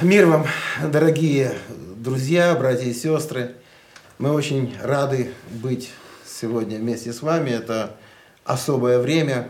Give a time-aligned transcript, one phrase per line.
[0.00, 0.46] Мир вам,
[0.92, 1.54] дорогие
[1.96, 3.56] друзья, братья и сестры.
[4.18, 5.90] Мы очень рады быть
[6.24, 7.50] сегодня вместе с вами.
[7.50, 7.96] Это
[8.44, 9.48] особое время.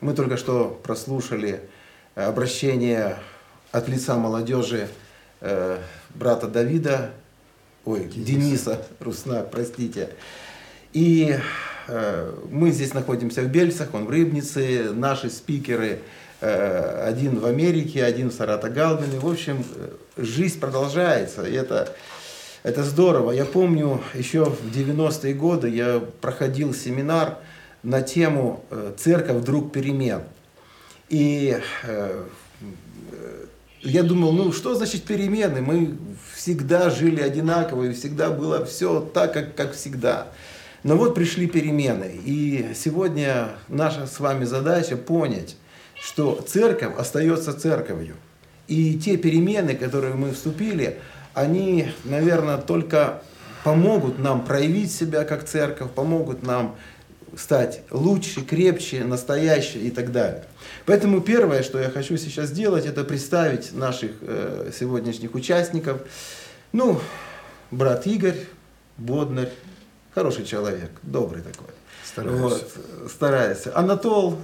[0.00, 1.60] Мы только что прослушали
[2.16, 3.16] обращение
[3.70, 4.88] от лица молодежи
[5.40, 5.78] э,
[6.16, 7.12] брата Давида,
[7.84, 10.10] ой, Дениса, Дениса Русна, простите.
[10.94, 11.38] И
[11.86, 18.04] э, мы здесь находимся в Бельцах, он в Рыбнице, наши спикеры– Э, один в Америке,
[18.04, 19.18] один в Саратогалбине.
[19.18, 19.64] В общем,
[20.16, 21.94] жизнь продолжается, и это,
[22.62, 23.32] это здорово.
[23.32, 27.38] Я помню, еще в 90-е годы я проходил семинар
[27.82, 30.22] на тему э, «Церковь вдруг перемен».
[31.08, 32.24] И э,
[33.82, 35.60] я думал, ну что значит перемены?
[35.60, 35.96] Мы
[36.34, 40.28] всегда жили одинаково, и всегда было все так, как, как всегда.
[40.82, 42.20] Но вот пришли перемены.
[42.24, 45.56] И сегодня наша с вами задача понять,
[46.06, 48.14] что церковь остается церковью.
[48.68, 51.00] И те перемены, которые мы вступили,
[51.34, 53.22] они, наверное, только
[53.64, 56.76] помогут нам проявить себя как церковь, помогут нам
[57.36, 60.44] стать лучше, крепче, настоящей и так далее.
[60.84, 66.02] Поэтому первое, что я хочу сейчас сделать, это представить наших э, сегодняшних участников.
[66.72, 67.00] Ну,
[67.72, 68.46] брат Игорь
[68.96, 69.50] Боднарь,
[70.14, 71.74] хороший человек, добрый такой.
[72.04, 72.40] Стараюсь.
[72.40, 72.72] Вот,
[73.10, 73.66] стараюсь.
[73.74, 74.38] Анатол,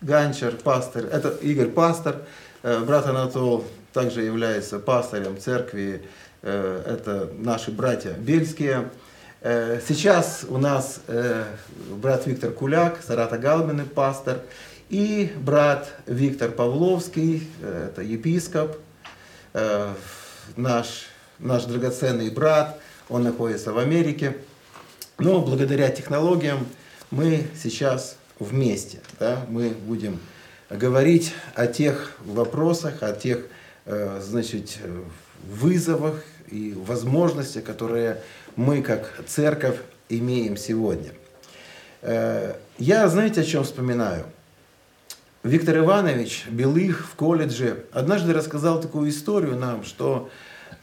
[0.00, 2.22] Ганчер, пастор, это Игорь пастор,
[2.62, 6.02] э, брат Анатол также является пастором церкви,
[6.42, 8.90] э, это наши братья бельские.
[9.40, 11.00] Э, сейчас у нас
[11.90, 14.40] брат Виктор Куляк, Сарата Галбины, пастор,
[14.88, 18.78] и брат Виктор Павловский, это епископ,
[20.56, 24.36] наш, наш драгоценный брат, он находится в Америке.
[25.18, 26.66] Но благодаря технологиям
[27.10, 29.00] мы сейчас вместе.
[29.18, 29.44] Да?
[29.48, 30.18] Мы будем
[30.70, 33.46] говорить о тех вопросах, о тех
[33.86, 34.78] э, значит,
[35.46, 38.22] вызовах и возможностях, которые
[38.56, 41.12] мы как церковь имеем сегодня.
[42.02, 44.26] Э, я, знаете, о чем вспоминаю?
[45.42, 50.28] Виктор Иванович Белых в колледже однажды рассказал такую историю нам, что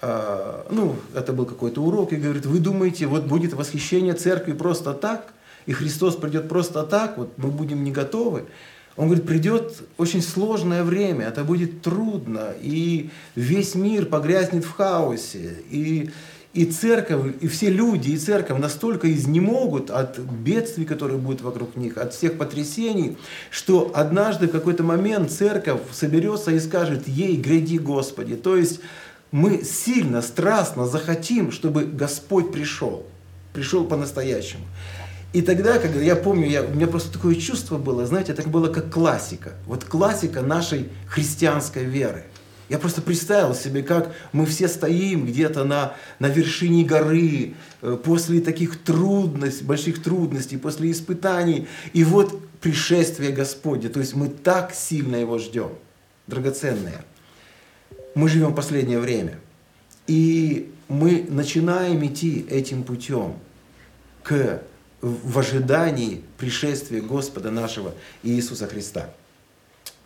[0.01, 4.93] э, ну, это был какой-то урок, и говорит, вы думаете, вот будет восхищение церкви просто
[4.93, 5.34] так?
[5.65, 8.45] И Христос придет просто так, вот мы будем не готовы,
[8.97, 15.57] он говорит, придет очень сложное время, это будет трудно, и весь мир погрязнет в хаосе,
[15.69, 16.11] и,
[16.53, 21.97] и церковь, и все люди, и церковь настолько изнемогут от бедствий, которые будут вокруг них,
[21.97, 23.17] от всех потрясений,
[23.49, 28.37] что однажды в какой-то момент церковь соберется и скажет, ей гряди Господи.
[28.37, 28.79] То есть
[29.31, 33.05] мы сильно, страстно захотим, чтобы Господь пришел,
[33.51, 34.63] пришел по-настоящему.
[35.35, 38.71] И тогда, когда я помню, я, у меня просто такое чувство было, знаете, это было
[38.71, 39.51] как классика.
[39.65, 42.23] Вот классика нашей христианской веры.
[42.69, 48.39] Я просто представил себе, как мы все стоим где-то на, на вершине горы, э, после
[48.39, 51.67] таких трудностей, больших трудностей, после испытаний.
[51.91, 53.89] И вот пришествие Господне.
[53.89, 55.71] То есть мы так сильно его ждем.
[56.27, 57.03] Драгоценное.
[58.13, 59.37] Мы живем последнее время.
[60.07, 63.33] И мы начинаем идти этим путем
[64.23, 64.61] к
[65.05, 67.93] в ожидании пришествия Господа нашего
[68.23, 69.11] Иисуса Христа.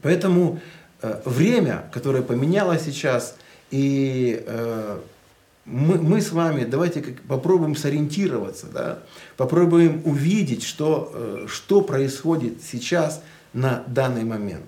[0.02, 0.60] Поэтому
[1.02, 3.38] э, время, которое поменялось сейчас,
[3.72, 5.00] и э,
[5.64, 9.00] мы, мы с вами давайте как, попробуем сориентироваться, да,
[9.38, 13.22] попробуем увидеть, что, э, что происходит сейчас
[13.54, 14.66] на данный момент.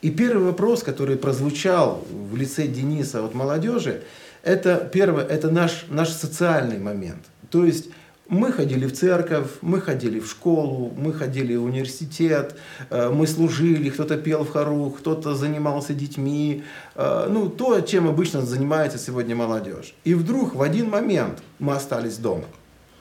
[0.00, 4.02] И первый вопрос, который прозвучал в лице Дениса от молодежи,
[4.42, 7.24] это первое, это наш, наш социальный момент.
[7.50, 7.88] То есть
[8.28, 12.56] мы ходили в церковь, мы ходили в школу, мы ходили в университет,
[12.90, 16.64] э, мы служили, кто-то пел в хору, кто-то занимался детьми,
[16.94, 19.94] э, ну, то, чем обычно занимается сегодня молодежь.
[20.04, 22.46] И вдруг в один момент мы остались дома.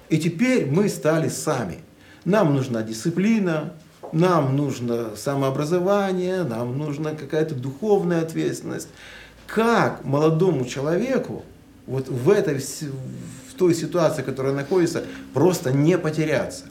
[0.09, 1.79] И теперь мы стали сами.
[2.25, 3.73] Нам нужна дисциплина,
[4.11, 8.90] нам нужно самообразование, нам нужна какая-то духовная ответственность.
[9.47, 11.43] Как молодому человеку
[11.87, 12.59] вот в этой
[13.53, 15.03] той ситуации, в которой находится,
[15.34, 16.66] просто не потеряться.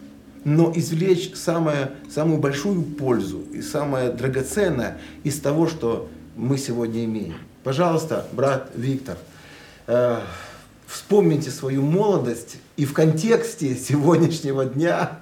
[0.45, 7.35] Но извлечь самое, самую большую пользу и самое драгоценное из того, что мы сегодня имеем.
[7.63, 9.17] Пожалуйста, брат Виктор,
[9.87, 10.19] э,
[10.87, 15.21] вспомните свою молодость и в контексте сегодняшнего дня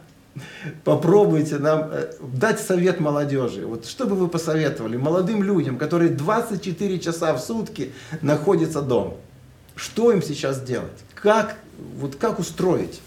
[0.85, 3.67] попробуйте нам э, дать совет молодежи.
[3.67, 7.93] Вот что бы вы посоветовали молодым людям, которые 24 часа в сутки
[8.23, 9.15] находятся дома?
[9.77, 11.05] Что им сейчас делать?
[11.23, 13.03] Как, вот как устроить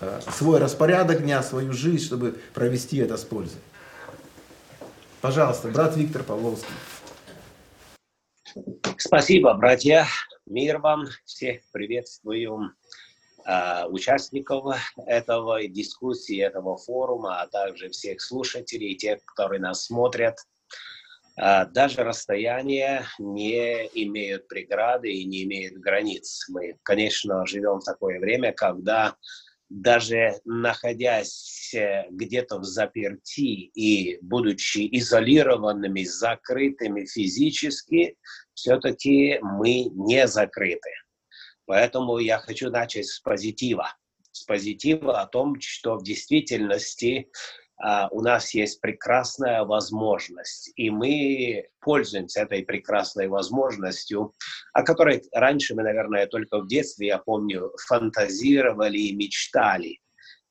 [0.00, 3.60] э, свой распорядок дня, свою жизнь, чтобы провести это с пользой?
[5.20, 6.72] Пожалуйста, брат Виктор Павловский.
[8.96, 10.06] Спасибо, братья.
[10.46, 11.04] Мир вам.
[11.26, 12.72] Всех приветствую
[13.44, 14.74] э, участников
[15.06, 20.38] этого дискуссии, этого форума, а также всех слушателей, тех, которые нас смотрят.
[21.36, 26.46] Э, даже расстояние не имеют преграды и не имеют границ.
[26.48, 29.16] Мы, конечно, живем в такое время, когда
[29.70, 38.16] даже находясь э, где-то в заперти и будучи изолированными, закрытыми физически,
[38.54, 40.90] все-таки мы не закрыты.
[41.66, 43.94] Поэтому я хочу начать с позитива.
[44.32, 47.59] С позитива о том, что в действительности а,
[48.10, 54.32] у нас есть прекрасная возможность, и мы пользуемся этой прекрасной возможностью,
[54.72, 60.00] о которой раньше мы, наверное, только в детстве, я помню, фантазировали и мечтали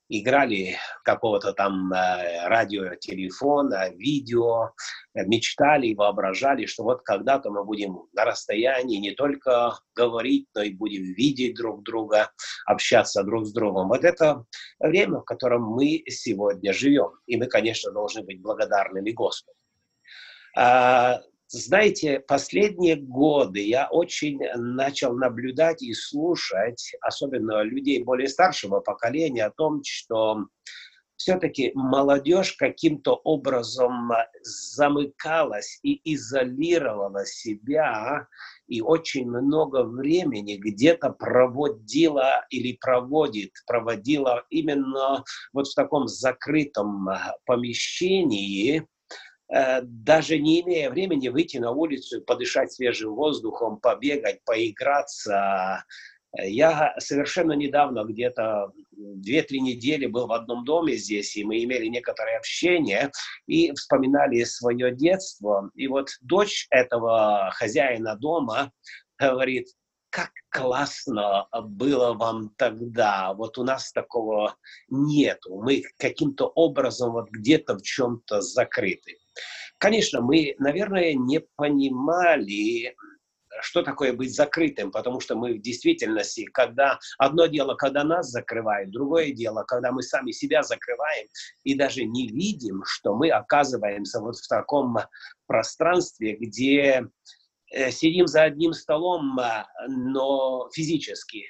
[0.10, 4.72] играли какого-то там э, радио, телефона, видео,
[5.14, 10.74] мечтали и воображали, что вот когда-то мы будем на расстоянии не только говорить, но и
[10.74, 12.32] будем видеть друг друга,
[12.66, 13.90] общаться друг с другом.
[13.90, 14.46] Вот это
[14.80, 17.12] время, в котором мы сегодня живем.
[17.28, 19.56] И мы, конечно, должны быть благодарными Господу.
[20.58, 21.22] А,
[21.58, 29.52] знаете, последние годы я очень начал наблюдать и слушать, особенно людей более старшего поколения, о
[29.52, 30.46] том, что
[31.16, 34.12] все-таки молодежь каким-то образом
[34.42, 38.28] замыкалась и изолировала себя
[38.68, 47.10] и очень много времени где-то проводила или проводит, проводила именно вот в таком закрытом
[47.46, 48.88] помещении,
[49.50, 55.84] даже не имея времени выйти на улицу, подышать свежим воздухом, побегать, поиграться.
[56.38, 62.38] Я совершенно недавно, где-то 2-3 недели был в одном доме здесь, и мы имели некоторое
[62.38, 63.12] общение
[63.48, 65.72] и вспоминали свое детство.
[65.74, 68.72] И вот дочь этого хозяина дома
[69.18, 69.70] говорит,
[70.12, 73.34] как классно было вам тогда.
[73.34, 74.56] Вот у нас такого
[74.90, 75.62] нету.
[75.62, 79.19] Мы каким-то образом вот где-то в чем-то закрыты.
[79.80, 82.96] Конечно, мы, наверное, не понимали,
[83.62, 88.92] что такое быть закрытым, потому что мы в действительности, когда одно дело, когда нас закрывают,
[88.92, 91.28] другое дело, когда мы сами себя закрываем
[91.64, 94.98] и даже не видим, что мы оказываемся вот в таком
[95.48, 97.08] пространстве, где
[97.72, 99.40] э, сидим за одним столом,
[99.88, 101.46] но физически,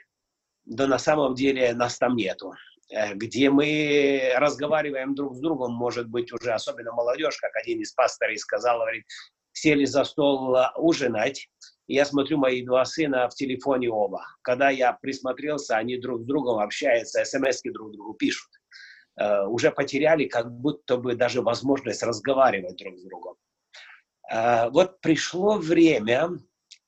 [0.66, 2.54] да на самом деле нас там нету.
[2.92, 7.94] Э, где мы разговариваем друг с другом, может быть, уже особенно молодежь, как один из
[7.94, 9.06] пасторей сказал, говорит,
[9.52, 11.50] сели за стол а, ужинать,
[11.88, 14.24] и я смотрю, мои два сына в телефоне оба.
[14.42, 18.50] Когда я присмотрелся, они друг с другом общаются, смс друг другу пишут.
[19.20, 23.36] Uh, уже потеряли как будто бы даже возможность разговаривать друг с другом.
[24.72, 26.30] Вот пришло время,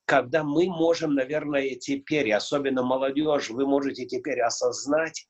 [0.06, 5.26] когда мы можем, наверное, теперь, особенно молодежь, вы можете теперь осознать,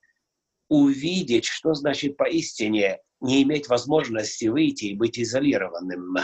[0.69, 6.15] увидеть, что значит поистине не иметь возможности выйти и быть изолированным.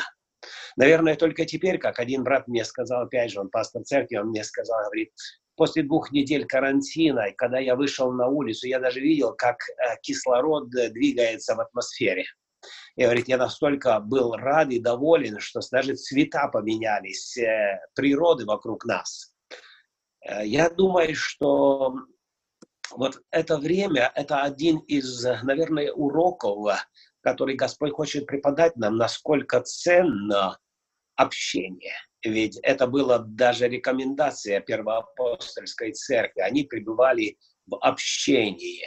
[0.76, 4.44] Наверное, только теперь, как один брат мне сказал, опять же, он пастор церкви, он мне
[4.44, 5.12] сказал, говорит,
[5.56, 10.70] после двух недель карантина, когда я вышел на улицу, я даже видел, как э, кислород
[10.70, 12.24] двигается в атмосфере.
[12.96, 18.86] И говорит, я настолько был рад и доволен, что даже цвета поменялись, э, природы вокруг
[18.86, 19.34] нас.
[20.26, 21.96] Э, я думаю, что
[22.92, 26.88] вот это время, это один из, наверное, уроков,
[27.22, 30.58] который Господь хочет преподать нам, насколько ценно
[31.16, 31.96] общение.
[32.24, 36.42] Ведь это была даже рекомендация Первоапостольской церкви.
[36.42, 38.86] Они пребывали в общении.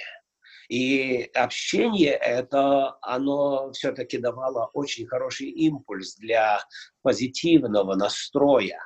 [0.69, 6.61] И общение это, оно все-таки давало очень хороший импульс для
[7.03, 8.81] позитивного настроя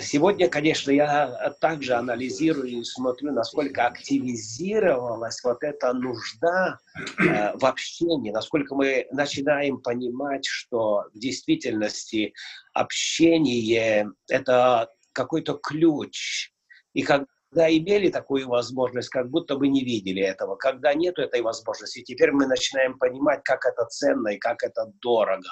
[0.00, 6.78] сегодня, конечно, я также анализирую и смотрю, насколько активизировалась вот эта нужда
[7.18, 12.34] э, в общении, насколько мы начинаем понимать, что в действительности
[12.74, 16.50] общение— это какой-то ключ.
[16.92, 17.28] И когда
[17.68, 20.56] имели такую возможность, как будто бы не видели этого.
[20.56, 25.48] Когда нет этой возможности, теперь мы начинаем понимать, как это ценно и как это дорого.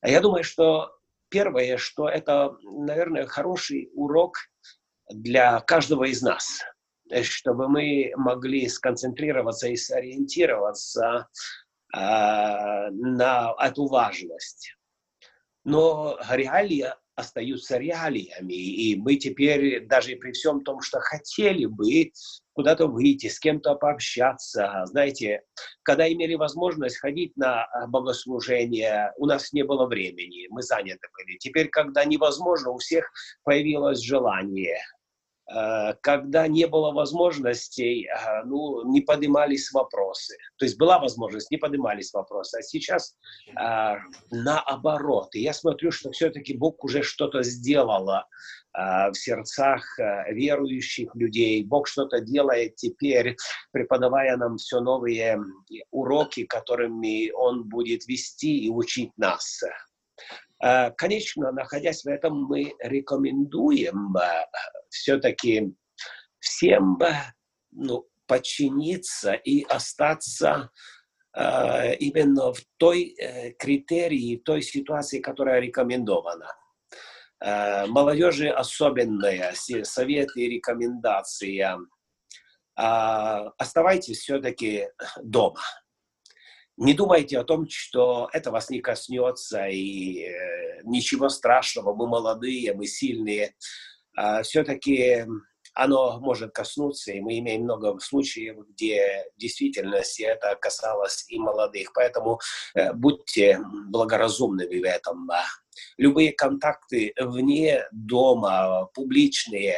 [0.00, 0.96] А я думаю, что
[1.32, 4.36] Первое, что это, наверное, хороший урок
[5.08, 6.60] для каждого из нас,
[7.22, 11.28] чтобы мы могли сконцентрироваться и сориентироваться
[11.94, 11.98] э,
[12.90, 14.76] на эту важность.
[15.64, 18.52] Но реалия остаются реалиями.
[18.52, 22.12] И мы теперь, даже при всем том, что хотели бы
[22.54, 25.42] куда-то выйти, с кем-то пообщаться, знаете,
[25.82, 31.38] когда имели возможность ходить на а, богослужение, у нас не было времени, мы заняты были.
[31.38, 33.10] Теперь, когда невозможно, у всех
[33.44, 34.78] появилось желание.
[35.52, 40.36] Э, когда не было возможностей, э, ну, не поднимались вопросы.
[40.56, 42.58] То есть была возможность, не поднимались вопросы.
[42.58, 43.16] А сейчас
[43.48, 43.96] э,
[44.30, 45.34] наоборот.
[45.34, 48.08] И я смотрю, что все-таки Бог уже что-то сделал
[48.74, 49.84] в сердцах
[50.30, 51.62] верующих людей.
[51.62, 53.36] Бог что-то делает теперь,
[53.70, 55.38] преподавая нам все новые
[55.90, 59.62] уроки, которыми Он будет вести и учить нас.
[60.62, 64.46] Э, конечно, находясь в этом, мы рекомендуем э,
[64.88, 65.74] все-таки
[66.38, 67.14] всем э,
[67.72, 70.70] ну, подчиниться и остаться
[71.34, 73.16] именно в той
[73.58, 76.46] критерии, той ситуации, которая рекомендована.
[77.40, 81.66] Молодежи особенные советы и рекомендации.
[82.74, 84.88] Оставайтесь все-таки
[85.22, 85.62] дома
[86.82, 92.74] не думайте о том, что это вас не коснется, и э, ничего страшного, мы молодые,
[92.74, 93.54] мы сильные.
[94.16, 95.24] А, все-таки
[95.74, 101.92] оно может коснуться, и мы имеем много случаев, где в действительности это касалось и молодых.
[101.94, 102.40] Поэтому
[102.74, 105.30] э, будьте благоразумными в этом.
[105.96, 109.76] Любые контакты вне дома, публичные,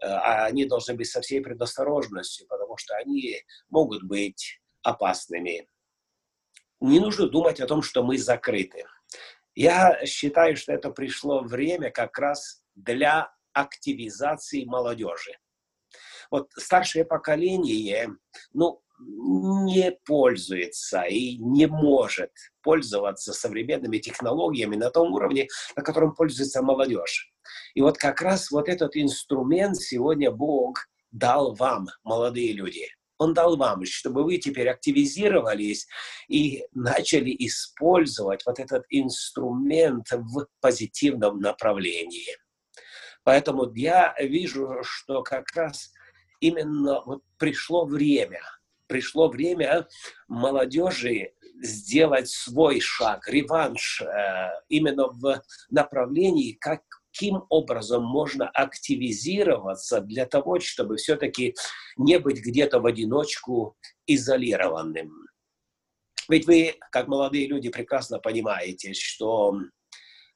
[0.00, 5.66] э, они должны быть со всей предосторожностью, потому что они могут быть опасными
[6.88, 8.84] не нужно думать о том, что мы закрыты.
[9.54, 15.38] Я считаю, что это пришло время как раз для активизации молодежи.
[16.30, 18.10] Вот старшее поколение,
[18.52, 22.30] ну, не пользуется и не может
[22.62, 27.32] пользоваться современными технологиями на том уровне, на котором пользуется молодежь.
[27.74, 32.88] И вот как раз вот этот инструмент сегодня Бог дал вам, молодые люди–
[33.24, 35.86] он дал вам, чтобы вы теперь активизировались
[36.28, 42.36] и начали использовать вот этот инструмент в позитивном направлении.
[43.24, 45.92] Поэтому я вижу, что как раз
[46.40, 48.42] именно вот пришло время,
[48.86, 49.88] пришло время
[50.28, 56.82] молодежи сделать свой шаг, реванш э, именно в направлении, как
[57.14, 61.54] каким образом можно активизироваться для того, чтобы все-таки
[61.96, 65.26] не быть где-то в одиночку изолированным.
[66.28, 69.60] Ведь вы, как молодые люди, прекрасно понимаете, что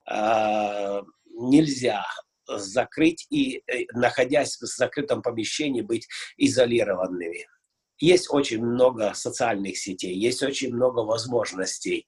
[0.08, 2.04] э, нельзя
[2.46, 6.06] закрыть и, э, находясь в закрытом помещении, быть
[6.36, 7.46] изолированными.
[7.98, 12.06] Есть очень много социальных сетей, есть очень много возможностей.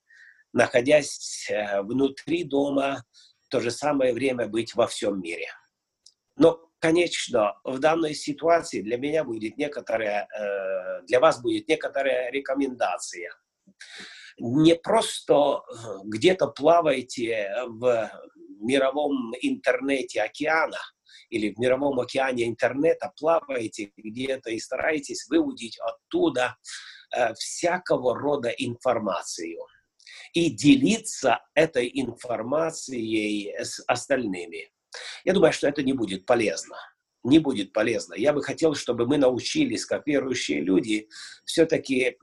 [0.53, 3.03] Находясь э, внутри дома,
[3.50, 5.49] то же самое время быть во всем мире.
[6.37, 13.30] Но, конечно, в данной ситуации для меня будет некоторая, э, для вас будет некоторая рекомендация.
[14.38, 15.61] Не просто э,
[16.04, 18.11] где-то плавайте в
[18.61, 20.78] мировом интернете океана,
[21.30, 26.57] или в мировом океане интернета плаваете где-то и стараетесь выудить оттуда
[27.14, 29.59] э, всякого рода информацию
[30.33, 34.71] и делиться этой информацией с остальными.
[35.25, 36.77] Я думаю, что это не будет полезно.
[37.23, 38.15] Не будет полезно.
[38.15, 41.09] Я бы хотел, чтобы мы научились, как верующие люди,
[41.45, 42.17] все-таки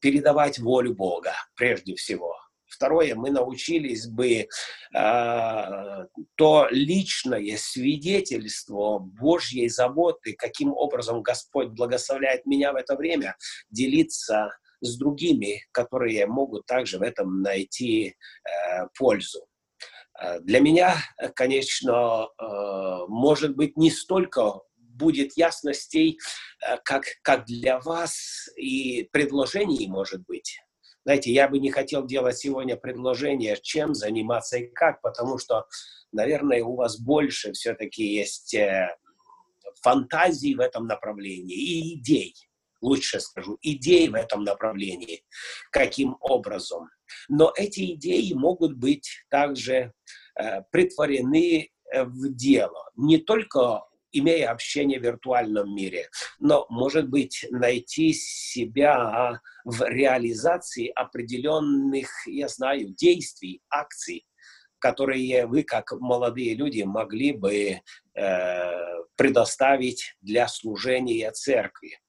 [0.00, 2.36] передавать волю Бога прежде всего.
[2.70, 4.46] Второе, мы научились бы э,
[6.36, 13.36] то личное свидетельство Божьей заботы, каким образом Господь благословляет меня в это время,
[13.70, 18.08] делиться с другими, которые могут также в этом найти
[18.44, 19.46] э, пользу.
[20.20, 20.96] Э, для меня,
[21.34, 26.18] конечно, э, может быть, не столько будет ясностей,
[26.66, 30.58] э, как, как для вас, и предложений может быть.
[31.04, 35.66] Знаете, я бы не хотел делать сегодня предложение, чем заниматься и как, потому что,
[36.12, 38.54] наверное, у вас больше все-таки есть
[39.82, 42.34] фантазий в этом направлении и идей
[42.80, 45.24] лучше скажу, идей в этом направлении,
[45.70, 46.88] каким образом.
[47.28, 49.92] Но эти идеи могут быть также
[50.36, 53.82] э, притворены э, в дело, не только
[54.12, 56.08] имея общение в виртуальном мире,
[56.38, 64.26] но, может быть, найти себя в реализации определенных, я знаю, действий, акций,
[64.78, 67.80] которые вы, как молодые люди, могли бы
[68.14, 68.70] э,
[69.16, 72.00] предоставить для служения церкви.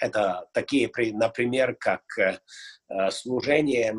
[0.00, 2.38] Это такие, например, как э,
[3.10, 3.94] служение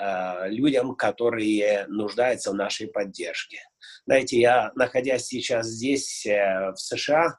[0.00, 3.58] э, людям, которые нуждаются в нашей поддержке.
[4.06, 7.38] Знаете, я, находясь сейчас здесь, э, в США,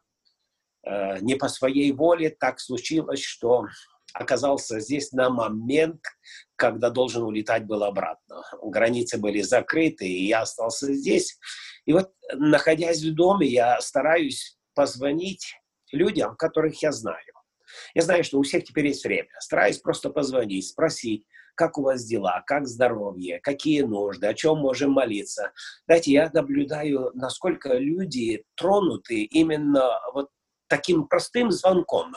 [0.85, 3.65] э, не по своей воле так случилось, что
[4.13, 6.01] оказался здесь на момент,
[6.55, 8.43] когда должен улетать был обратно.
[8.61, 11.37] Границы были закрыты, и я остался здесь.
[11.85, 15.55] И вот, находясь в доме, я стараюсь позвонить
[15.91, 17.32] людям, которых я знаю.
[17.93, 19.29] Я знаю, что у всех теперь есть время.
[19.39, 21.25] Стараюсь просто позвонить, спросить,
[21.55, 25.51] как у вас дела, как здоровье, какие нужды, о чем можем молиться.
[25.85, 30.29] Знаете, я наблюдаю, насколько люди тронуты именно вот
[30.67, 32.13] таким простым звонком.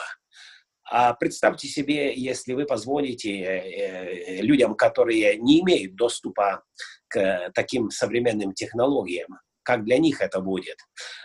[0.88, 6.62] А представьте себе, если вы позвоните э, э, людям, которые не имеют доступа
[7.08, 10.78] к таким современным технологиям, как для них это будет.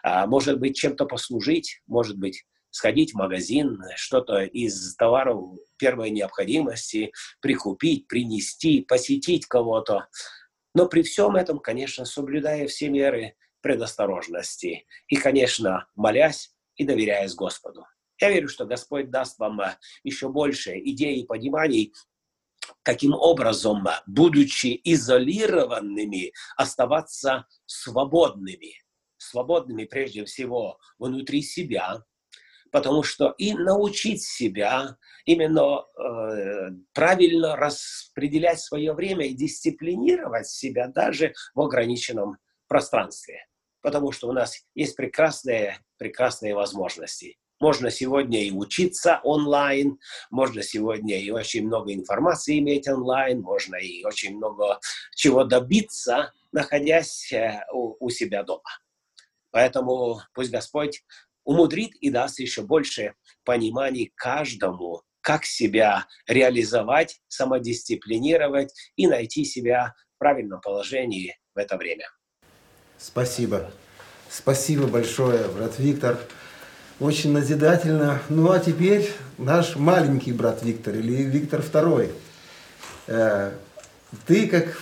[0.03, 7.11] А, может быть, чем-то послужить, может быть, сходить в магазин, что-то из товаров первой необходимости
[7.41, 10.07] прикупить, принести, посетить кого-то.
[10.73, 17.85] Но при всем этом, конечно, соблюдая все меры предосторожности и, конечно, молясь и доверяясь Господу.
[18.19, 21.93] Я верю, что Господь даст вам э, еще больше идей и пониманий,
[22.83, 28.75] каким образом, э, будучи изолированными, оставаться свободными.
[29.17, 32.03] Свободными прежде всего внутри себя,
[32.71, 41.33] потому что и научить себя именно э, правильно распределять свое время и дисциплинировать себя даже
[41.53, 42.37] в ограниченном
[42.67, 43.45] пространстве.
[43.81, 47.37] Потому что у нас есть прекрасные, прекрасные возможности.
[47.59, 49.99] Можно сегодня и учиться онлайн,
[50.31, 54.79] можно сегодня и очень много информации иметь онлайн, можно и очень много
[55.15, 58.63] чего добиться, находясь э, у, у себя дома.
[59.51, 61.03] Поэтому пусть Господь
[61.43, 70.19] умудрит и даст еще больше пониманий каждому, как себя реализовать, самодисциплинировать и найти себя в
[70.19, 72.05] правильном положении в это время.
[72.98, 73.71] Спасибо.
[74.29, 76.19] Спасибо большое, брат Виктор
[77.01, 78.21] очень назидательно.
[78.29, 82.12] Ну а теперь наш маленький брат Виктор или Виктор Второй.
[83.07, 83.53] Э,
[84.27, 84.79] ты как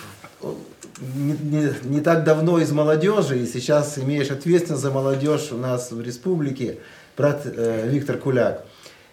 [1.00, 5.90] не, не, не так давно из молодежи и сейчас имеешь ответственность за молодежь у нас
[5.90, 6.78] в республике,
[7.16, 8.64] брат э, Виктор Куляк.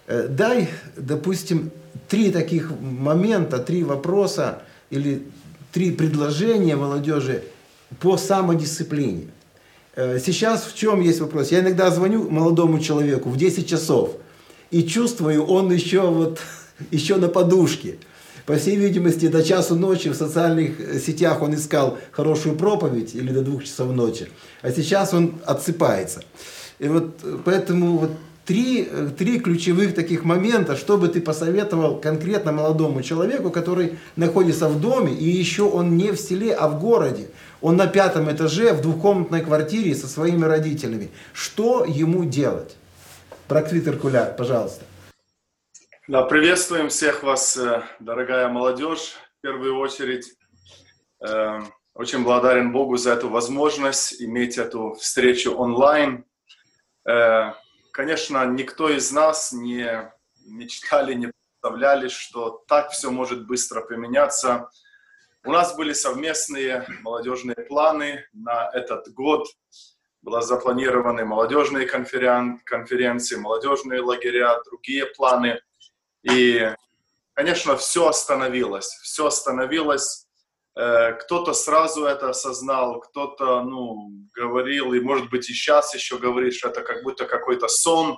[0.08, 1.72] Э, дай, допустим,
[2.08, 5.24] три таких момента, три вопроса или
[5.72, 7.44] три предложения молодежи
[8.00, 9.28] по самодисциплине.
[9.96, 11.52] Э, сейчас в чем есть вопрос?
[11.52, 14.16] Я иногда звоню молодому человеку в 10 часов
[14.72, 16.40] и чувствую, он еще вот
[16.92, 17.98] еще на подушке.
[18.48, 23.34] По всей видимости, до часу ночи в социальных э, сетях он искал хорошую проповедь или
[23.34, 24.30] до двух часов ночи,
[24.62, 26.22] а сейчас он отсыпается.
[26.80, 28.12] И вот э, поэтому вот
[28.46, 34.80] три, три ключевых таких момента, что бы ты посоветовал конкретно молодому человеку, который находится в
[34.80, 37.28] доме, и еще он не в селе, а в городе.
[37.60, 41.10] Он на пятом этаже в двухкомнатной квартире со своими родителями.
[41.34, 42.78] Что ему делать?
[43.50, 44.86] Проквитер Куляк, пожалуйста.
[46.08, 49.16] Да, приветствуем всех вас, э, дорогая молодежь.
[49.38, 50.34] В первую очередь,
[51.20, 51.60] э,
[51.94, 56.26] очень благодарен Богу за эту возможность иметь эту встречу онлайн.
[57.06, 57.54] Э,
[57.92, 60.12] конечно, никто из нас не
[60.46, 64.70] мечтали, не представляли, что так все может быстро поменяться–
[65.48, 69.48] у нас были совместные молодежные планы на этот год.
[70.22, 72.60] Была запланированы молодежные конферен...
[72.66, 75.62] конференции, молодежные лагеря, другие планы.
[76.32, 76.74] И,
[77.34, 78.88] конечно, все остановилось.
[79.04, 80.28] Все остановилось.
[80.76, 86.54] Э, кто-то сразу это осознал, кто-то, ну, говорил, и, может быть, и сейчас еще говорит,
[86.54, 88.18] что это как будто какой-то сон.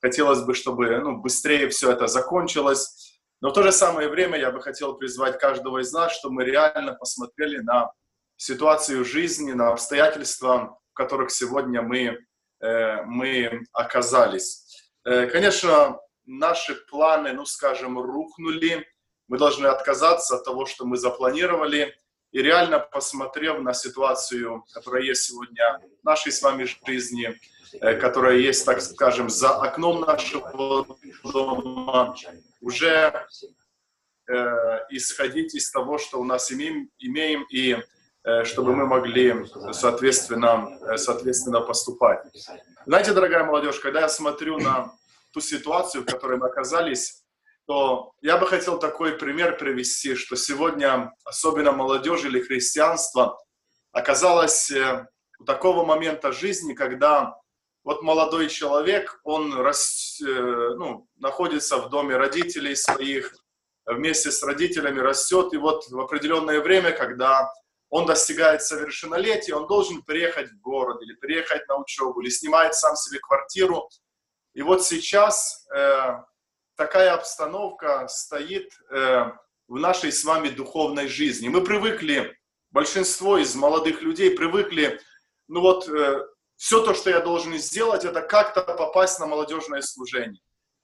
[0.00, 3.20] Хотелось бы, чтобы, ну, быстрее все это закончилось.
[3.42, 6.44] Но в то же самое время я бы хотел призвать каждого из нас, чтобы мы
[6.44, 7.90] реально посмотрели на
[8.36, 12.18] ситуацию жизни, на обстоятельства, в которых сегодня мы,
[12.60, 14.90] э, мы оказались.
[15.04, 15.98] Э, конечно,
[16.30, 18.86] наши планы, ну скажем, рухнули.
[19.28, 21.94] Мы должны отказаться от того, что мы запланировали,
[22.32, 27.38] и реально посмотрев на ситуацию, которая есть сегодня в нашей с вами жизни,
[27.80, 30.86] э, которая есть, так скажем, за окном нашего
[31.24, 32.14] дома,
[32.60, 33.26] уже
[34.28, 37.76] э, исходить из того, что у нас имеем, имеем и
[38.22, 42.20] э, чтобы мы могли, соответственно, э, соответственно поступать.
[42.86, 44.92] Знаете, дорогая молодежь, когда я смотрю на
[45.32, 47.22] ту ситуацию, в которой мы оказались,
[47.66, 53.38] то я бы хотел такой пример привести, что сегодня, особенно молодежь или христианство,
[53.92, 55.06] оказалось э,
[55.38, 57.36] у такого момента жизни, когда
[57.84, 63.34] вот молодой человек, он рас, э, ну, находится в доме родителей своих,
[63.86, 67.50] вместе с родителями растет, и вот в определенное время, когда
[67.88, 72.94] он достигает совершеннолетия, он должен переехать в город или переехать на учебу, или снимает сам
[72.96, 73.88] себе квартиру.
[74.54, 76.22] И вот сейчас э,
[76.76, 79.32] такая обстановка стоит э,
[79.68, 81.48] в нашей с вами духовной жизни.
[81.48, 82.36] Мы привыкли,
[82.70, 85.00] большинство из молодых людей привыкли,
[85.48, 90.40] ну вот, э, все то, что я должен сделать, это как-то попасть на молодежное служение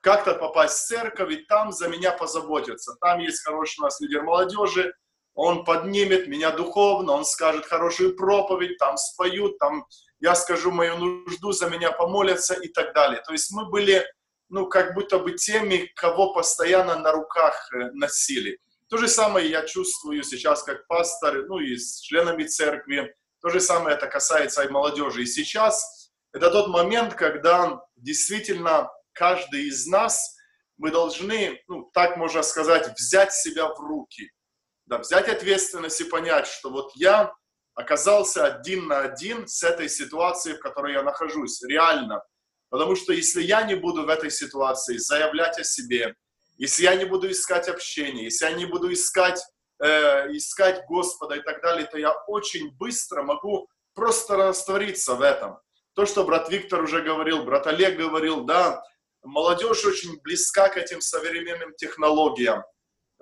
[0.06, 2.94] как-то попасть в церковь, и там за меня позаботятся.
[3.00, 4.94] Там есть хороший у нас лидер молодежи,
[5.34, 9.84] он поднимет меня духовно, он скажет хорошую проповедь, там споют, там
[10.20, 13.22] я скажу мою нужду, за меня помолятся и так далее.
[13.26, 14.04] То есть мы были,
[14.48, 18.58] ну, как будто бы теми, кого постоянно на руках э, носили.
[18.88, 23.14] То же самое я чувствую сейчас как пастор, ну, и с членами церкви.
[23.42, 25.22] То же самое это касается и молодежи.
[25.22, 30.36] И сейчас это тот момент, когда действительно каждый из нас,
[30.78, 34.30] мы должны, ну, так можно сказать, взять себя в руки–
[34.86, 37.32] да, взять ответственность и понять, что вот я
[37.76, 42.22] оказался один на один с этой ситуацией, в которой я нахожусь, реально.
[42.70, 46.14] Потому что если я не буду в этой ситуации заявлять о себе,
[46.56, 49.40] если я не буду искать общение, если я не буду искать,
[49.78, 55.58] э, искать Господа и так далее, то я очень быстро могу просто раствориться в этом.
[55.94, 58.82] То, что брат Виктор уже говорил, брат Олег говорил, да,
[59.22, 62.64] молодежь очень близка к этим современным технологиям.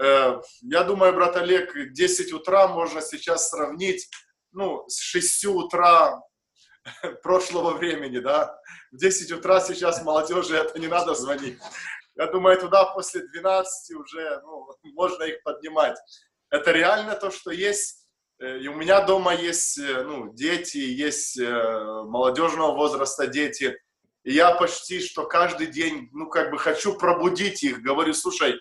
[0.01, 4.09] Э, я думаю, брат Олег, 10 утра можно сейчас сравнить
[4.55, 6.21] ну, с 6 утра
[7.23, 8.57] прошлого времени, да.
[8.93, 11.59] В 10 утра сейчас молодежи это не надо звонить.
[12.17, 15.99] Я думаю, туда после 12 уже ну, можно их поднимать.
[16.51, 18.07] Это реально то, что есть.
[18.41, 23.77] Э, и у меня дома есть э, ну, дети, есть молодежного возраста дети.
[24.25, 27.83] И я почти что каждый день, ну, как бы хочу пробудить их.
[27.83, 28.59] Говорю, слушай,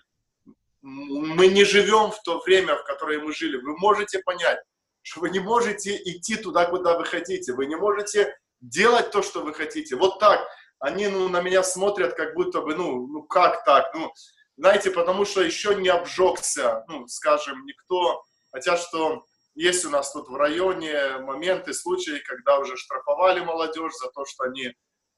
[0.82, 3.56] мы не живем в то время, в которое мы жили.
[3.56, 4.58] Вы можете понять,
[5.04, 7.52] что вы не можете идти туда, куда вы хотите.
[7.52, 9.96] Вы не можете делать то, что вы хотите.
[9.96, 10.40] Вот так.
[10.78, 13.94] Они ну, на меня смотрят, как будто бы, ну, ну как так?
[13.94, 14.12] Ну,
[14.56, 18.22] знаете, потому что еще не обжегся, ну, скажем, никто.
[18.50, 24.10] Хотя что есть у нас тут в районе моменты, случаи, когда уже штрафовали молодежь за
[24.10, 24.72] то, что они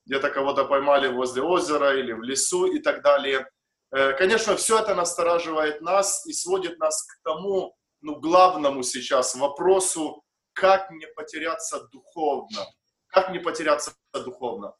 [0.05, 3.49] где-то кого-то поймали возле озера или в лесу и так далее.
[3.93, 10.23] Э, конечно, все это настораживает нас и сводит нас к тому, ну, главному сейчас вопросу,
[10.53, 12.67] как не потеряться духовно.
[13.09, 14.75] Как не потеряться духовно.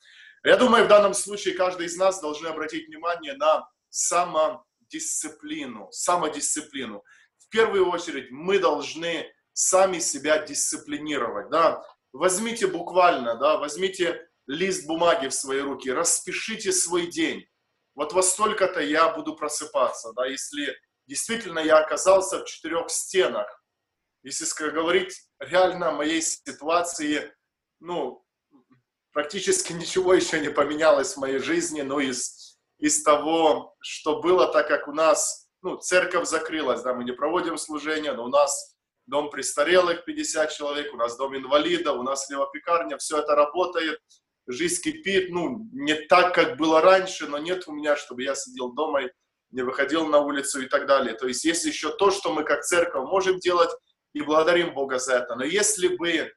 [0.45, 5.89] Я думаю, в данном случае каждый из нас должен обратить внимание на самодисциплину.
[5.91, 7.03] Самодисциплину.
[7.39, 11.51] В первую очередь мы должны сами себя дисциплинировать.
[11.51, 11.83] Да?
[12.13, 17.47] Возьмите буквально, да, возьмите лист бумаги в свои руки, распишите свой день
[17.97, 23.63] вот во столько-то я буду просыпаться, да, если действительно я оказался в четырех стенах,
[24.23, 27.33] если говорить реально о моей ситуации,
[27.81, 28.25] ну,
[29.13, 34.69] практически ничего еще не поменялось в моей жизни, но из, из того, что было, так
[34.69, 39.31] как у нас, ну, церковь закрылась, да, мы не проводим служение, но у нас дом
[39.31, 44.01] престарелых 50 человек, у нас дом инвалидов, у нас левопекарня, все это работает,
[44.49, 48.73] жизнь кипит, ну, не так, как было раньше, но нет у меня, чтобы я сидел
[48.73, 49.03] дома,
[49.51, 51.15] не выходил на улицу и так далее.
[51.15, 53.71] То есть есть еще то, что мы как церковь можем делать,
[54.17, 55.35] и благодарим Бога за это.
[55.35, 56.33] Но если бы,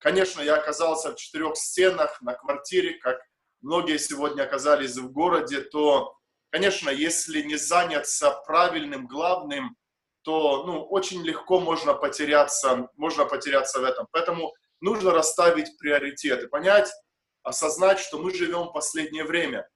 [0.00, 3.18] конечно, я оказался в четырех стенах на квартире, как
[3.62, 6.14] многие сегодня оказались в городе, то,
[6.50, 9.76] конечно, если не заняться правильным, главным,
[10.22, 14.06] то ну, очень легко можно потеряться, можно потеряться в этом.
[14.12, 16.92] Поэтому нужно расставить приоритеты, понять,
[17.42, 19.66] осознать, что мы живем в последнее время,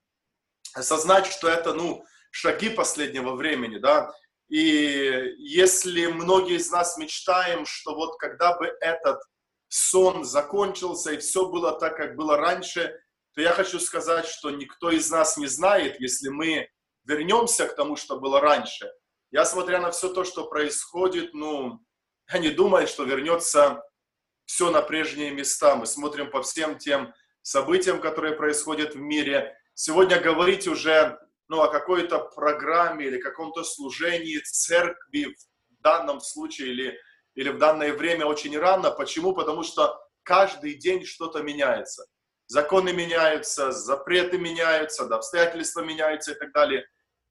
[0.74, 4.12] осознать, что это, ну, шаги последнего времени, да,
[4.48, 9.22] и если многие из нас мечтаем, что вот когда бы этот
[9.68, 13.00] сон закончился и все было так, как было раньше,
[13.34, 16.68] то я хочу сказать, что никто из нас не знает, если мы
[17.04, 18.90] вернемся к тому, что было раньше.
[19.30, 21.80] Я, смотря на все то, что происходит, ну,
[22.32, 23.82] я не думаю, что вернется
[24.44, 25.76] все на прежние места.
[25.76, 29.56] Мы смотрим по всем тем событиям, которые происходят в мире.
[29.74, 31.18] Сегодня говорить уже
[31.54, 35.36] ну, о какой-то программе или каком-то служении церкви
[35.70, 36.98] в данном случае или,
[37.36, 38.90] или в данное время очень рано.
[38.90, 39.34] Почему?
[39.34, 42.06] Потому что каждый день что-то меняется.
[42.48, 46.84] Законы меняются, запреты меняются, да, обстоятельства меняются и так далее.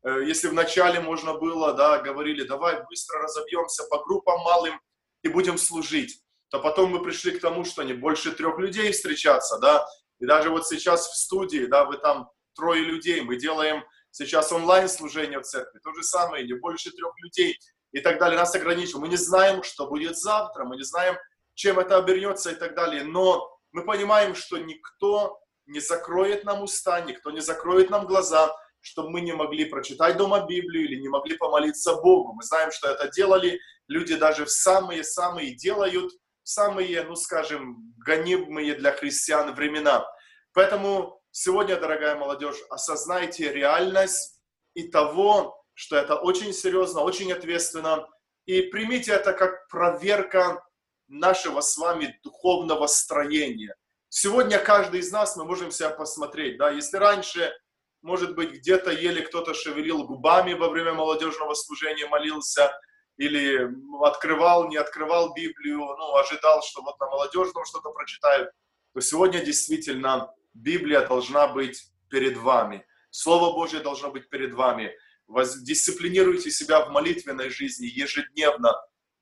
[0.05, 4.79] Э, если вначале можно было, да, говорили, давай быстро разобьемся по группам малым
[5.21, 9.59] и будем служить, то потом мы пришли к тому, что не больше трех людей встречаться,
[9.59, 9.85] да,
[10.21, 15.39] и даже вот сейчас в студии, да, вы там трое людей, мы делаем сейчас онлайн-служение
[15.39, 17.59] в церкви, то же самое, не больше трех людей
[17.91, 19.01] и так далее, нас ограничивают.
[19.01, 21.17] Мы не знаем, что будет завтра, мы не знаем,
[21.55, 27.01] чем это обернется и так далее, но мы понимаем, что никто не закроет нам уста,
[27.01, 31.37] никто не закроет нам глаза, чтобы мы не могли прочитать дома Библию или не могли
[31.37, 32.33] помолиться Богу.
[32.33, 36.11] Мы знаем, что это делали люди даже в самые-самые делают,
[36.43, 40.05] самые, ну скажем, гонимые для христиан времена.
[40.53, 44.39] Поэтому сегодня, дорогая молодежь, осознайте реальность
[44.75, 48.07] и того, что это очень серьезно, очень ответственно,
[48.45, 50.63] и примите это как проверка
[51.07, 53.75] нашего с вами духовного строения.
[54.09, 57.51] Сегодня каждый из нас, мы можем себя посмотреть, да, если раньше,
[58.03, 62.71] может быть, где-то еле кто-то шевелил губами во время молодежного служения, молился,
[63.17, 63.69] или
[64.03, 68.51] открывал, не открывал Библию, ну, ожидал, что вот на молодежном что-то прочитают,
[68.93, 72.85] то сегодня действительно Библия должна быть перед вами.
[73.09, 74.95] Слово Божье должно быть перед вами.
[75.61, 78.75] Дисциплинируйте себя в молитвенной жизни ежедневно.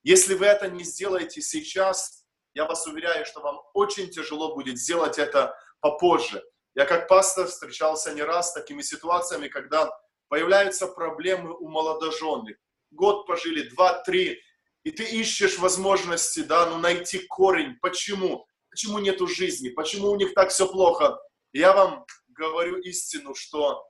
[0.03, 5.19] Если вы это не сделаете сейчас, я вас уверяю, что вам очень тяжело будет сделать
[5.19, 6.43] это попозже.
[6.73, 9.89] Я как пастор встречался не раз с такими ситуациями, когда
[10.27, 12.57] появляются проблемы у молодоженных.
[12.91, 14.41] Год пожили, два, три,
[14.83, 17.77] и ты ищешь возможности, да, ну найти корень.
[17.81, 18.45] Почему?
[18.71, 19.69] Почему нету жизни?
[19.69, 21.19] Почему у них так все плохо?
[21.53, 23.85] Я вам говорю истину, что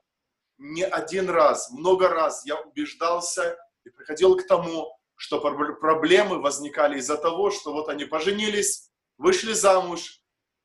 [0.58, 7.16] не один раз, много раз я убеждался и приходил к тому, что проблемы возникали из-за
[7.16, 10.20] того, что вот они поженились, вышли замуж,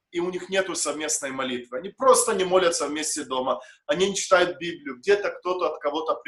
[0.09, 1.77] и у них нету совместной молитвы.
[1.77, 6.19] Они просто не молятся вместе дома, они не читают Библию, где-то кто-то от кого-то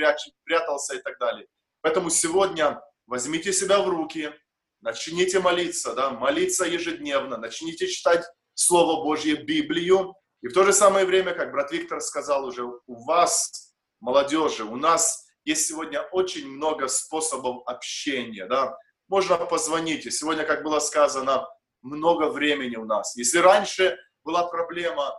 [0.43, 1.47] прятался и так далее.
[1.81, 4.31] Поэтому сегодня возьмите себя в руки,
[4.81, 11.05] начните молиться, да, молиться ежедневно, начните читать Слово Божье, Библию, и в то же самое
[11.05, 16.87] время, как брат Виктор сказал уже, у вас, молодежи, у нас есть сегодня очень много
[16.87, 18.77] способов общения, да.
[19.07, 21.47] Можно позвонить, и сегодня, как было сказано,
[21.81, 23.15] много времени у нас.
[23.15, 25.13] Если раньше была проблема,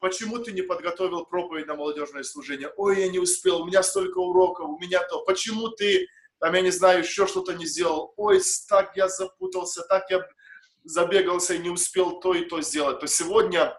[0.00, 2.72] почему ты не подготовил проповедь на молодежное служение?
[2.76, 5.22] Ой, я не успел, у меня столько уроков, у меня то.
[5.24, 6.06] Почему ты,
[6.40, 8.12] там, я не знаю, еще что-то не сделал?
[8.16, 10.20] Ой, так я запутался, так я
[10.84, 13.00] забегался и не успел то и то сделать.
[13.00, 13.78] То сегодня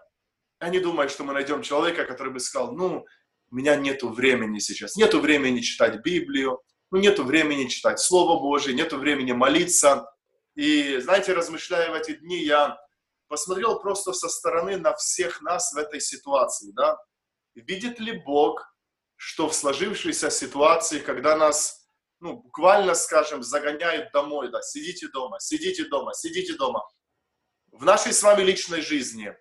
[0.58, 3.04] они думают, что мы найдем человека, который бы сказал, ну,
[3.50, 8.74] у меня нету времени сейчас, нету времени читать Библию, ну, нету времени читать Слово Божие,
[8.74, 10.10] нету времени молиться.
[10.54, 12.78] И, знаете, размышляя в эти дни, я
[13.28, 16.98] посмотрел просто со стороны на всех нас в этой ситуации, да.
[17.54, 18.64] Видит ли Бог,
[19.16, 21.85] что в сложившейся ситуации, когда нас,
[22.20, 26.86] ну, буквально, скажем, загоняют домой, да, сидите дома, сидите дома, сидите дома,
[27.72, 29.34] в нашей с вами личной жизни,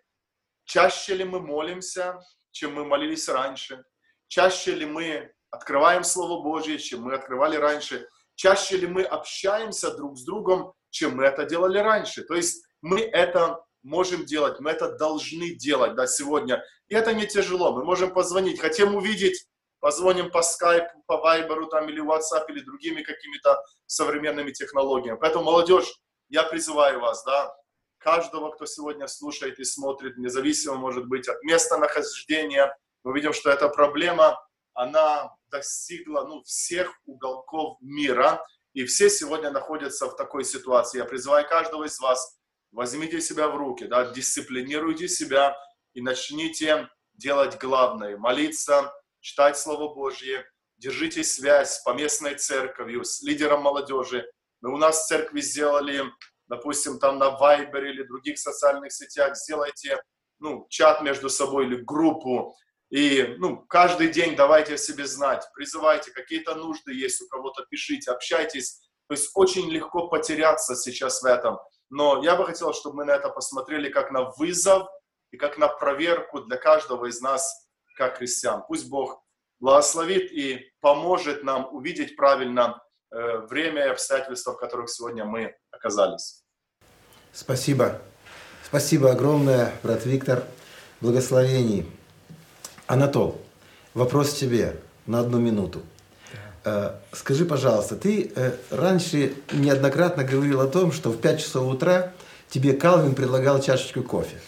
[0.66, 2.20] чаще ли мы молимся,
[2.52, 3.84] чем мы молились раньше,
[4.28, 8.08] Чаще ли мы открываем Слово Божье, чем мы открывали раньше?
[8.36, 12.24] Чаще ли мы общаемся друг с другом, чем мы это делали раньше?
[12.24, 16.64] То есть мы это можем делать, мы это должны делать да, сегодня.
[16.88, 17.72] И это не тяжело.
[17.72, 19.48] Мы можем позвонить, хотим увидеть,
[19.80, 25.18] позвоним по Skype, по Viber там, или WhatsApp, или другими какими-то современными технологиями.
[25.20, 25.92] Поэтому, молодежь,
[26.30, 27.56] я призываю вас, да,
[27.98, 33.50] каждого, кто сегодня слушает и смотрит, независимо, может быть, от места нахождения, мы видим, что
[33.50, 34.40] эта проблема,
[34.74, 40.98] она достигла ну, всех уголков мира, и все сегодня находятся в такой ситуации.
[40.98, 42.38] Я призываю каждого из вас,
[42.72, 45.56] возьмите себя в руки, да, дисциплинируйте себя
[45.94, 48.94] и начните делать главное, молиться,
[49.26, 50.46] читать Слово Божье,
[50.78, 54.24] держите связь с поместной церковью, с лидером молодежи.
[54.62, 56.04] Мы у нас в церкви сделали,
[56.48, 60.00] допустим, там на Viber или других социальных сетях, сделайте
[60.40, 62.56] ну, чат между собой или группу,
[62.92, 68.12] и ну, каждый день давайте о себе знать, призывайте, какие-то нужды есть у кого-то, пишите,
[68.12, 68.80] общайтесь.
[69.08, 71.58] То есть очень легко потеряться сейчас в этом.
[71.90, 74.88] Но я бы хотел, чтобы мы на это посмотрели как на вызов
[75.32, 77.65] и как на проверку для каждого из нас,
[77.96, 78.64] как христиан.
[78.68, 79.24] Пусть Бог
[79.60, 82.82] благословит и поможет нам увидеть правильно
[83.12, 86.44] э, время и обстоятельства, в которых сегодня мы оказались.
[87.34, 88.02] Спасибо.
[88.64, 90.44] Спасибо огромное, брат Виктор.
[91.02, 91.90] Благословений.
[92.88, 93.42] Анатол,
[93.94, 95.82] вопрос тебе на одну минуту.
[96.64, 102.14] Э, скажи, пожалуйста, ты э, раньше неоднократно говорил о том, что в 5 часов утра
[102.50, 104.40] тебе Калвин предлагал чашечку кофе.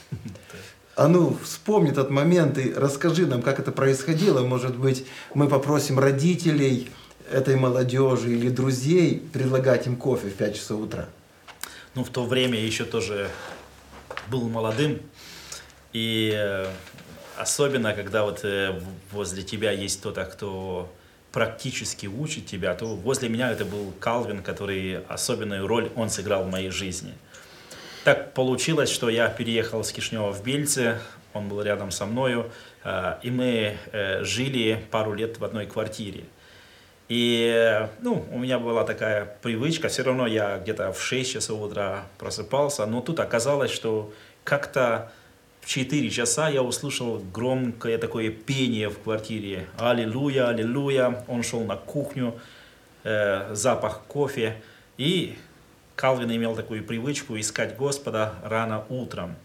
[0.97, 4.41] А ну, вспомни тот момент и расскажи нам, как это происходило.
[4.41, 5.05] Может быть,
[5.35, 6.89] мы попросим родителей
[7.31, 11.07] этой молодежи или друзей предлагать им кофе в 5 часов утра.
[11.93, 13.29] Ну, в то время я еще тоже
[14.27, 14.99] был молодым.
[15.93, 16.65] И э,
[17.37, 18.81] особенно когда вот э,
[19.11, 20.91] возле тебя есть кто-то, кто
[21.31, 26.49] практически учит тебя, то возле меня это был Калвин, который особенную роль он сыграл в
[26.49, 27.13] моей жизни.
[28.07, 30.97] Так получилось, что я переехал с Кишнева в Бельце,
[31.33, 32.49] он был рядом со мною,
[32.85, 36.23] э, и мы э, жили пару лет в одной квартире.
[37.09, 42.05] И ну, у меня была такая привычка, все равно я где-то в 6 часов утра
[42.17, 44.13] просыпался, но тут оказалось, что
[44.45, 45.11] как-то
[45.59, 49.67] в 4 часа я услышал громкое такое пение в квартире.
[49.77, 51.25] Аллилуйя, аллилуйя.
[51.27, 52.39] Он шел на кухню,
[53.03, 54.61] э, запах кофе.
[54.97, 55.37] И
[55.97, 59.35] Калвин имел такую привычку искать Господа рано утром.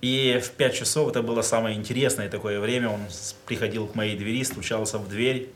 [0.00, 2.88] И в 5 часов это было самое интересное такое время.
[2.88, 3.00] Он
[3.44, 5.50] приходил к моей двери, стучался в дверь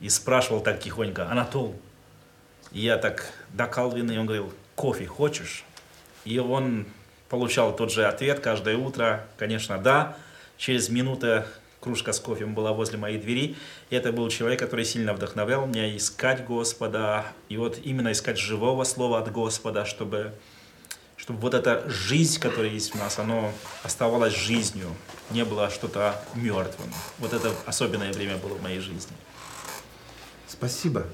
[0.00, 1.74] и спрашивал так тихонько, Анатол,
[2.70, 5.64] я так, да, Калвин, и он говорил, кофе хочешь?
[6.24, 6.86] И он
[7.28, 10.16] получал тот же ответ каждое утро, конечно, да.
[10.58, 11.42] Через минуту
[11.80, 13.56] кружка с кофе была возле моей двери.
[13.90, 17.26] И это был человек, который сильно вдохновлял меня искать Господа.
[17.48, 20.32] И вот именно искать живого слова от Господа, чтобы,
[21.16, 24.88] чтобы вот эта жизнь, которая есть в нас, она оставалась жизнью,
[25.30, 26.92] не было что-то мертвым.
[27.18, 29.12] Вот это особенное время было в моей жизни.
[30.48, 31.04] Спасибо.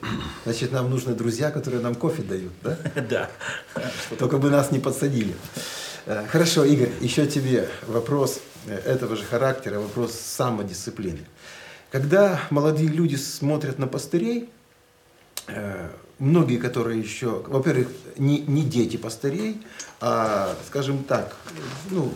[0.45, 2.79] Значит, нам нужны друзья, которые нам кофе дают, да?
[3.09, 3.31] Да.
[4.19, 5.35] Только бы нас не подсадили.
[6.07, 11.27] Э, хорошо, Игорь, еще тебе вопрос этого же характера, вопрос самодисциплины.
[11.91, 14.51] Когда молодые люди смотрят на пастырей,
[15.47, 19.63] э, многие, которые еще, во-первых, не, не дети пастырей,
[20.01, 21.37] а, скажем так,
[21.91, 22.13] ну,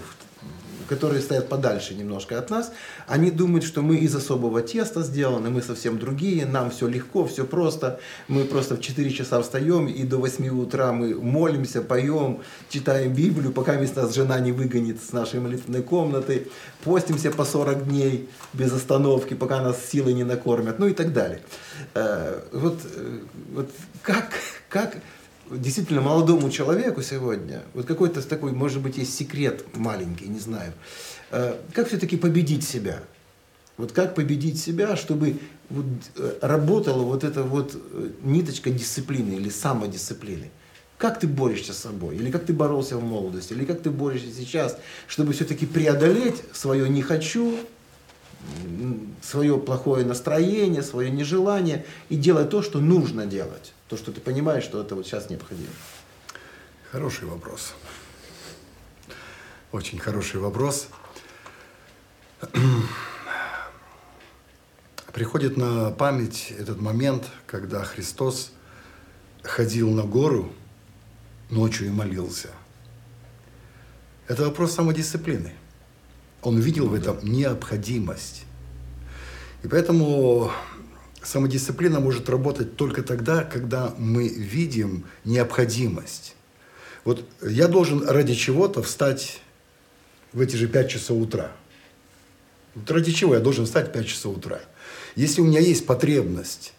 [0.89, 2.73] которые стоят подальше немножко от нас,
[3.07, 7.45] они думают, что мы из особого теста сделаны, мы совсем другие, нам все легко, все
[7.45, 13.13] просто, мы просто в 4 часа встаем и до 8 утра мы молимся, поем, читаем
[13.13, 16.49] Библию, пока нас жена не выгонит с нашей молитвенной комнаты,
[16.83, 21.41] постимся по 40 дней без остановки, пока нас силы не накормят, ну и так далее.
[21.95, 23.19] Э, вот, э,
[23.53, 23.71] вот
[24.03, 24.31] как,
[24.69, 24.97] как
[25.51, 30.73] действительно молодому человеку сегодня, вот какой-то такой, может быть, есть секрет маленький, не знаю,
[31.31, 33.03] э, как все-таки победить себя?
[33.77, 35.39] Вот как победить себя, чтобы
[35.71, 40.51] вот э, работала вот эта вот э, ниточка дисциплины или самодисциплины?
[40.97, 42.17] Как ты борешься с собой?
[42.17, 43.53] Или как ты боролся в молодости?
[43.53, 47.57] Или как ты борешься сейчас, чтобы все-таки преодолеть свое «не хочу»,
[49.23, 53.73] свое плохое настроение, свое нежелание и делать то, что нужно делать?
[53.89, 55.73] То, что ты понимаешь, что это вот сейчас необходимо.
[56.93, 57.73] Хороший вопрос.
[59.73, 60.89] Очень хороший вопрос.
[65.13, 68.53] Приходит на память этот момент, когда Христос
[69.43, 70.53] ходил на гору
[71.49, 72.51] ночью и молился.
[74.27, 75.55] Это вопрос самодисциплины.
[76.43, 78.45] Он видел в этом необходимость.
[79.63, 80.53] И поэтому
[81.29, 86.35] самодисциплина может работать только тогда, когда мы видим необходимость.
[87.05, 89.41] Вот я должен ради чего-то встать
[90.33, 91.53] в эти же 5 часов утра.
[92.75, 94.61] Вот ради чего я должен встать в 5 часов утра?
[95.17, 96.73] Если у меня есть потребность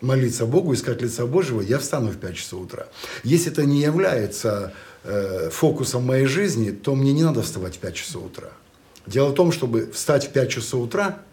[0.00, 2.86] молиться Богу, искать лица Божьего, я встану в 5 часов утра.
[3.24, 7.94] Если это не является э, фокусом моей жизни, то мне не надо вставать в 5
[7.94, 8.50] часов утра.
[9.06, 11.18] Дело в том, чтобы встать в 5 часов утра–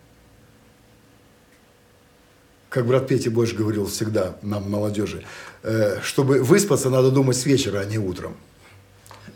[2.70, 5.24] как брат Петя больше говорил всегда нам, молодежи,
[5.64, 8.38] э, чтобы выспаться, надо думать с вечера, а не утром.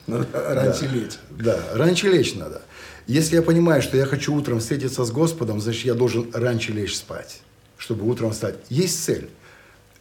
[0.06, 1.13] Ну, раньше да, лечь.
[1.30, 2.62] Да, раньше лечь надо.
[3.08, 6.96] Если я понимаю, что я хочу утром встретиться с Господом, значит, я должен раньше лечь
[6.96, 7.41] спать,
[7.78, 8.56] чтобы утром встать.
[8.69, 9.30] Есть цель.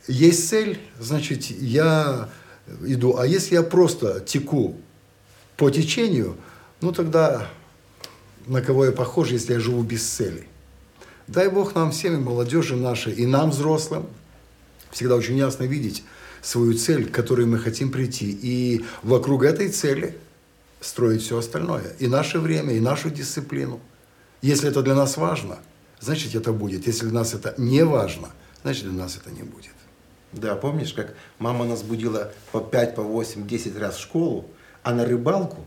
[0.09, 2.29] Есть цель, значит, я
[2.85, 3.16] иду.
[3.16, 4.77] А если я просто теку
[5.57, 6.37] по течению,
[6.81, 7.49] ну тогда
[8.47, 10.47] на кого я похож, если я живу без цели?
[11.27, 14.07] Дай Бог нам всем, и молодежи нашей, и нам, взрослым,
[14.91, 16.03] всегда очень ясно видеть
[16.43, 18.31] свою цель, к которой мы хотим прийти.
[18.43, 20.19] И вокруг этой цели
[20.81, 21.95] строить все остальное.
[21.99, 23.81] И наше время, и нашу дисциплину.
[24.43, 25.59] Если это для нас важно,
[26.01, 26.87] значит это будет.
[26.87, 28.31] Если для нас это не важно,
[28.63, 29.71] значит для нас это не будет.
[30.33, 34.47] Да, помнишь, как мама нас будила по 5, по 8, 10 раз в школу,
[34.83, 35.59] а на рыбалку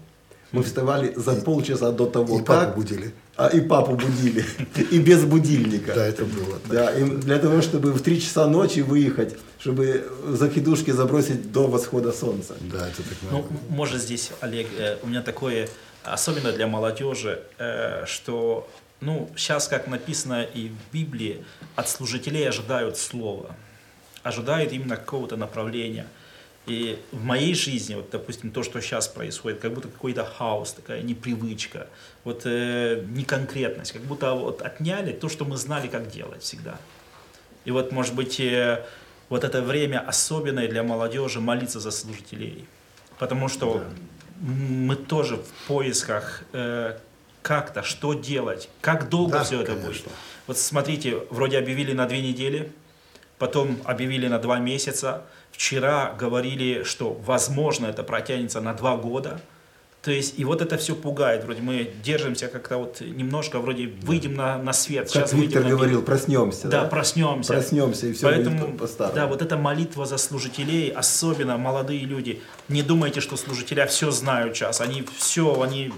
[0.52, 2.76] мы вставали за полчаса до того, и как...
[2.76, 3.14] будили.
[3.38, 4.46] А, и папу будили.
[4.92, 5.94] И без будильника.
[5.94, 6.60] Да, это было.
[6.70, 12.14] Да, и для того, чтобы в 3 часа ночи выехать, чтобы закидушки забросить до восхода
[12.14, 12.56] солнца.
[12.62, 15.68] Да, это так Ну, может здесь, Олег, э, у меня такое,
[16.04, 18.70] особенно для молодежи, э, что,
[19.02, 21.44] ну, сейчас, как написано и в Библии,
[21.76, 23.54] от служителей ожидают слова.
[24.24, 26.08] Ожидают именно какого-то направления.
[26.68, 31.02] И в моей жизни, вот, допустим, то, что сейчас происходит, как будто какой-то хаос, такая
[31.04, 31.88] непривычка,
[32.24, 36.80] вот э, неконкретность, как будто вот отняли то, что мы знали, как делать всегда.
[37.66, 38.84] И вот, может быть, э,
[39.30, 42.66] вот это время особенное для молодежи молиться за служителей.
[43.20, 43.84] Потому что да.
[44.42, 46.98] мы тоже в поисках э,
[47.44, 50.06] как-то, что делать, как долго да, все это конечно.
[50.06, 50.12] будет.
[50.48, 52.72] Вот смотрите, вроде объявили на две недели,
[53.38, 55.26] потом объявили на два месяца,
[55.56, 59.40] Вчера говорили, что возможно это протянется на два года.
[60.02, 61.46] То есть, и вот это все пугает.
[61.46, 65.06] Вроде мы держимся как-то вот немножко, вроде выйдем на, на свет.
[65.06, 66.68] Как Сейчас Виктор выйдем говорил, проснемся.
[66.68, 67.54] Да, да, проснемся.
[67.54, 69.16] Проснемся, и все Поэтому, будет по-старому.
[69.16, 72.42] Да, вот эта молитва за служителей, особенно молодые люди.
[72.68, 74.82] Не думайте, что служителя все знают сейчас.
[74.82, 75.94] Они все, они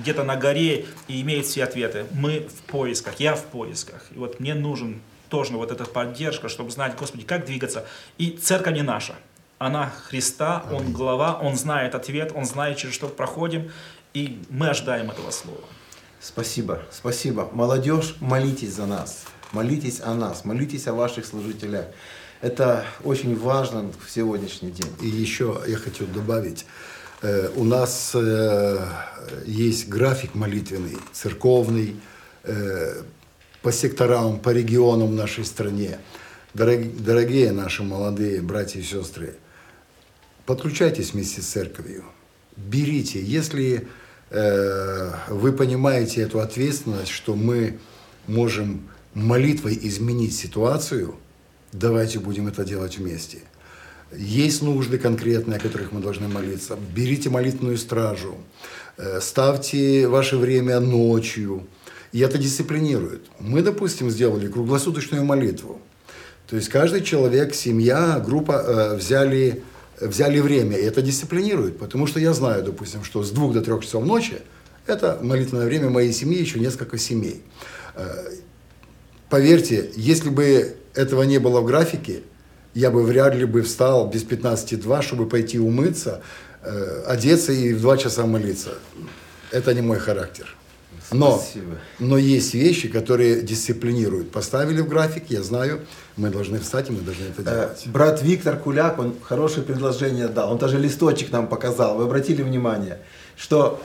[0.00, 2.04] где-то на горе и имеют все ответы.
[2.12, 4.04] Мы в поисках, я в поисках.
[4.14, 5.00] И вот мне нужен
[5.32, 7.86] тоже вот эта поддержка, чтобы знать, Господи, как двигаться.
[8.18, 9.14] И церковь не наша.
[9.58, 13.72] Она Христа, Он глава, Он знает ответ, Он знает, через что проходим,
[14.12, 15.64] и мы ожидаем этого слова.
[16.20, 17.48] Спасибо, спасибо.
[17.52, 21.86] Молодежь, молитесь за нас, молитесь о нас, молитесь о ваших служителях.
[22.42, 24.92] Это очень важно в сегодняшний день.
[25.00, 26.66] И еще я хочу добавить,
[27.22, 28.86] э, у нас э,
[29.46, 31.96] есть график молитвенный, церковный,
[32.44, 33.02] э,
[33.62, 35.98] по секторам, по регионам в нашей стране.
[36.54, 39.36] Дорогие наши молодые братья и сестры,
[40.44, 42.04] подключайтесь вместе с церковью.
[42.56, 43.88] Берите, если
[44.30, 47.78] э, вы понимаете эту ответственность, что мы
[48.26, 51.14] можем молитвой изменить ситуацию,
[51.72, 53.38] давайте будем это делать вместе.
[54.14, 56.76] Есть нужды конкретные, о которых мы должны молиться.
[56.94, 58.36] Берите молитвенную стражу,
[58.98, 61.66] э, ставьте ваше время ночью,
[62.12, 63.22] и это дисциплинирует.
[63.40, 65.80] Мы, допустим, сделали круглосуточную молитву.
[66.46, 69.62] То есть каждый человек, семья, группа э, взяли,
[70.00, 71.78] взяли время, и это дисциплинирует.
[71.78, 74.38] Потому что я знаю, допустим, что с двух до трех часов ночи
[74.86, 77.42] это молитвенное время моей семьи, еще несколько семей.
[77.94, 78.30] Э,
[79.30, 82.22] поверьте, если бы этого не было в графике,
[82.74, 86.22] я бы вряд ли бы встал без 15-2, чтобы пойти умыться,
[86.62, 88.74] э, одеться и в 2 часа молиться.
[89.50, 90.54] Это не мой характер.
[91.12, 91.42] Но,
[91.98, 94.30] но есть вещи, которые дисциплинируют.
[94.30, 95.80] Поставили в график, я знаю,
[96.16, 97.82] мы должны встать, и мы должны это э, делать.
[97.86, 100.52] Брат Виктор Куляк, он хорошее предложение дал.
[100.52, 101.96] Он даже листочек нам показал.
[101.96, 102.98] Вы обратили внимание,
[103.36, 103.80] что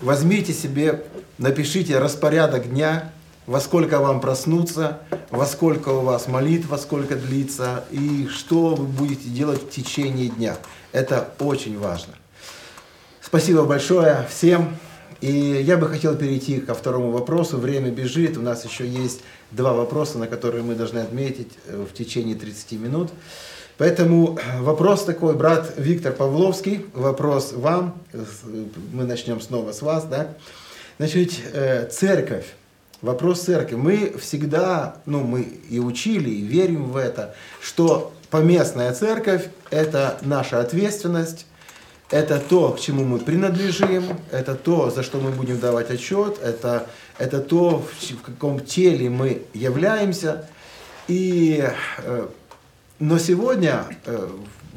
[0.00, 1.04] возьмите себе,
[1.38, 3.12] напишите распорядок дня,
[3.46, 4.98] во сколько вам проснуться,
[5.30, 10.56] во сколько у вас молитва, сколько длится, и что вы будете делать в течение дня.
[10.92, 12.14] Это очень важно.
[13.22, 14.76] Спасибо большое всем.
[15.26, 17.58] И я бы хотел перейти ко второму вопросу.
[17.58, 18.36] Время бежит.
[18.36, 22.72] У нас еще есть два вопроса, на которые мы должны отметить э, в течение 30
[22.78, 23.10] минут.
[23.76, 28.00] Поэтому вопрос такой, брат Виктор Павловский, вопрос вам.
[28.92, 30.04] Мы начнем снова с вас.
[30.04, 30.28] Да?
[30.98, 32.46] Значит, э, церковь.
[33.02, 33.74] Вопрос церкви.
[33.74, 40.60] Мы всегда, ну мы и учили, и верим в это, что поместная церковь– это наша
[40.60, 41.46] ответственность,
[42.10, 46.86] это то, к чему мы принадлежим, это то, за что мы будем давать отчет, это,
[47.18, 50.48] это то, в каком теле мы являемся.
[51.08, 51.64] И,
[51.98, 52.26] э,
[53.00, 54.28] но сегодня, э,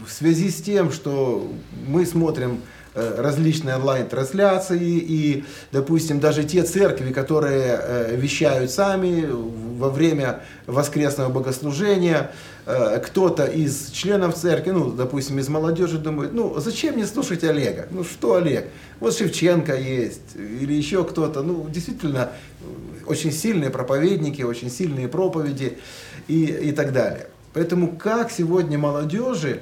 [0.06, 1.52] в связи с тем, что
[1.88, 2.62] мы смотрим
[2.96, 12.32] э, различные онлайн-трансляции и, допустим, даже те церкви, которые вещают сами во время воскресного богослужения,
[12.59, 12.59] Э,
[13.06, 17.88] кто-то из членов церкви, ну, допустим, из молодежи думает, ну, зачем мне слушать Олега?
[17.90, 18.68] Ну, что Олег?
[19.00, 21.42] Вот Шевченко есть, или еще кто-то.
[21.42, 22.32] Ну, действительно,
[23.08, 25.80] очень сильные проповедники, очень сильные проповеди
[26.28, 27.28] и, и так далее.
[27.54, 29.62] Поэтому как сегодня молодежи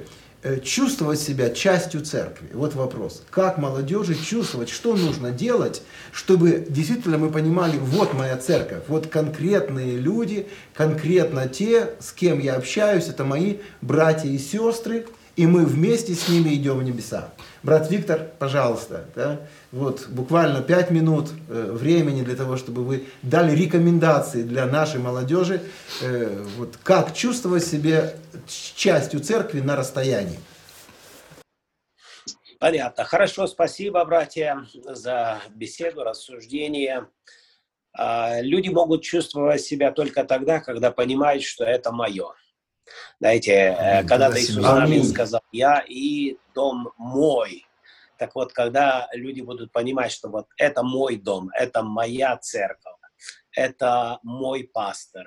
[0.56, 2.48] чувствовать себя частью церкви?
[2.52, 3.22] Вот вопрос.
[3.30, 5.82] Как молодежи чувствовать, что нужно делать,
[6.12, 12.54] чтобы действительно мы понимали, вот моя церковь, вот конкретные люди, конкретно те, с кем я
[12.54, 15.06] общаюсь, это мои братья и сестры,
[15.38, 17.32] и мы вместе с ними идем в небеса.
[17.62, 23.54] Брат Виктор, пожалуйста, да, вот буквально пять минут э, времени для того, чтобы вы дали
[23.54, 25.62] рекомендации для нашей молодежи,
[26.02, 28.14] э, вот как чувствовать себя
[28.48, 30.40] частью церкви на расстоянии.
[32.58, 33.04] Понятно.
[33.04, 37.06] Хорошо, спасибо, братья, за беседу, рассуждение.
[37.92, 42.34] А, люди могут чувствовать себя только тогда, когда понимают, что это мое.
[43.20, 47.66] Знаете, когда-то Иисус Навин сказал, я и дом мой.
[48.18, 52.96] Так вот, когда люди будут понимать, что вот это мой дом, это моя церковь,
[53.52, 55.26] это мой пастор,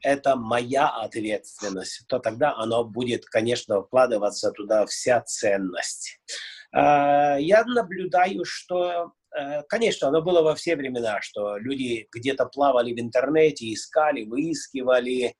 [0.00, 6.20] это моя ответственность, то тогда оно будет, конечно, вкладываться туда вся ценность.
[6.72, 12.92] А, я наблюдаю, что Э, конечно, оно было во все времена, что люди где-то плавали
[12.92, 15.34] в интернете, искали, выискивали.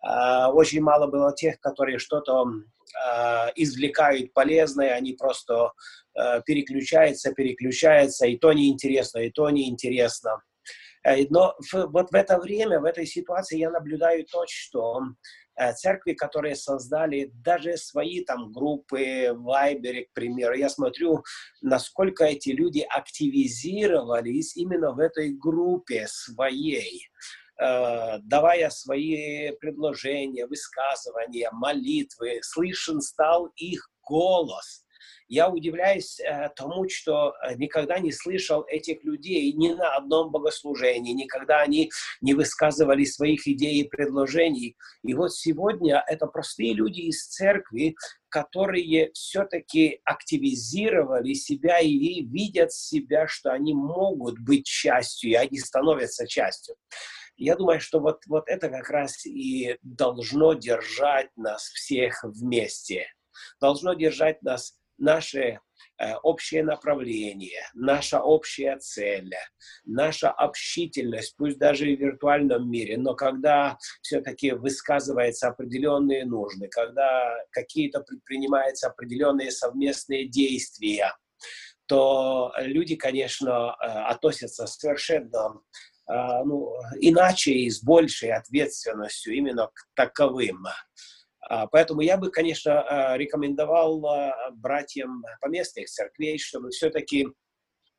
[0.00, 2.46] А, очень мало было тех, которые что-то
[3.06, 5.72] а, извлекают полезное, они просто
[6.14, 10.42] э, переключаются, переключаются, и то неинтересно, и то неинтересно.
[11.04, 15.02] Э, но вот в это время, в этой ситуации я наблюдаю то, что
[15.58, 20.54] Э, церкви, которые создали даже свои там группы в к примеру.
[20.54, 21.24] Я смотрю,
[21.60, 27.08] насколько эти люди активизировались именно в этой группе своей
[27.58, 34.84] давая свои предложения, высказывания, молитвы, слышен стал их голос
[35.28, 41.12] я удивляюсь э, тому, что э, никогда не слышал этих людей ни на одном богослужении,
[41.12, 41.90] никогда они
[42.22, 44.76] не высказывали своих идей и предложений.
[45.04, 47.94] И вот сегодня это простые люди из церкви,
[48.30, 56.26] которые все-таки активизировали себя и видят себя, что они могут быть частью, и они становятся
[56.26, 56.74] частью.
[57.38, 63.06] Я думаю, что вот, вот это как раз и должно держать нас всех вместе.
[63.60, 65.60] Должно держать нас наше
[66.00, 69.32] э, общее направление, наша общая цель,
[69.84, 77.36] наша общительность, пусть даже и в виртуальном мире, но когда все-таки высказываются определенные нужды, когда
[77.52, 81.14] какие-то предпринимаются определенные совместные действия,
[81.86, 85.60] то люди, конечно, э, относятся совершенно
[86.08, 90.66] ну, иначе и с большей ответственностью именно к таковым.
[91.48, 97.28] А, поэтому я бы, конечно, а, рекомендовал а, братьям поместных церквей, чтобы все-таки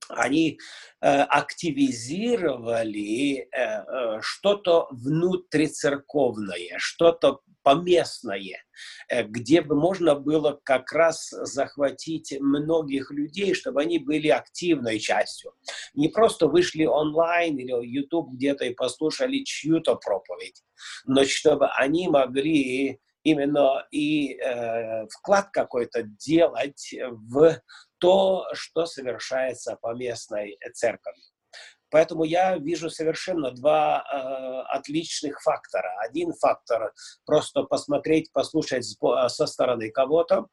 [0.10, 0.60] они
[1.02, 8.64] э, активизировали э, э, что-то внутрицерковное, что-то поместное,
[9.26, 15.52] где бы можно было как раз захватить многих людей, чтобы они были активной частью.
[15.94, 20.64] Не просто вышли онлайн или YouTube где-то и послушали чью-то проповедь,
[21.06, 23.02] но чтобы они могли
[23.32, 27.62] именно и э, вклад какой-то делать в
[28.00, 31.14] то, что совершается по местной церкви.
[31.92, 35.90] Поэтому я вижу совершенно два э, отличных фактора.
[36.08, 36.94] Один фактор
[37.26, 40.48] просто посмотреть, послушать со стороны кого-то,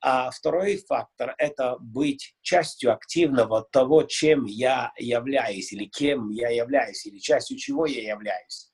[0.00, 7.04] а второй фактор– это быть частью активного того, чем я являюсь, или кем я являюсь,
[7.06, 8.70] или частью чего я являюсь.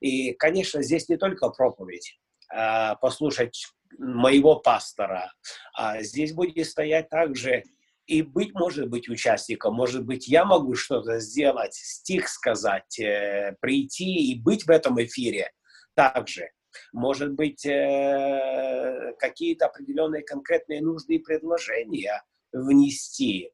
[0.00, 2.18] И, конечно, здесь не только проповедь.
[2.54, 3.66] Э, послушать
[3.98, 5.32] моего пастора.
[5.76, 7.64] А здесь будет стоять также
[8.06, 14.30] и быть, может быть, участником, может быть, я могу что-то сделать, стих сказать, э, прийти
[14.30, 15.50] и быть в этом эфире
[15.94, 16.50] также.
[16.92, 23.50] Может быть, э, какие-то определенные конкретные нужды и предложения внести.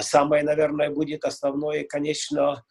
[0.00, 2.62] Самое, наверное, будет основное, конечно,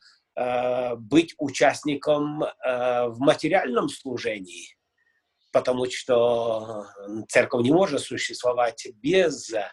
[0.97, 4.75] быть участником в материальном служении
[5.51, 6.87] потому что
[7.29, 9.67] церковь не может существовать без э,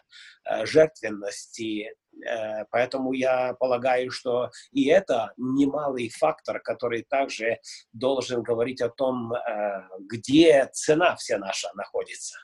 [0.65, 1.93] жертвенности.
[2.25, 7.59] Э, поэтому я полагаю, что и это немалый фактор, который также
[7.93, 12.37] должен говорить о том, э, где цена вся наша находится.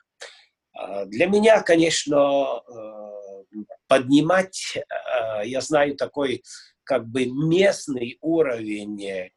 [1.06, 2.60] Для меня, конечно,
[3.88, 4.76] поднимать,
[5.42, 6.42] я знаю, такой
[6.84, 9.30] как бы местный уровень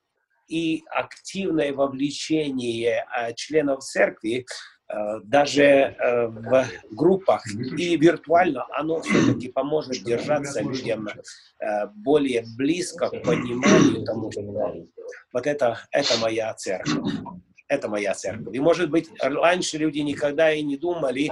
[0.50, 4.45] и активное вовлечение э, членов церкви
[4.89, 7.45] э, даже э, в группах
[7.78, 11.08] и виртуально, оно все-таки поможет держаться людям
[11.95, 14.41] более близко к пониманию тому, что
[15.34, 17.14] вот это, это моя церковь.
[17.68, 18.56] Это моя церковь.
[18.56, 21.32] И, может быть, раньше люди никогда и не думали,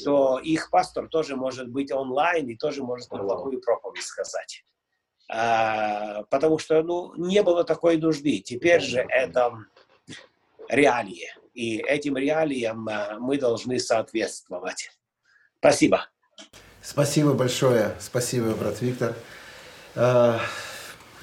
[0.00, 4.64] что их пастор тоже может быть онлайн и тоже может неплохую проповедь сказать.
[5.28, 8.38] А, потому что ну, не было такой нужды.
[8.38, 9.52] Теперь же это
[10.68, 14.90] реалии, и этим реалиям а, мы должны соответствовать.
[15.58, 16.06] Спасибо.
[16.82, 19.14] Спасибо большое, спасибо, брат Виктор.
[19.94, 20.40] А,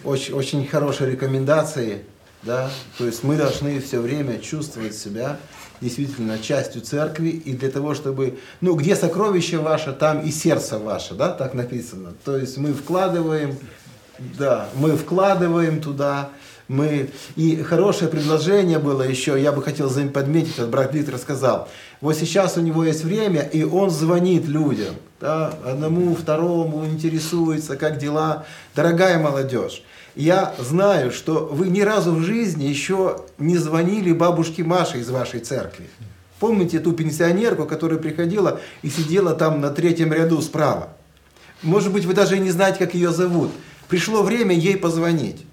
[0.04, 2.06] очень, очень хорошие рекомендации,
[2.44, 5.38] да, то есть мы должны все время чувствовать себя
[5.82, 11.14] действительно частью церкви, и для того, чтобы, ну, где сокровище ваше, там и сердце ваше,
[11.14, 12.14] да, так написано.
[12.26, 13.58] То есть мы вкладываем
[14.38, 16.30] да, мы вкладываем туда
[16.70, 17.10] Мы...
[17.36, 21.68] И хорошее предложение было еще, я бы хотел за ним подметить, вот брат Виктор сказал.
[22.00, 24.96] Вот сейчас у него есть время, и он звонит людям.
[25.20, 28.46] Да, одному, второму интересуется, как дела.
[28.76, 29.84] Дорогая молодежь,
[30.16, 35.40] я знаю, что вы ни разу в жизни еще не звонили бабушке Маше из вашей
[35.40, 35.90] церкви.
[36.40, 40.90] Помните ту пенсионерку, которая приходила и сидела там на третьем ряду справа?
[41.64, 43.52] Может быть, вы даже не знаете, как ее зовут.
[43.90, 45.46] Пришло время ей позвонить.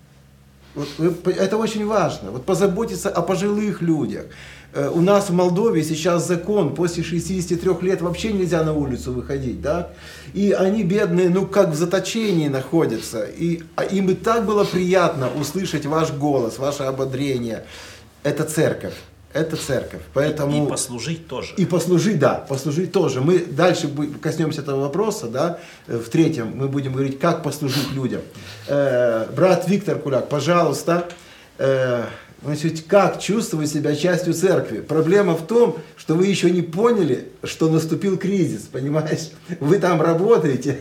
[0.74, 0.89] Вот,
[1.26, 2.30] это очень важно.
[2.30, 4.26] Вот позаботиться о пожилых людях.
[4.74, 9.62] Э, у нас в Молдове сейчас закон, после 63 лет вообще нельзя на улицу выходить,
[9.62, 9.89] да?
[10.34, 13.24] И они бедные, ну как в заточении находятся.
[13.24, 17.64] И а им и так было приятно услышать ваш голос, ваше ободрение.
[18.22, 18.95] Это церковь
[19.37, 20.01] это церковь.
[20.14, 20.66] Поэтому...
[20.66, 21.53] И послужить тоже.
[21.57, 23.20] И послужить, да, послужить тоже.
[23.20, 28.22] Мы дальше коснемся этого вопроса, да, э, в третьем мы будем говорить, как послужить людям.
[28.66, 31.09] Э, брат Виктор Куляк, пожалуйста,
[31.59, 32.05] э,
[32.43, 34.80] значит, как чувствовать себя частью церкви?
[34.80, 39.30] Проблема в том, что вы еще не поняли, что наступил кризис, понимаешь?
[39.61, 40.80] Вы там работаете,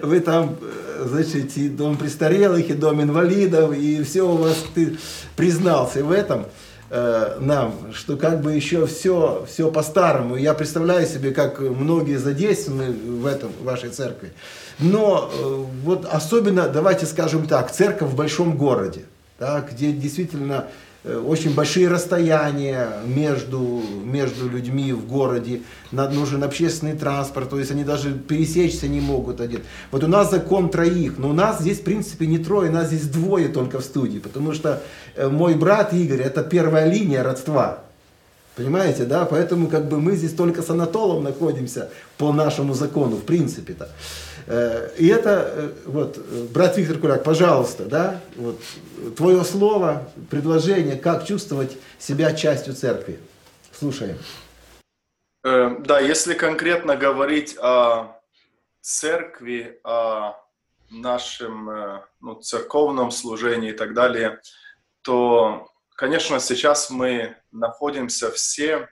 [0.00, 4.96] вы там, э, значит, и дом престарелых, и дом инвалидов, и все у вас, ты
[5.34, 6.46] признался в этом–
[6.92, 10.34] Э, нам, что как бы еще все, все по-старому.
[10.34, 14.32] Я представляю себе, как многие задействованы в этом, в вашей церкви.
[14.80, 19.04] Но э, вот особенно, давайте скажем так, церковь в большом городе,
[19.38, 20.66] да, где действительно
[21.04, 28.12] очень большие расстояния между, между людьми в городе, нужен общественный транспорт, то есть они даже
[28.12, 29.62] пересечься не могут один.
[29.90, 32.88] Вот у нас закон троих, но у нас здесь в принципе не трое, у нас
[32.88, 34.82] здесь двое только в студии, потому что
[35.16, 37.80] э, мой брат Игорь это первая линия родства.
[38.56, 39.24] Понимаете, да?
[39.24, 41.88] Поэтому как бы мы здесь только с Анатолом находимся
[42.18, 43.84] по нашему закону, в принципе-то.
[43.84, 44.29] Э,
[44.98, 46.18] и это, э, вот,
[46.52, 48.60] брат Виктор Куляк, пожалуйста, да, вот,
[49.16, 53.20] твое слово, предложение, как чувствовать себя частью церкви.
[53.72, 54.18] Слушаем.
[55.44, 58.20] Э, да, если конкретно говорить о
[58.80, 60.34] церкви, о
[60.90, 61.70] нашем
[62.20, 64.40] ну, церковном служении и так далее,
[65.02, 68.88] то, конечно, сейчас мы находимся все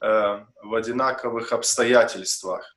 [0.00, 2.73] в одинаковых обстоятельствах.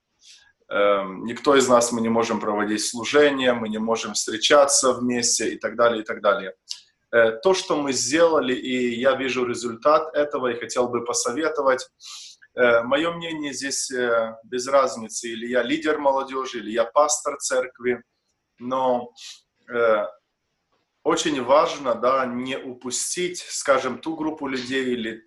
[0.70, 5.58] Эм, никто из нас мы не можем проводить служение, мы не можем встречаться вместе и
[5.58, 6.56] так далее, и так далее.
[7.12, 11.90] Э, то, что мы сделали, и я вижу результат этого, и хотел бы посоветовать,
[12.56, 18.04] э, мое мнение здесь э, без разницы, или я лидер молодежи, или я пастор церкви,
[18.60, 19.14] но
[21.04, 25.24] очень важно да, не упустить, скажем, ту группу людей или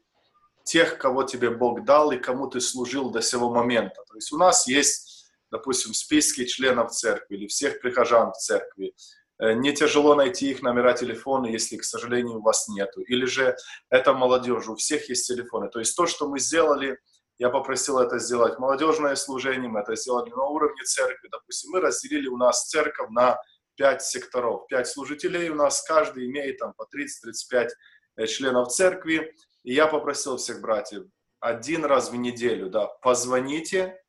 [0.65, 4.03] тех, кого тебе Бог дал и кому ты служил до сего момента.
[4.09, 5.10] То есть у нас есть
[5.51, 8.95] допустим, списки членов церкви или всех прихожан в церкви.
[9.39, 13.01] Э, не тяжело найти их номера телефона, если, к сожалению, у вас нету.
[13.03, 13.57] Или же
[13.89, 15.69] это молодежь, у всех есть телефоны.
[15.69, 16.99] То есть то, что мы сделали,
[17.39, 21.29] я попросил это сделать молодежное служение, мы это сделали на уровне церкви.
[21.31, 23.39] Допустим, мы разделили у нас церковь на
[23.77, 24.67] пять секторов.
[24.69, 27.69] Пять служителей у нас, каждый имеет там по 30-35
[28.17, 29.35] э, членов церкви.
[29.63, 31.05] И я попросил всех братьев,
[31.41, 34.00] один раз в неделю, да, позвоните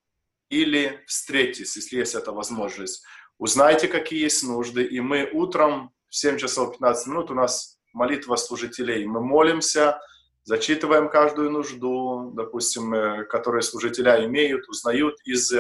[0.52, 3.04] или встретитесь, если есть эта возможность.
[3.40, 8.36] Узнайте, какие есть нужды, и мы утром в 7 часов 15 минут у нас молитва
[8.36, 9.06] служителей.
[9.06, 10.00] Мы молимся,
[10.44, 15.54] зачитываем каждую нужду, допустим, э, которые служителя имеют, узнают из,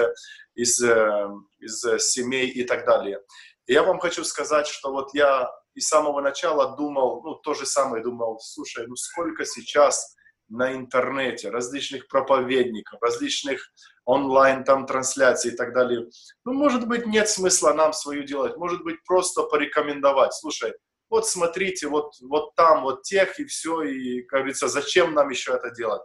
[0.55, 1.29] из, э,
[1.59, 3.21] из семей и так далее.
[3.67, 7.53] И я вам хочу сказать, что вот я и с самого начала думал, ну, то
[7.53, 10.15] же самое думал, слушай, ну сколько сейчас
[10.51, 13.71] на интернете, различных проповедников, различных
[14.05, 16.07] онлайн там трансляций и так далее.
[16.45, 20.33] Ну, может быть, нет смысла нам свою делать, может быть, просто порекомендовать.
[20.33, 20.73] Слушай,
[21.09, 25.53] вот смотрите, вот, вот там, вот тех и все, и, как говорится, зачем нам еще
[25.53, 26.01] это делать?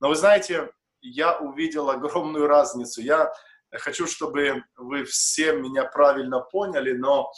[0.00, 0.70] Но вы знаете,
[1.00, 3.00] я увидел огромную разницу.
[3.00, 3.32] Я
[3.72, 7.30] хочу, чтобы вы все меня правильно поняли, но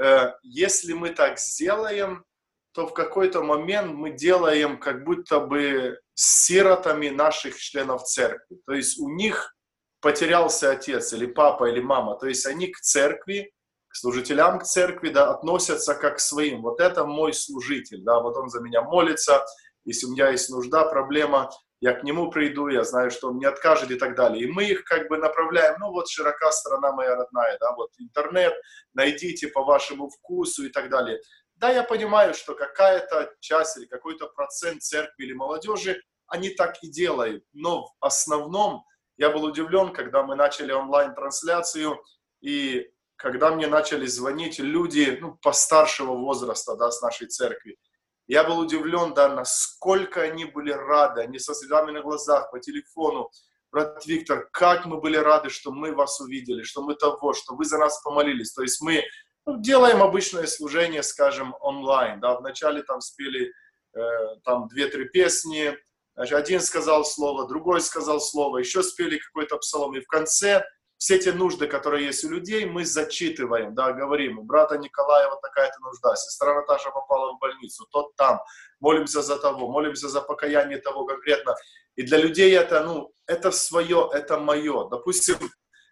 [0.00, 2.24] э, если мы так сделаем,
[2.74, 8.58] то в какой-то момент мы делаем как будто бы сиротами наших членов церкви.
[8.66, 9.54] То есть у них
[10.00, 12.18] потерялся отец или папа или мама.
[12.18, 13.52] То есть они к церкви,
[13.86, 16.62] к служителям к церкви да, относятся как к своим.
[16.62, 19.44] Вот это мой служитель, да, вот он за меня молится,
[19.84, 21.50] если у меня есть нужда, проблема,
[21.80, 24.44] я к нему приду, я знаю, что он не откажет и так далее.
[24.44, 28.54] И мы их как бы направляем, ну вот широка сторона моя родная, да, вот интернет,
[28.94, 31.20] найдите по вашему вкусу и так далее.
[31.64, 36.90] Да, я понимаю, что какая-то часть или какой-то процент церкви или молодежи, они так и
[36.90, 37.42] делают.
[37.54, 38.84] Но в основном
[39.16, 42.04] я был удивлен, когда мы начали онлайн-трансляцию,
[42.42, 42.86] и
[43.16, 47.78] когда мне начали звонить люди ну, постаршего возраста да, с нашей церкви,
[48.26, 53.30] я был удивлен, да, насколько они были рады, они со слезами на глазах, по телефону,
[53.72, 57.64] брат Виктор, как мы были рады, что мы вас увидели, что мы того, что вы
[57.64, 58.52] за нас помолились.
[58.52, 59.02] То есть мы
[59.46, 62.20] ну, делаем обычное служение, скажем, онлайн.
[62.20, 63.52] Да, вначале там спели
[63.94, 64.00] э,
[64.44, 65.76] там две-три песни,
[66.14, 70.64] значит, один сказал слово, другой сказал слово, еще спели какой-то псалом, и в конце
[70.96, 75.80] все те нужды, которые есть у людей, мы зачитываем, да, говорим, у брата вот такая-то
[75.80, 78.40] нужда, сестра Наташа попала в больницу, тот там,
[78.80, 81.56] молимся за того, молимся за покаяние того конкретно.
[81.96, 84.88] И для людей это, ну, это свое, это мое.
[84.88, 85.36] Допустим,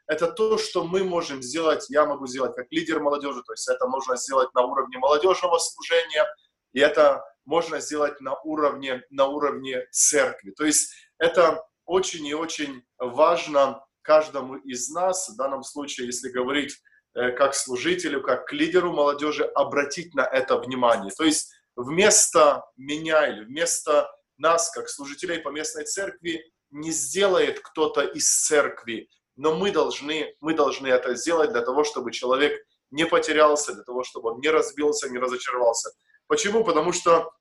[0.06, 3.86] это то, что мы можем сделать, я могу сделать как лидер молодежи, то есть это
[3.86, 6.26] можно сделать на уровне молодежного служения,
[6.72, 10.50] и это можно сделать на уровне, на уровне церкви.
[10.52, 16.76] То есть это очень и очень важно каждому из нас, в данном случае, если говорить
[17.14, 21.12] э, как служителю, как к лидеру молодежи, обратить на это внимание.
[21.16, 28.02] То есть вместо меня или вместо нас, как служителей по местной церкви, не сделает кто-то
[28.02, 32.60] из церкви, но мы должны, мы должны это сделать для того, чтобы человек
[32.90, 35.90] не потерялся, для того, чтобы он не разбился, не разочаровался.
[36.26, 36.64] Почему?
[36.64, 37.32] Потому что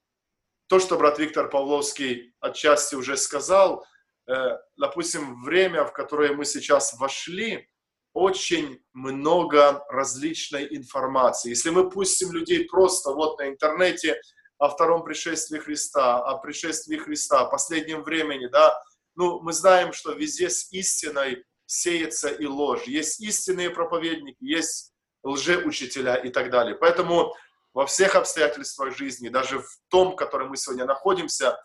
[0.67, 3.85] то, что брат Виктор Павловский отчасти уже сказал,
[4.27, 7.67] э, допустим, время, в которое мы сейчас вошли,
[8.13, 11.49] очень много различной информации.
[11.49, 14.19] Если мы пустим людей просто вот на интернете
[14.57, 18.81] о втором пришествии Христа, о пришествии Христа, о последнем времени, да,
[19.15, 22.83] ну, мы знаем, что везде с истиной сеется и ложь.
[22.83, 24.91] Есть истинные проповедники, есть
[25.23, 26.75] лжеучителя и так далее.
[26.75, 27.33] Поэтому
[27.73, 31.57] во всех обстоятельствах жизни, даже в том, в котором мы сегодня находимся,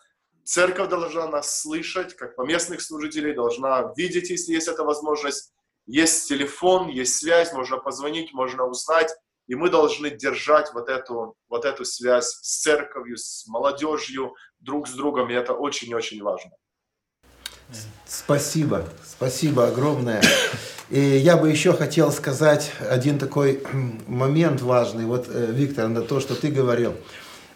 [0.45, 5.51] церковь должна нас слышать, как поместных служителей, должна видеть, если есть эта возможность.
[5.85, 9.13] Есть телефон, есть связь, можно позвонить, можно узнать.
[9.47, 14.93] И мы должны держать вот эту, вот эту связь с церковью, с молодежью, друг с
[14.93, 15.29] другом.
[15.29, 16.51] И это очень-очень важно.
[18.07, 20.21] Спасибо, спасибо огромное.
[20.89, 23.61] И я бы еще хотел сказать один такой
[24.07, 25.05] момент важный.
[25.05, 26.93] Вот, э, Виктор, на то, что ты говорил.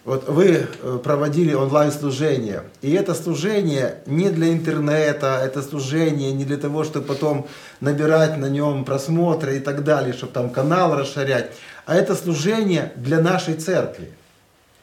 [0.03, 6.57] Вот вы э, проводили онлайн-служение, и это служение не для интернета, это служение не для
[6.57, 7.47] того, чтобы потом
[7.81, 11.51] набирать на нем просмотры и так далее, чтобы там канал расширять,
[11.85, 14.11] а это служение для нашей церкви.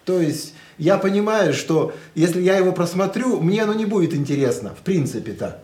[0.04, 4.82] То есть я понимаю, что если я его просмотрю, мне оно не будет интересно, в
[4.82, 5.58] принципе-то.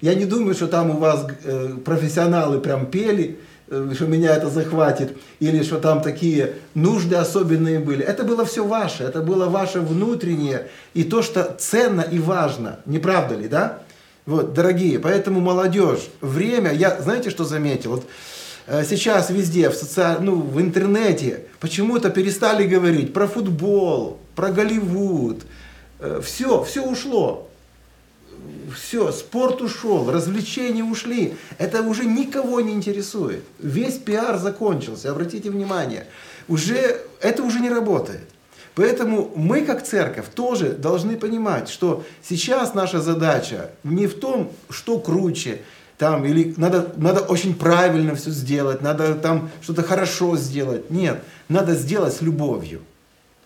[0.00, 3.38] Я не думаю, что там у вас э, профессионалы прям пели,
[3.68, 8.04] э, что меня это захватит, или что там такие нужды особенные были.
[8.04, 12.80] Это было все ваше, это было ваше внутреннее, и то, что ценно и важно.
[12.86, 13.80] Не правда ли, да?
[14.24, 17.92] Вот, дорогие, поэтому молодежь, время, я, знаете, что заметил?
[17.92, 18.04] Вот
[18.68, 20.18] Э, сейчас везде, в, соци...
[20.20, 25.42] ну, в интернете, почему-то перестали говорить про футбол, про Голливуд.
[26.22, 27.48] Все, э, все ушло.
[28.72, 31.34] Все, спорт ушел, развлечения ушли.
[31.58, 33.42] Это уже никого не интересует.
[33.58, 36.06] Весь пиар закончился, обратите внимание.
[36.46, 38.28] Уже, это уже не работает.
[38.76, 45.00] Поэтому мы, как церковь, тоже должны понимать, что сейчас наша задача не в том, что
[45.00, 45.62] круче,
[45.98, 50.90] там, или надо, надо очень правильно все сделать, надо там что-то хорошо сделать.
[50.90, 52.82] Нет, надо сделать с любовью.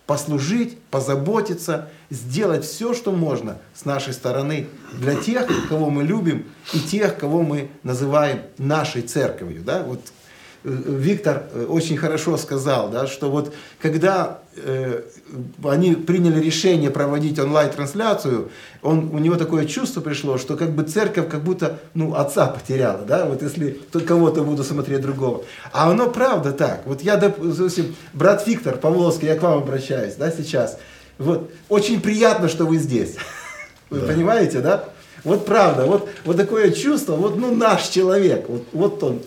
[0.05, 6.79] Послужить, позаботиться, сделать все, что можно с нашей стороны для тех, кого мы любим, и
[6.79, 9.63] тех, кого мы называем нашей церковью.
[9.63, 9.83] Да?
[9.83, 10.01] Вот
[10.63, 15.01] Виктор э, очень хорошо сказал, да, что вот когда э,
[15.63, 18.49] они приняли решение проводить онлайн-трансляцию,
[18.81, 23.03] он, у него такое чувство пришло, что как бы церковь как будто ну, отца потеряла,
[23.05, 25.43] да, вот если тут кого-то буду смотреть другого.
[25.73, 26.83] А оно правда так.
[26.85, 30.79] Вот я, допустим, брат Виктор Павловский, я к вам обращаюсь, да, сейчас.
[31.17, 33.15] Вот, очень приятно, что вы здесь.
[33.89, 34.07] Вы да.
[34.07, 34.85] понимаете, да?
[35.23, 39.21] Вот правда, вот, вот такое чувство, вот ну наш человек, вот, вот он.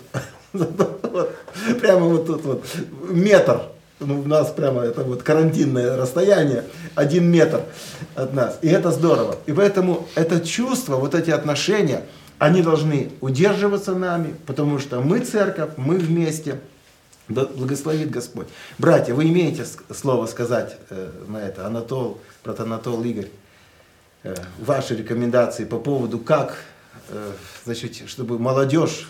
[0.53, 2.64] Прямо вот тут вот
[3.09, 3.62] метр.
[3.99, 7.62] Ну, у нас прямо это вот карантинное расстояние, один метр
[8.14, 8.59] от нас.
[8.61, 9.36] И это здорово.
[9.47, 12.05] И поэтому это чувство, вот эти отношения,
[12.38, 16.61] они должны удерживаться нами, потому что мы церковь, мы вместе.
[17.28, 18.47] Да благословит Господь.
[18.78, 21.66] Братья, вы имеете слово сказать э, на это?
[21.66, 23.28] Анатол, брат Анатол Игорь,
[24.22, 26.59] э, ваши рекомендации по поводу, как,
[27.09, 27.32] э,
[27.64, 29.09] значит, чтобы молодежь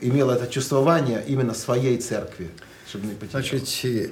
[0.00, 2.50] Э, имел это чувствование именно своей церкви,
[2.88, 3.48] чтобы не потерялась.
[3.50, 4.10] Значит, э,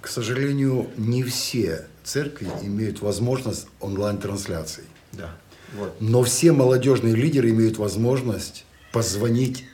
[0.00, 4.84] к сожалению, не все церкви имеют возможность онлайн-трансляций.
[5.12, 5.30] Да.
[5.74, 5.96] Вот.
[6.00, 9.64] Но все молодежные лидеры имеют возможность позвонить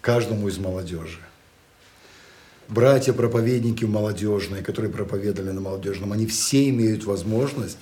[0.00, 1.18] каждому из молодежи.
[2.68, 7.78] братья-проповедники молодежные, которые проповедовали на молодежном, они все имеют возможность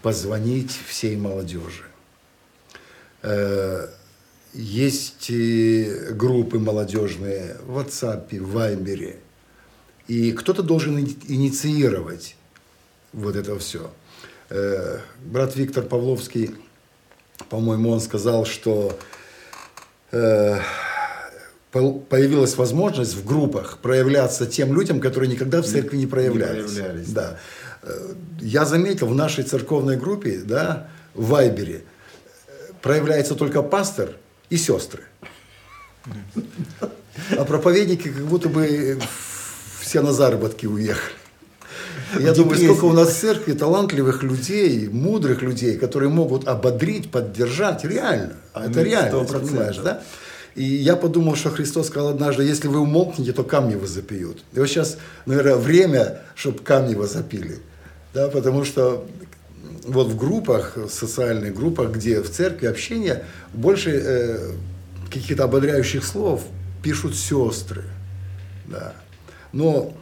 [0.00, 1.84] позвонить всей молодежи.
[3.22, 3.88] Э,
[4.54, 5.30] есть
[6.10, 9.16] группы молодежные в WhatsApp, в Viber.
[10.08, 12.36] И кто-то должен инициировать
[13.12, 13.90] вот это все.
[14.50, 16.54] Э, брат Виктор Павловский,
[17.50, 18.98] по-моему, он сказал, что
[20.10, 20.58] э,
[21.70, 26.70] появилась возможность в группах проявляться тем людям, которые никогда в церкви не проявлялись.
[26.70, 27.12] Не проявлялись.
[27.12, 27.38] Да.
[27.82, 31.82] Э, я заметил в нашей церковной группе, да, в Вайбере,
[32.80, 34.16] проявляется только пастор
[34.50, 35.04] и сестры.
[37.36, 38.98] А проповедники как будто бы
[39.80, 41.14] все на заработки уехали.
[42.18, 47.84] Я думаю, сколько у нас в церкви талантливых людей, мудрых людей, которые могут ободрить, поддержать,
[47.84, 48.34] реально.
[48.54, 50.02] Это реально, понимаешь, да?
[50.54, 54.42] И я подумал, что Христос сказал однажды, если вы умолкнете, то камни вас запьют.
[54.54, 57.58] И вот сейчас, наверное, время, чтобы камни вас запили.
[58.12, 59.06] Да, потому что
[59.88, 64.50] вот в группах, в социальных группах, где в церкви общение, больше э,
[65.10, 66.44] каких-то ободряющих слов
[66.82, 67.84] пишут сестры.
[68.66, 68.94] Да.
[69.52, 69.96] Но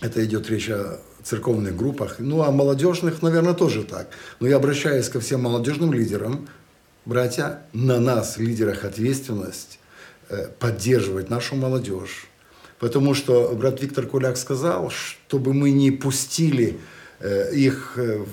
[0.00, 2.16] это идет речь о церковных группах.
[2.18, 4.08] Ну, а молодежных, наверное, тоже так.
[4.40, 6.48] Но я обращаюсь ко всем молодежным лидерам,
[7.04, 9.80] братья, на нас, лидерах, ответственность
[10.28, 12.28] э, поддерживать нашу молодежь.
[12.78, 16.78] Потому что брат Виктор Куляк сказал, чтобы мы не пустили
[17.20, 18.24] их э,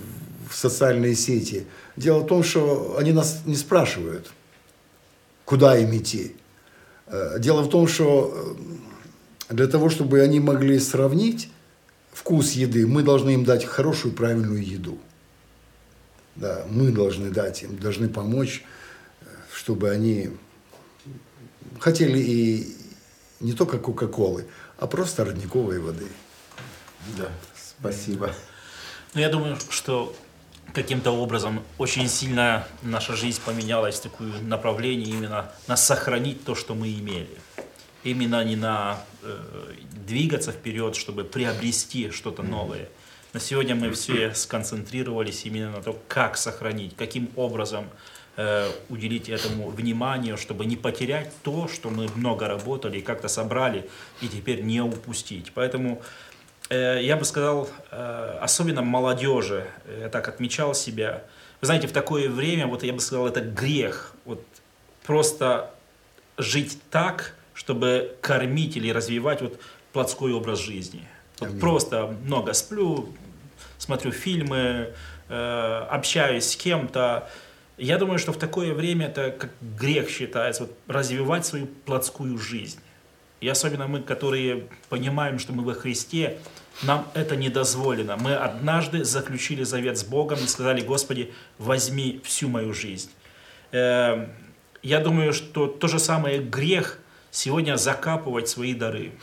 [0.49, 1.65] в социальные сети.
[1.95, 4.31] Дело в том, что они нас не спрашивают,
[5.43, 6.35] куда им идти.
[7.39, 8.57] Дело в том, что
[9.49, 11.49] для того, чтобы они могли сравнить
[12.11, 14.97] вкус еды, мы должны им дать хорошую, правильную еду.
[16.35, 18.63] Да, мы должны дать им, должны помочь,
[19.53, 20.31] чтобы они
[21.79, 22.75] хотели и
[23.39, 24.45] не только Кока-Колы,
[24.77, 26.07] а просто родниковой воды.
[27.17, 27.29] Да,
[27.79, 28.33] спасибо.
[29.15, 30.13] Ну, я думаю, что
[30.73, 36.75] каким-то образом очень сильно наша жизнь поменялась в такое направление именно на сохранить то, что
[36.75, 37.29] мы имели.
[38.03, 39.37] Именно не на э,
[40.05, 42.89] двигаться вперед, чтобы приобрести что-то новое.
[43.31, 47.87] На сегодня мы все сконцентрировались именно на том, как сохранить, каким образом
[48.35, 53.89] э, уделить этому внимание, чтобы не потерять то, что мы много работали и как-то собрали,
[54.21, 55.53] и теперь не упустить.
[55.53, 56.24] Поэтому э,
[56.73, 59.65] я бы сказал, э, особенно молодежи,
[59.99, 61.23] я так отмечал себя,
[61.61, 64.43] вы знаете, в такое время, вот я бы сказал, это грех, вот
[65.03, 65.71] просто
[66.37, 69.59] жить так, чтобы кормить или развивать вот
[69.93, 71.07] плотской образ жизни.
[71.39, 73.09] Вот просто много сплю,
[73.77, 74.93] смотрю фильмы,
[75.29, 77.29] э, общаюсь с кем-то.
[77.77, 82.79] Я думаю, что в такое время это как грех считается, вот, развивать свою плотскую жизнь.
[83.41, 86.39] И особенно мы, которые понимаем, что мы во Христе,
[86.83, 88.17] нам это не дозволено.
[88.17, 93.11] Мы однажды заключили завет с Богом и сказали, Господи, возьми всю мою жизнь.
[93.71, 94.27] Э,
[94.83, 96.99] я думаю, что то же самое грех
[97.31, 99.13] сегодня закапывать свои дары.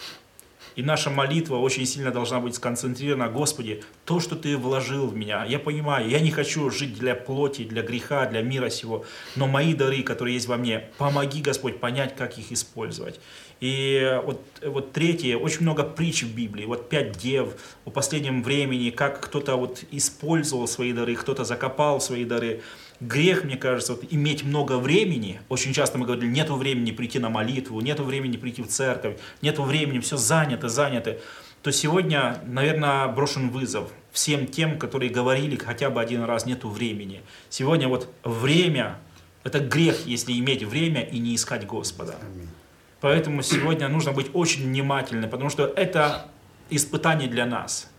[0.77, 5.45] И наша молитва очень сильно должна быть сконцентрирована, Господи, то, что Ты вложил в меня,
[5.45, 9.05] я понимаю, я не хочу жить для плоти, для греха, для мира сего,
[9.37, 13.21] но мои дары, которые есть во мне, помоги, Господь, понять, как их использовать.
[13.61, 17.55] И вот, вот третье, очень много притч в Библии, вот пять дев
[17.85, 22.63] в последнем времени, как кто-то вот использовал свои дары, кто-то закопал свои дары,
[23.03, 25.41] грех, мне кажется, вот, иметь много времени.
[25.49, 29.65] Очень часто мы говорили, нету времени прийти на молитву, нету времени прийти в церковь, нету
[29.65, 31.19] времени, все занято, занято.
[31.63, 37.23] То сегодня, наверное, брошен вызов всем тем, которые говорили хотя бы один раз, нету времени.
[37.51, 38.99] Сегодня вот время,
[39.45, 42.17] это грех, если иметь время и не искать Господа.
[43.01, 46.29] Поэтому сегодня нужно быть очень внимательным, потому что это
[46.71, 47.91] испытание для нас.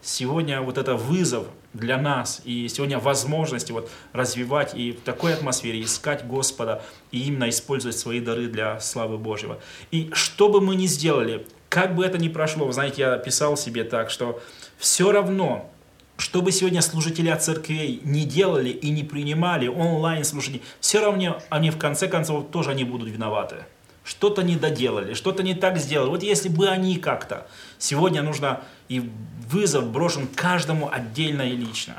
[0.00, 2.40] Сегодня вот это вызов для нас.
[2.44, 8.20] И сегодня возможности вот развивать и в такой атмосфере искать Господа и именно использовать свои
[8.20, 9.60] дары для славы Божьего.
[9.90, 13.56] И что бы мы ни сделали, как бы это ни прошло, вы знаете, я писал
[13.56, 14.40] себе так, что
[14.78, 15.70] все равно,
[16.16, 21.42] что бы сегодня служители от церквей не делали и не принимали онлайн служения, все равно
[21.50, 23.64] они в конце концов тоже они будут виноваты.
[24.04, 26.10] Что-то не доделали, что-то не так сделали.
[26.10, 27.46] Вот если бы они как-то.
[27.78, 29.10] Сегодня нужно и
[29.48, 31.96] вызов брошен каждому отдельно и лично.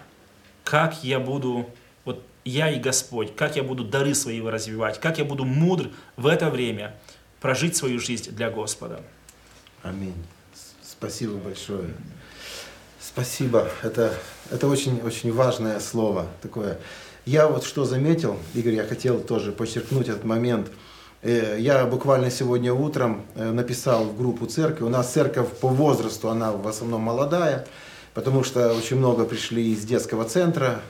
[0.64, 1.68] Как я буду,
[2.06, 6.28] вот я и Господь, как я буду дары свои развивать, как я буду мудр в
[6.28, 6.95] это время
[7.41, 9.01] прожить свою жизнь для Господа.
[9.82, 10.16] Аминь.
[10.84, 11.89] Спасибо большое.
[12.99, 13.70] Спасибо.
[13.82, 14.14] Это,
[14.51, 16.80] это очень, очень важное слово такое.
[17.26, 20.72] Я вот что заметил, Игорь, я хотел тоже подчеркнуть этот момент.
[21.26, 24.84] Э, я буквально сегодня утром э, написал в группу церкви.
[24.84, 27.66] У нас церковь по возрасту, она в основном молодая,
[28.14, 30.82] потому что очень много пришли из детского центра,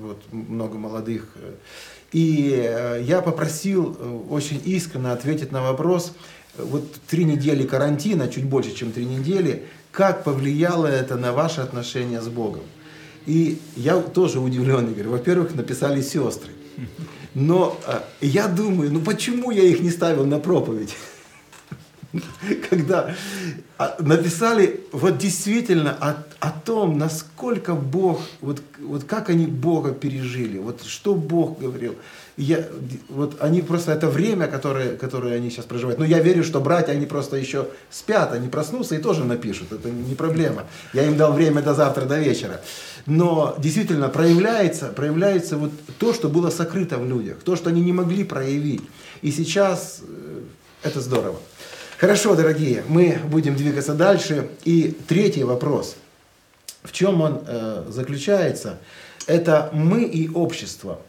[0.00, 1.34] вот, много молодых.
[2.12, 3.98] И я попросил
[4.30, 6.12] очень искренне ответить на вопрос,
[6.56, 12.22] вот три недели карантина, чуть больше, чем три недели, как повлияло это на ваши отношения
[12.22, 12.62] с Богом?
[13.26, 16.52] И я тоже удивленный, говорю, во-первых, написали сестры.
[17.40, 20.96] Но э, я думаю, ну почему я их не ставил на проповедь?
[22.70, 23.14] Когда
[23.76, 30.58] а, написали вот действительно о, о том, насколько Бог, вот, вот как они Бога пережили,
[30.58, 31.94] вот что Бог говорил
[32.38, 32.64] я,
[33.08, 35.98] вот они просто, это время, которое, которое они сейчас проживают.
[35.98, 39.72] Но я верю, что братья, они просто еще спят, они проснутся и тоже напишут.
[39.72, 40.64] Это не проблема.
[40.92, 42.60] Я им дал время до завтра, до вечера.
[43.06, 47.92] Но действительно проявляется, проявляется вот то, что было сокрыто в людях, то, что они не
[47.92, 48.82] могли проявить.
[49.20, 50.40] И сейчас э,
[50.84, 51.40] это здорово.
[51.98, 54.48] Хорошо, дорогие, мы будем двигаться дальше.
[54.64, 55.96] И третий вопрос.
[56.84, 58.78] В чем он э, заключается?
[59.26, 61.00] Это мы и общество.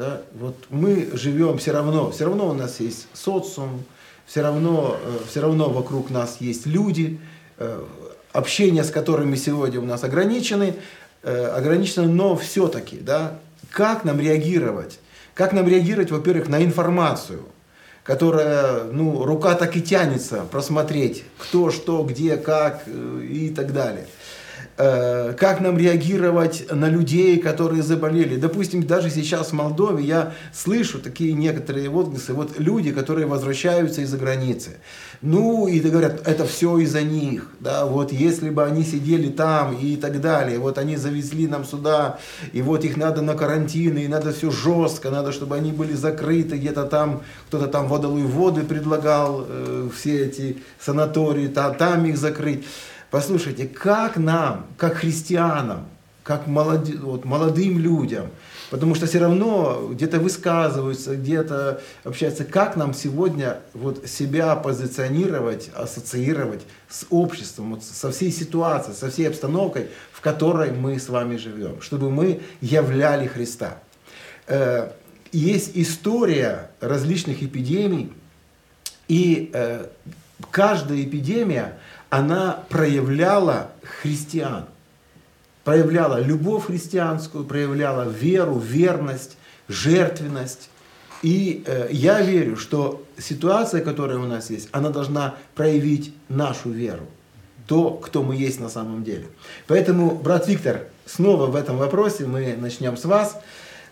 [0.00, 0.22] Да?
[0.32, 3.84] Вот мы живем все равно, все равно у нас есть социум,
[4.24, 7.20] все равно, э, все равно вокруг нас есть люди,
[7.58, 7.84] э,
[8.32, 10.76] общение с которыми сегодня у нас ограничены,
[11.22, 13.36] э, ограничено, но все-таки, да,
[13.68, 15.00] как нам реагировать?
[15.34, 17.42] Как нам реагировать, во-первых, на информацию,
[18.02, 24.06] которая, ну, рука так и тянется просмотреть, кто, что, где, как и так далее–
[24.80, 28.36] как нам реагировать на людей, которые заболели.
[28.36, 34.16] Допустим, даже сейчас в Молдове я слышу такие некоторые отзывы, вот люди, которые возвращаются из-за
[34.16, 34.78] границы.
[35.22, 39.96] Ну, и говорят, это все из-за них, да, вот если бы они сидели там и
[39.96, 42.18] так далее, вот они завезли нам сюда,
[42.54, 46.56] и вот их надо на карантин, и надо все жестко, надо, чтобы они были закрыты
[46.56, 52.64] где-то там, кто-то там водолые воды предлагал, э, все эти санатории, та, там их закрыть.
[53.10, 55.86] Послушайте, как нам, как христианам,
[56.22, 58.28] как молоди, вот, молодым людям,
[58.70, 66.60] потому что все равно где-то высказываются, где-то общаются, как нам сегодня вот себя позиционировать, ассоциировать
[66.88, 71.82] с обществом, вот, со всей ситуацией, со всей обстановкой, в которой мы с вами живем,
[71.82, 73.78] чтобы мы являли Христа.
[74.46, 74.90] Э,
[75.32, 78.12] есть история различных эпидемий,
[79.08, 79.86] и э,
[80.52, 81.76] каждая эпидемия–
[82.10, 83.70] она проявляла
[84.02, 84.66] христиан,
[85.64, 89.36] проявляла любовь христианскую, проявляла веру, верность,
[89.68, 90.68] жертвенность.
[91.22, 97.06] И э, я верю, что ситуация, которая у нас есть, она должна проявить нашу веру,
[97.66, 99.26] то, кто мы есть на самом деле.
[99.66, 103.40] Поэтому, брат Виктор, снова в этом вопросе мы начнем с вас.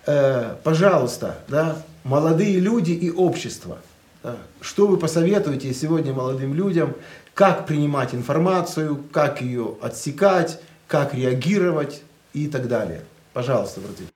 [0.07, 3.79] Э, пожалуйста, да, молодые люди и общество.
[4.23, 6.95] Да, что вы посоветуете сегодня молодым людям,
[7.39, 13.05] как принимать информацию, как ее отсекать, как реагировать и так далее.
[13.33, 14.07] Пожалуйста, братья.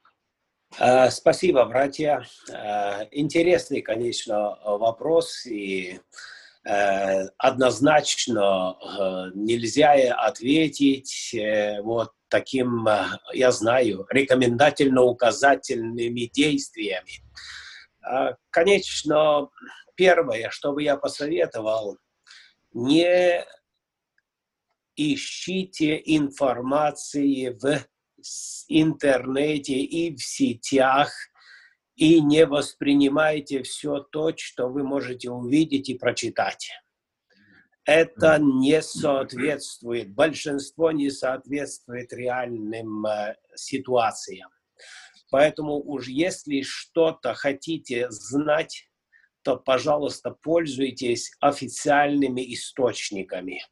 [0.76, 2.26] А, спасибо, братья.
[2.52, 6.00] А, интересный, конечно, вопрос, и
[6.64, 12.88] э, однозначно э, нельзя ответить э, вот таким,
[13.32, 17.22] я знаю, рекомендательно-указательными действиями.
[18.02, 19.48] А, конечно,
[19.94, 21.98] первое, что бы я посоветовал,
[22.72, 23.44] не
[24.96, 27.86] ищите информации в
[28.68, 31.12] интернете и в сетях,
[31.96, 36.70] и не воспринимайте все то, что вы можете увидеть и прочитать.
[37.84, 44.50] Это не соответствует, большинство не соответствует реальным э, ситуациям.
[45.30, 48.88] Поэтому уж если что-то хотите знать,
[49.42, 53.62] то, пожалуйста, пользуйтесь официальными источниками.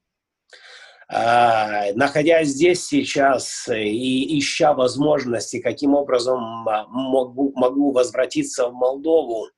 [1.12, 9.48] А, находясь здесь сейчас и ища возможности, каким образом а, могу, могу возвратиться в Молдову,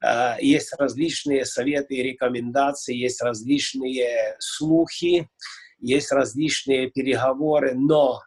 [0.00, 5.28] а, есть различные советы и рекомендации, есть различные слухи,
[5.80, 8.20] есть различные переговоры, но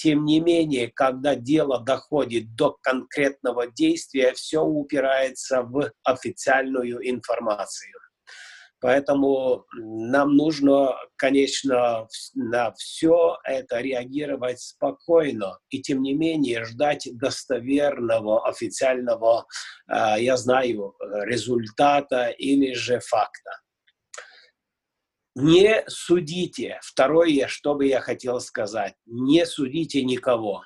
[0.00, 7.92] тем не менее, когда дело доходит до конкретного действия, все упирается в официальную информацию.
[8.80, 18.48] Поэтому нам нужно, конечно, на все это реагировать спокойно и, тем не менее, ждать достоверного,
[18.48, 19.44] официального,
[19.86, 20.94] а, я знаю,
[21.26, 23.50] результата или же факта.
[25.40, 26.78] Не судите.
[26.82, 28.94] Второе, что бы я хотел сказать.
[29.06, 30.62] Не судите никого.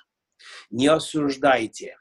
[0.71, 1.97] Не осуждайте.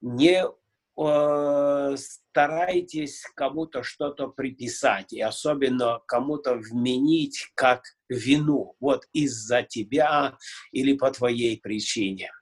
[0.00, 10.36] Не э, старайтесь кому-то что-то приписать, и особенно кому-то вменить как вину, вот из-за тебя
[10.72, 12.32] или по твоей причине.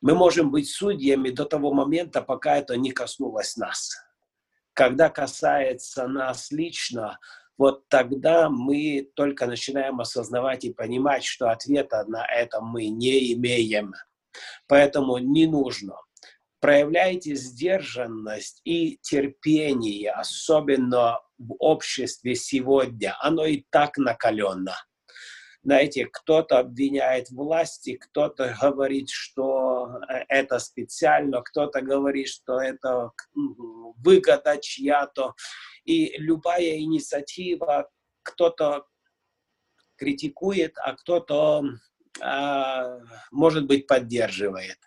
[0.00, 3.90] Мы можем быть судьями до того момента, пока это не коснулось нас.
[4.72, 7.18] Когда касается нас лично,
[7.60, 13.92] вот тогда мы только начинаем осознавать и понимать, что ответа на это мы не имеем.
[14.66, 15.96] Поэтому не нужно.
[16.60, 23.14] Проявляйте сдержанность и терпение, особенно в обществе сегодня.
[23.20, 24.74] Оно и так накаленно
[25.62, 34.56] знаете, кто-то обвиняет власти, кто-то говорит, что э, это специально, кто-то говорит, что это выгода
[34.60, 35.34] чья-то.
[35.90, 37.90] И любая инициатива,
[38.22, 38.86] кто-то
[39.96, 41.64] критикует, а кто-то,
[42.20, 43.00] а,
[43.32, 44.78] может быть, поддерживает.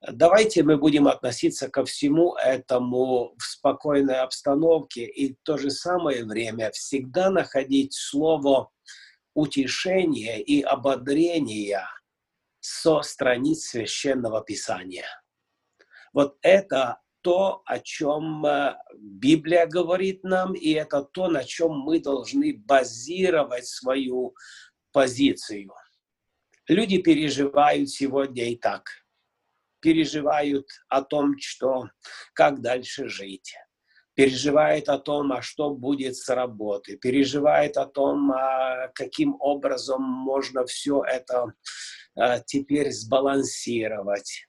[0.00, 6.24] Давайте мы будем относиться ко всему этому в спокойной обстановке и в то же самое
[6.24, 8.72] время всегда находить слово
[9.34, 11.86] утешения и ободрения
[12.58, 15.06] со страниц Священного Писания.
[16.12, 22.00] Вот это то, о чем э, Библия говорит нам, и это то, на чем мы
[22.00, 24.34] должны базировать свою
[24.92, 25.72] позицию.
[26.68, 28.88] Люди переживают сегодня и так.
[29.80, 31.90] Переживают о том, что
[32.34, 33.54] как дальше жить
[34.20, 40.66] переживает о том, а что будет с работы, переживает о том, а каким образом можно
[40.66, 41.54] все это
[42.16, 44.46] а, теперь сбалансировать.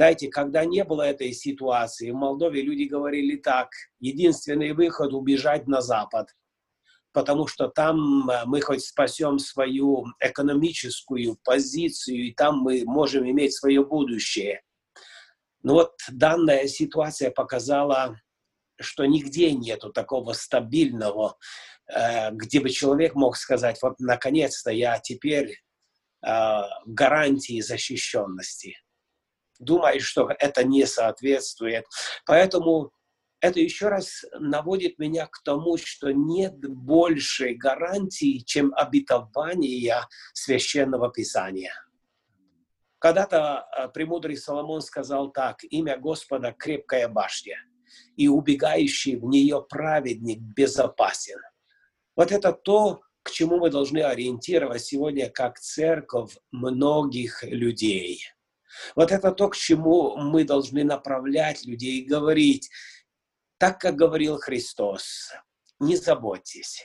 [0.00, 5.82] Знаете, когда не было этой ситуации, в Молдове люди говорили так, единственный выход– убежать на
[5.82, 6.34] Запад,
[7.12, 13.52] потому что там а, мы хоть спасем свою экономическую позицию, и там мы можем иметь
[13.52, 14.62] свое будущее.
[15.62, 18.18] Но вот данная ситуация показала,
[18.80, 21.36] что нигде нету такого стабильного,
[21.94, 25.58] э, где бы человек мог сказать, вот наконец-то я теперь
[26.26, 28.78] э, гарантии защищенности.
[29.60, 31.84] Думаю, что это не соответствует.
[32.26, 32.90] Поэтому
[33.40, 41.72] это еще раз наводит меня к тому, что нет большей гарантии, чем обетование священного писания.
[42.98, 47.56] Когда-то э, премудрый Соломон сказал так, имя Господа– крепкая башня–
[48.16, 51.38] и убегающий в нее праведник безопасен.
[52.16, 58.22] Вот это то, к чему мы должны ориентировать сегодня как церковь многих людей.
[58.94, 62.70] Вот это то, к чему мы должны направлять людей и говорить,
[63.58, 65.32] так как говорил Христос,
[65.78, 66.84] не заботьтесь.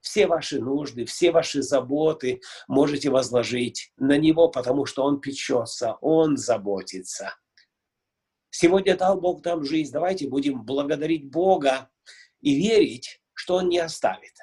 [0.00, 6.36] Все ваши нужды, все ваши заботы можете возложить на Него, потому что Он печется, Он
[6.36, 7.34] заботится.
[8.50, 9.92] Сегодня дал Бог нам жизнь.
[9.92, 11.90] Давайте будем благодарить Бога
[12.40, 14.34] и верить, что Он не оставит.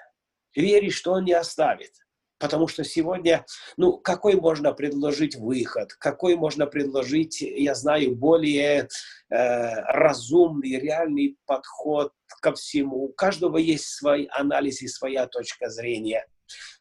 [0.55, 1.93] Верить, что Он не оставит.
[2.41, 3.45] Потому что сегодня,
[3.77, 8.89] ну, какой можно предложить выход, какой можно предложить, я знаю, более
[9.29, 13.03] э, разумный, реальный подход ко всему.
[13.03, 16.25] У каждого есть свой анализ и своя точка зрения.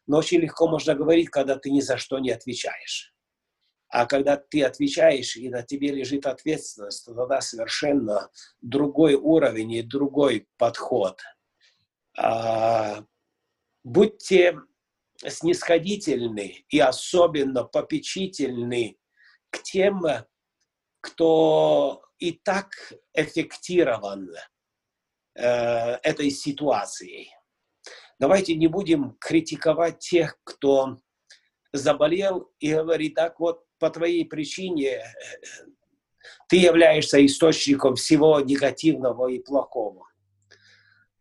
[0.07, 3.13] Но очень легко можно говорить, когда ты ни за что не отвечаешь.
[3.87, 8.31] А когда ты отвечаешь, и на тебе лежит ответственность, то тогда совершенно
[8.61, 11.21] другой уровень и другой подход.
[12.17, 13.03] А,
[13.83, 14.57] будьте
[15.27, 18.97] снисходительны и особенно попечительны
[19.49, 20.01] к тем,
[21.01, 22.69] кто и так
[23.13, 24.29] эффектирован
[25.35, 25.43] э,
[26.03, 27.31] этой ситуацией.
[28.19, 30.99] Давайте не будем критиковать тех, кто
[31.73, 35.03] заболел и говорит, так вот, по твоей причине э,
[36.47, 40.07] ты являешься источником всего негативного и плохого.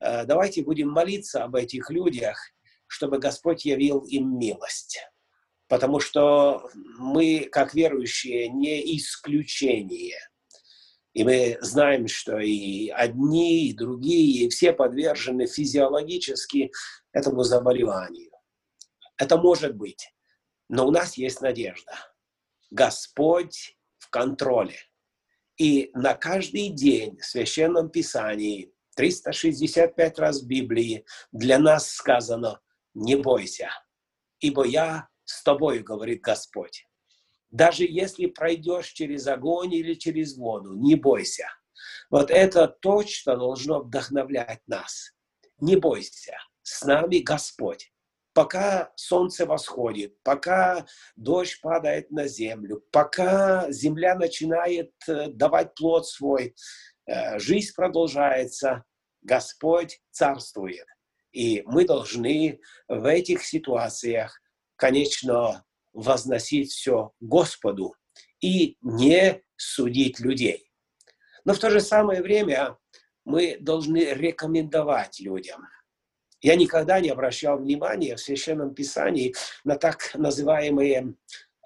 [0.00, 2.38] Э, давайте будем молиться об этих людях,
[2.90, 4.98] чтобы Господь явил им милость.
[5.68, 10.18] Потому что мы, как верующие, не исключение.
[11.12, 16.72] И мы знаем, что и одни, и другие, и все подвержены физиологически
[17.12, 18.32] этому заболеванию.
[19.16, 20.12] Это может быть.
[20.68, 21.92] Но у нас есть надежда.
[22.72, 24.78] Господь в контроле.
[25.56, 32.60] И на каждый день в Священном Писании, 365 раз в Библии, для нас сказано
[32.94, 33.70] «Не бойся,
[34.40, 36.86] ибо я с тобой, говорит Господь.
[37.50, 41.48] Даже если пройдешь через огонь или через воду, не бойся.
[42.10, 45.12] Вот это точно должно вдохновлять нас.
[45.58, 47.92] Не бойся, с нами Господь.
[48.32, 50.86] пока солнце восходит, пока
[51.16, 56.54] дождь падает на землю, пока земля начинает э, давать плод свой,
[57.06, 58.84] э, жизнь продолжается,
[59.22, 60.86] Господь царствует.
[61.32, 64.40] И мы должны в этих ситуациях,
[64.76, 67.94] конечно, возносить все Господу
[68.40, 70.70] и не судить людей.
[71.44, 72.76] Но в то же самое время
[73.24, 75.66] мы должны рекомендовать людям.
[76.42, 79.34] Я никогда не обращал внимания в Священном Писании
[79.64, 81.14] на так называемые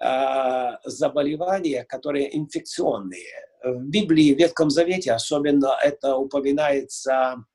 [0.03, 3.31] э, заболевания, которые инфекционные.
[3.63, 7.45] В Библии, в Ветхом Завете особенно это упоминается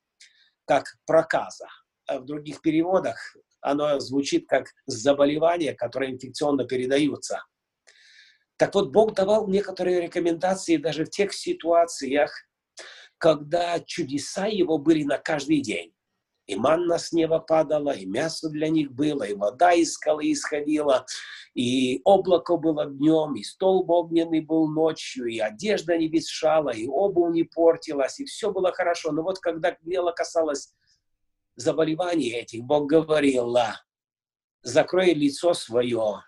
[0.65, 1.67] как проказа.
[2.11, 7.45] А в других переводах оно звучит как заболевания, которые инфекционно передаются.
[8.57, 12.33] Так вот, Бог давал некоторые рекомендации даже в тех ситуациях,
[13.17, 15.93] когда чудеса Его были на каждый день.
[16.47, 21.05] И манна с неба падала, и мясо для них было, и вода из скалы исходила,
[21.53, 27.33] и облако было днем, и стол огненный был ночью, и одежда не ветшала, и обувь
[27.33, 29.13] не портилась, и все было хорошо.
[29.13, 30.73] Но вот когда дело касалось
[31.61, 33.55] заболеваний этих, Бог говорил,
[34.63, 36.23] закрой лицо свое,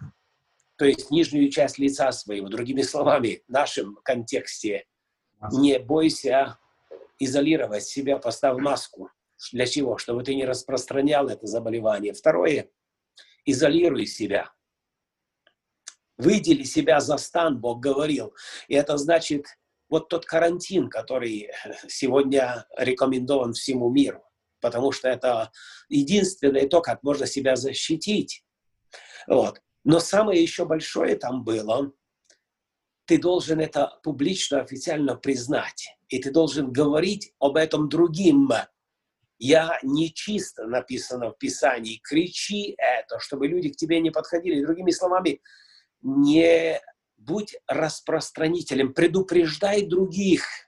[0.77, 4.85] то есть нижнюю часть лица своего, другими словами, в нашем контексте,
[5.51, 6.57] не бойся
[7.19, 9.10] изолировать себя, поставь маску.
[9.51, 9.97] Для чего?
[9.97, 12.14] Чтобы ты не распространял это заболевание.
[12.14, 12.69] Второе,
[13.45, 14.51] изолируй себя.
[16.18, 18.34] Выдели себя за стан, Бог говорил.
[18.68, 19.45] И это значит,
[19.89, 21.51] вот тот карантин, который
[21.88, 24.23] сегодня рекомендован всему миру
[24.64, 25.52] потому что это
[25.90, 28.45] единственное то, как можно себя защитить.
[29.27, 29.61] Вот.
[29.84, 31.91] Но самое еще большое там было,
[33.06, 35.98] ты должен это публично, официально признать.
[36.07, 38.49] И ты должен говорить об этом другим.
[39.38, 41.99] Я нечисто написано в Писании.
[42.02, 44.64] Кричи это, чтобы люди к тебе не подходили.
[44.64, 45.41] Другими словами,
[46.02, 46.80] не
[47.18, 50.45] будь распространителем, предупреждай других–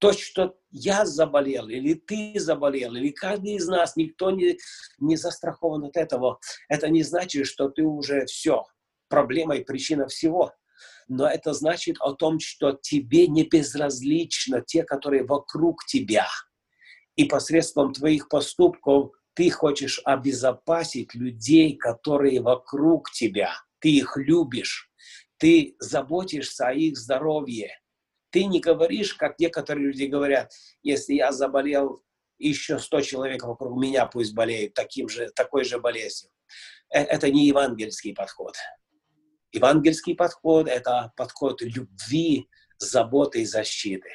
[0.00, 4.58] то, что я заболел, или ты заболел, или каждый из нас, никто не,
[4.98, 8.64] не застрахован от этого, это не значит, что ты уже все,
[9.08, 10.52] проблема и причина всего.
[11.06, 16.26] Но это значит о том, что тебе не безразлично те, которые вокруг тебя.
[17.16, 23.52] И посредством твоих поступков ты хочешь обезопасить людей, которые вокруг тебя.
[23.80, 24.90] Ты их любишь,
[25.36, 27.70] ты заботишься о их здоровье,
[28.30, 30.52] ты не говоришь, как некоторые люди говорят,
[30.82, 32.02] если я заболел,
[32.38, 36.32] еще 100 человек вокруг меня пусть болеют таким же, такой же болезнью.
[36.90, 38.54] Э, это не евангельский подход.
[39.52, 42.48] Евангельский подход– это подход любви,
[42.78, 44.08] заботы и защиты.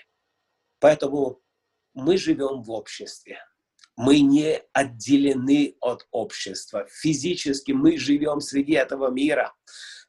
[0.79, 1.41] Поэтому
[1.93, 3.39] мы живем в обществе.
[3.95, 6.85] Мы не отделены от общества.
[6.89, 9.53] Физически мы живем среди этого мира,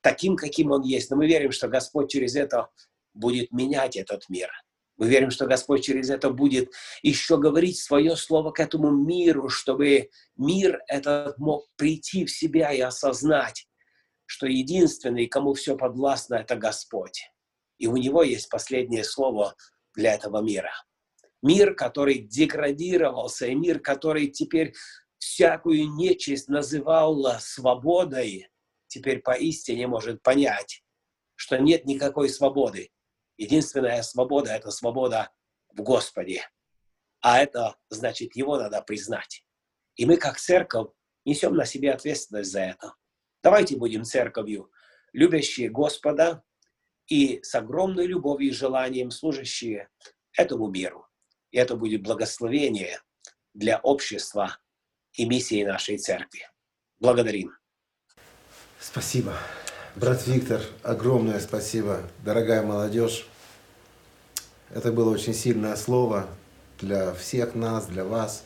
[0.01, 1.11] таким, каким он есть.
[1.11, 2.69] Но мы верим, что Господь через это
[3.17, 4.51] будет менять этот мир.
[4.97, 6.73] Мы верим, что Господь через это будет
[7.03, 12.81] еще говорить свое слово к этому миру, чтобы мир этот мог прийти в себя и
[12.81, 13.67] осознать,
[14.25, 17.31] что единственный, кому все подвластно, это Господь.
[17.79, 19.55] И у Него есть последнее слово
[19.95, 20.73] для этого мира.
[21.43, 24.75] Мир, который деградировался, и мир, который теперь
[25.19, 28.49] всякую нечисть называл свободой,
[28.87, 30.83] теперь поистине может понять,
[31.35, 32.91] что нет никакой свободы,
[33.37, 35.31] Единственная свобода– это свобода
[35.71, 36.43] в Господе.
[37.21, 39.45] А это значит, его надо признать.
[39.97, 40.91] И мы, как церковь,
[41.25, 42.95] несем на себе ответственность за это.
[43.43, 44.71] Давайте будем церковью,
[45.13, 46.43] любящие Господа
[47.07, 49.89] и с огромной любовью и желанием служащие
[50.33, 51.07] этому миру.
[51.51, 53.01] И это будет благословение
[53.55, 54.59] для общества
[55.13, 56.49] и миссии нашей церкви.
[56.99, 57.53] Благодарим.
[58.81, 59.37] Спасибо.
[59.97, 62.01] Брат Виктор, огромное спасибо.
[62.23, 63.27] Дорогая молодежь,
[64.69, 66.27] это было очень сильное слово
[66.79, 68.43] для всех нас, для вас.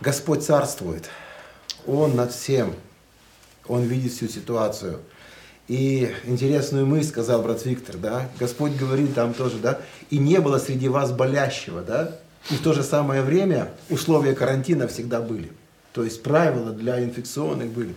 [0.00, 1.08] Господь царствует.
[1.86, 2.74] Он над всем.
[3.68, 4.98] Он видит всю ситуацию.
[5.68, 9.80] И интересную мысль сказал брат Виктор, да, Господь говорил там тоже, да,
[10.10, 12.18] и не было среди вас болящего, да,
[12.50, 15.52] и в то же самое время условия карантина всегда были.
[15.96, 17.94] То есть правила для инфекционных были.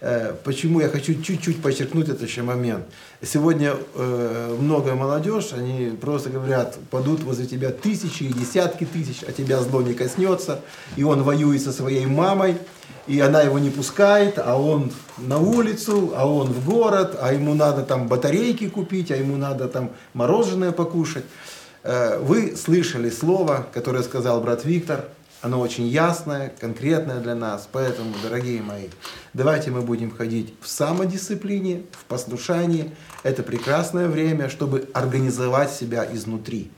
[0.00, 2.84] Э, почему я хочу чуть-чуть подчеркнуть этот еще момент.
[3.22, 9.32] Сегодня э, много молодежь, они просто говорят, падут возле тебя тысячи и десятки тысяч, а
[9.32, 10.60] тебя зло не коснется,
[10.94, 12.56] и он воюет со своей мамой,
[13.08, 17.54] и она его не пускает, а он на улицу, а он в город, а ему
[17.54, 21.24] надо там батарейки купить, а ему надо там мороженое покушать.
[21.82, 25.06] Э, вы слышали слово, которое сказал брат Виктор–
[25.42, 27.68] оно очень ясное, конкретное для нас.
[27.70, 28.88] Поэтому, дорогие мои,
[29.32, 32.90] давайте мы будем ходить в самодисциплине, в послушании.
[33.22, 36.70] Это прекрасное время, чтобы организовать себя изнутри.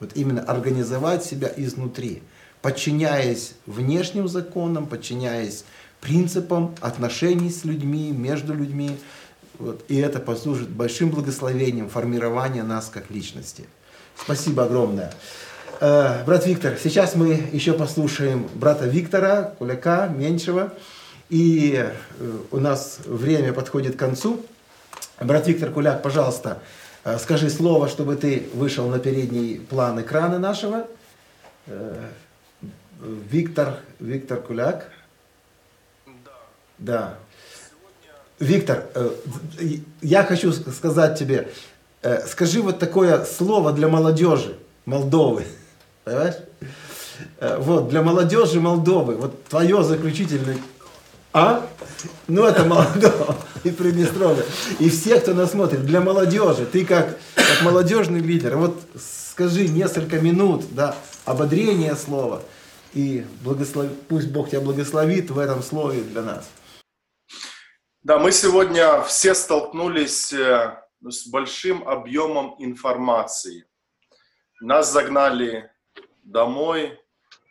[0.00, 2.22] Вот именно организовать себя изнутри,
[2.62, 5.64] подчиняясь внешним законам, подчиняясь
[6.00, 8.98] принципам отношений с людьми, между людьми.
[9.58, 9.84] Вот.
[9.88, 13.66] И это послужит большим благословением формирования нас как личности.
[14.16, 15.12] Спасибо огромное.
[15.82, 20.74] Э, брат Виктор, сейчас мы еще послушаем брата Виктора, Куляка, Меньшего.
[21.30, 24.44] И э, у нас время подходит к концу.
[25.18, 26.58] Брат Виктор Куляк, пожалуйста,
[27.04, 30.86] э, скажи слово, чтобы ты вышел на передний план экрана нашего.
[33.00, 34.90] Виктор, Виктор Куляк.
[36.76, 37.14] Да.
[38.38, 38.84] Виктор,
[40.02, 41.48] я хочу сказать тебе,
[42.26, 45.46] скажи вот такое слово для молодежи Молдовы.
[46.10, 46.36] Понимаешь?
[47.58, 50.56] Вот, для молодежи Молдовы, вот твое заключительное
[51.32, 51.68] а?
[52.26, 54.44] Ну, это Молдова и Приднестровье.
[54.80, 60.20] И все, кто нас смотрит, для молодежи, ты как, как молодежный лидер, вот скажи несколько
[60.20, 62.42] минут, да, ободрение слова,
[62.94, 66.50] и благослови, пусть Бог тебя благословит в этом слове для нас.
[68.02, 70.74] Да, мы сегодня все столкнулись э,
[71.06, 73.66] с большим объемом информации.
[74.60, 75.70] Нас загнали
[76.30, 76.98] домой,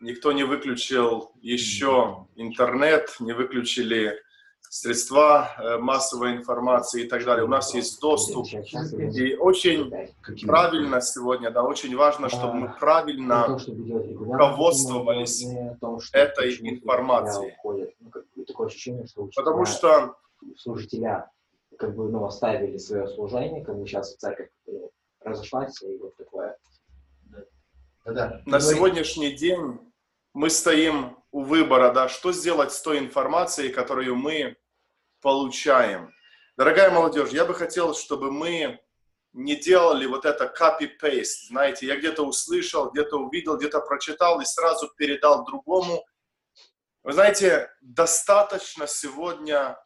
[0.02, 4.20] никто не выключил еще интернет, не выключили
[4.62, 7.44] средства э, массовой информации и так далее.
[7.44, 8.46] У нас есть доступ.
[8.48, 9.92] И очень
[10.46, 15.46] правильно сегодня, да, очень важно, чтобы мы правильно руководствовались
[16.14, 17.56] этой информацией.
[19.36, 20.16] Потому что
[20.58, 21.32] служителя
[21.78, 24.72] как бы, ну, оставили свое служение, как бы сейчас церковь э,
[25.22, 26.58] разошлась, и вот такое
[28.06, 28.42] да.
[28.46, 29.80] На сегодняшний день
[30.34, 34.56] мы стоим у выбора, да, что сделать с той информацией, которую мы
[35.22, 36.12] получаем.
[36.58, 38.80] Дорогая молодежь, я бы хотел, чтобы мы
[39.34, 41.48] не делали вот это copy-paste.
[41.50, 46.04] Знаете, я где-то услышал, где-то увидел, где-то прочитал и сразу передал другому.
[47.04, 49.78] Вы знаете, достаточно сегодня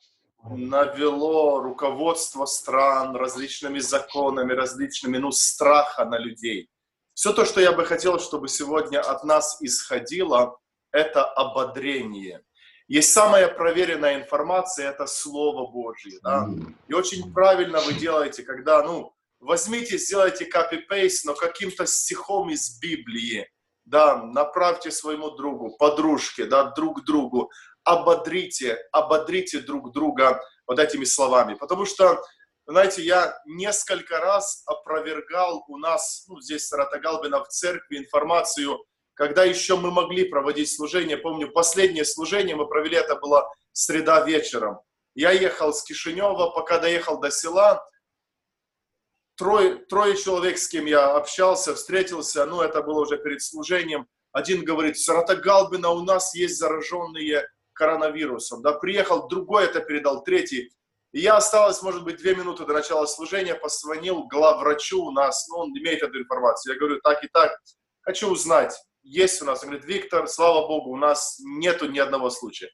[0.44, 6.69] навело руководство стран различными законами, различными, ну, страха на людей.
[7.14, 10.57] Все то, что я бы хотел, чтобы сегодня от нас исходило,
[10.91, 12.41] это ободрение.
[12.88, 16.19] Есть самая проверенная информация, это Слово Божье.
[16.22, 16.49] Да?
[16.88, 23.49] И очень правильно вы делаете, когда, ну, возьмите, сделайте copy-paste, но каким-то стихом из Библии,
[23.85, 27.52] да, направьте своему другу, подружке, да, друг другу,
[27.84, 31.56] ободрите, ободрите друг друга вот этими словами.
[31.56, 32.22] Потому что
[32.65, 38.84] знаете, я несколько раз опровергал у нас, ну, здесь Саратагалбина в церкви информацию,
[39.15, 41.18] когда еще мы могли проводить служение.
[41.18, 44.80] Помню, последнее служение мы провели, это была среда вечером.
[45.14, 47.85] Я ехал с Кишинева, пока доехал до села,
[49.35, 54.07] трое, трое человек, с кем я общался, встретился, ну, это было уже перед служением.
[54.31, 58.61] Один говорит, Саратагалбина, у нас есть зараженные коронавирусом.
[58.61, 60.72] Да, приехал, другой это передал, третий.
[61.14, 65.60] И я осталось, может быть, две минуты до начала служения, позвонил главврачу у нас, ну,
[65.60, 66.73] он имеет эту информацию.
[66.73, 67.56] Я говорю, так и так,
[68.02, 69.61] хочу узнать, есть у нас.
[69.61, 72.69] Он говорит, Виктор, слава Богу, у нас нету ни одного случая.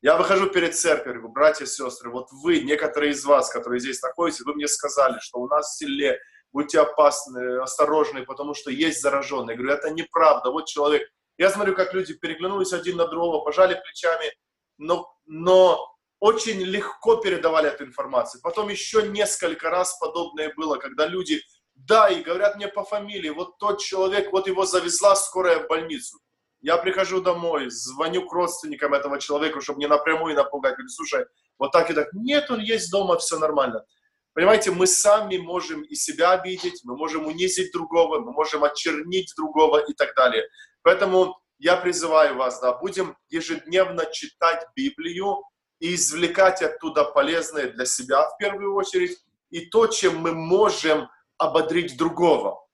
[0.00, 4.00] Я выхожу перед церковью, говорю, братья и сестры, вот вы, некоторые из вас, которые здесь
[4.02, 6.18] находитесь, вы мне сказали, что у нас в селе
[6.50, 9.54] будьте опасны, осторожны, потому что есть зараженные.
[9.54, 11.08] Я говорю, это неправда, вот человек.
[11.38, 14.32] Я смотрю, как люди переглянулись один на другого, пожали плечами,
[14.78, 15.92] но, но
[16.22, 18.40] очень легко передавали эту информацию.
[18.42, 21.40] Потом еще несколько раз подобное было, когда люди,
[21.74, 26.20] да, и говорят мне по фамилии, вот тот человек, вот его завезла скорая в больницу.
[26.60, 30.74] Я прихожу домой, звоню к родственникам этого человека, чтобы не напрямую напугать.
[30.74, 31.26] Говорю, слушай,
[31.58, 32.12] вот так и так.
[32.12, 33.84] Нет, он есть дома, все нормально.
[34.32, 39.78] Понимаете, мы сами можем и себя обидеть, мы можем унизить другого, мы можем очернить другого
[39.78, 40.44] и так далее.
[40.82, 45.42] Поэтому я призываю вас, да, будем ежедневно читать Библию,
[45.82, 49.18] и извлекать оттуда полезное для себя в первую очередь,
[49.50, 52.64] и то, чем мы можем ободрить другого.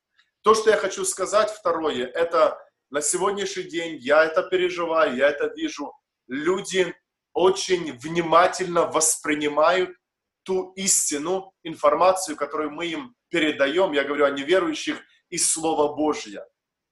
[0.42, 2.58] То, что я хочу сказать, второе, это
[2.90, 5.94] на сегодняшний день я это переживаю, я это вижу.
[6.26, 6.94] Люди
[7.32, 9.96] очень внимательно воспринимают
[10.42, 14.98] ту истину, информацию, которую мы им передаем, я говорю о неверующих,
[15.30, 16.46] из Слова Божьего.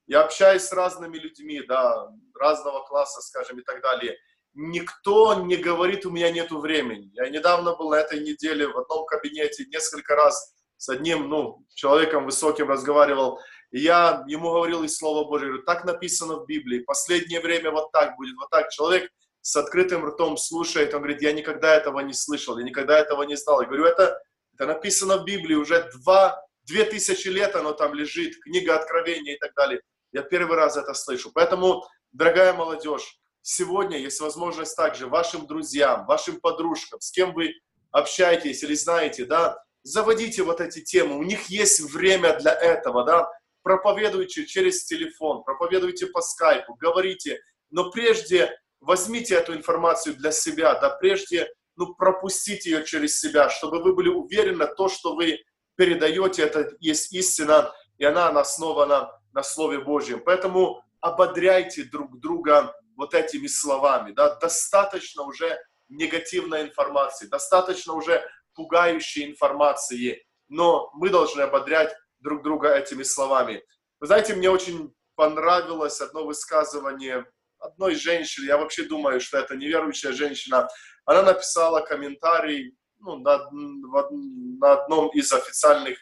[0.06, 4.16] Я общаюсь с разными людьми, да, разного класса, скажем, и так далее
[4.56, 7.10] никто не говорит, у меня нет времени.
[7.14, 12.24] Я недавно был на этой неделе в одном кабинете, несколько раз с одним ну, человеком
[12.24, 13.38] высоким разговаривал,
[13.70, 17.92] И я ему говорил из Слова Божьего, говорю, так написано в Библии, последнее время вот
[17.92, 18.70] так будет, вот так.
[18.70, 19.10] Человек
[19.42, 23.36] с открытым ртом слушает, он говорит, я никогда этого не слышал, я никогда этого не
[23.36, 23.60] знал.
[23.60, 24.18] Я говорю, это,
[24.54, 29.38] это написано в Библии, уже два, две тысячи лет оно там лежит, книга Откровения и
[29.38, 29.80] так далее.
[30.12, 31.30] Я первый раз это слышу.
[31.34, 37.54] Поэтому, дорогая молодежь, сегодня есть возможность также вашим друзьям, вашим подружкам, с кем вы
[37.92, 43.30] общаетесь или знаете, да, заводите вот эти темы, у них есть время для этого, да,
[43.62, 47.40] проповедуйте через телефон, проповедуйте по скайпу, говорите,
[47.70, 48.50] но прежде
[48.80, 54.08] возьмите эту информацию для себя, да прежде ну, пропустите ее через себя, чтобы вы были
[54.08, 55.38] уверены, то, что вы
[55.76, 60.20] передаете, это есть истина, и она основана на Слове Божьем.
[60.24, 64.12] Поэтому ободряйте друг друга вот этими словами.
[64.12, 64.34] Да?
[64.36, 65.58] Достаточно уже
[65.88, 73.62] негативной информации, достаточно уже пугающей информации, но мы должны ободрять друг друга этими словами.
[74.00, 77.26] Вы знаете, мне очень понравилось одно высказывание
[77.58, 80.68] одной женщины, я вообще думаю, что это неверующая женщина,
[81.04, 85.98] она написала комментарий ну, на, на одном из официальных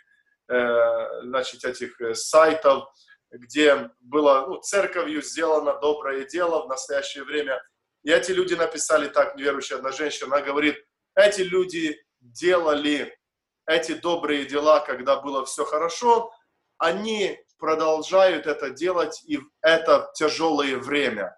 [0.48, 2.88] э, значит, этих э, сайтов,
[3.38, 7.62] где было ну, церковью сделано доброе дело в настоящее время.
[8.02, 10.76] И эти люди написали так, неверующая одна женщина, она говорит,
[11.14, 13.16] эти люди делали
[13.66, 16.32] эти добрые дела, когда было все хорошо,
[16.78, 21.36] они продолжают это делать и в это тяжелое время.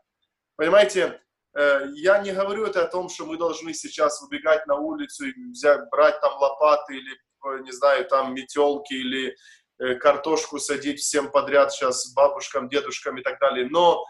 [0.56, 1.20] Понимаете,
[1.54, 5.50] э, я не говорю это о том, что мы должны сейчас выбегать на улицу и
[5.50, 7.16] взять, брать там лопаты или,
[7.62, 9.36] не знаю, там метелки или
[10.00, 13.68] картошку садить всем подряд сейчас бабушкам, дедушкам и так далее.
[13.70, 14.04] Но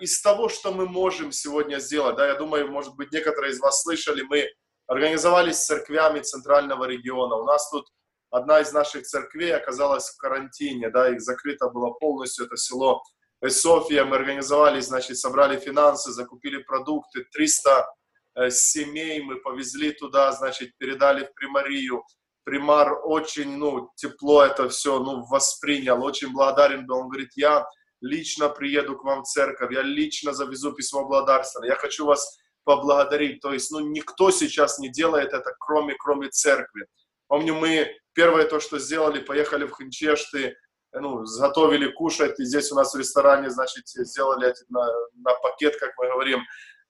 [0.00, 3.82] из того, что мы можем сегодня сделать, да, я думаю, может быть, некоторые из вас
[3.82, 4.48] слышали, мы
[4.86, 7.36] организовались с церквями центрального региона.
[7.36, 7.86] У нас тут
[8.30, 13.02] одна из наших церквей оказалась в карантине, да, их закрыто было полностью это село
[13.48, 17.86] София, мы организовали, значит, собрали финансы, закупили продукты, 300
[18.34, 22.04] э, семей мы повезли туда, значит, передали в Примарию.
[22.50, 26.96] Примар очень, ну, тепло это все, ну, воспринял, очень благодарен был.
[26.96, 27.64] Он говорит, я
[28.00, 33.40] лично приеду к вам в церковь, я лично завезу письмо благодарства, я хочу вас поблагодарить.
[33.40, 36.86] То есть, ну, никто сейчас не делает это, кроме, кроме церкви.
[37.28, 40.56] Помню, мы первое то, что сделали, поехали в Хинчешты,
[40.92, 45.92] ну, заготовили кушать, и здесь у нас в ресторане, значит, сделали на, на пакет, как
[45.98, 46.40] мы говорим,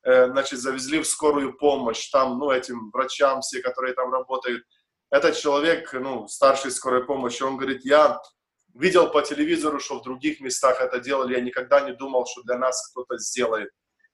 [0.05, 4.65] э, значит, завезли в скорую помощь, там, ну, этим врачам, все, которые там работают.
[5.11, 8.20] Этот человек, ну, старший скорой помощи, он говорит, я
[8.74, 12.57] видел по телевизору, что в других местах это делали, я никогда не думал, что для
[12.57, 13.70] нас кто-то сделает.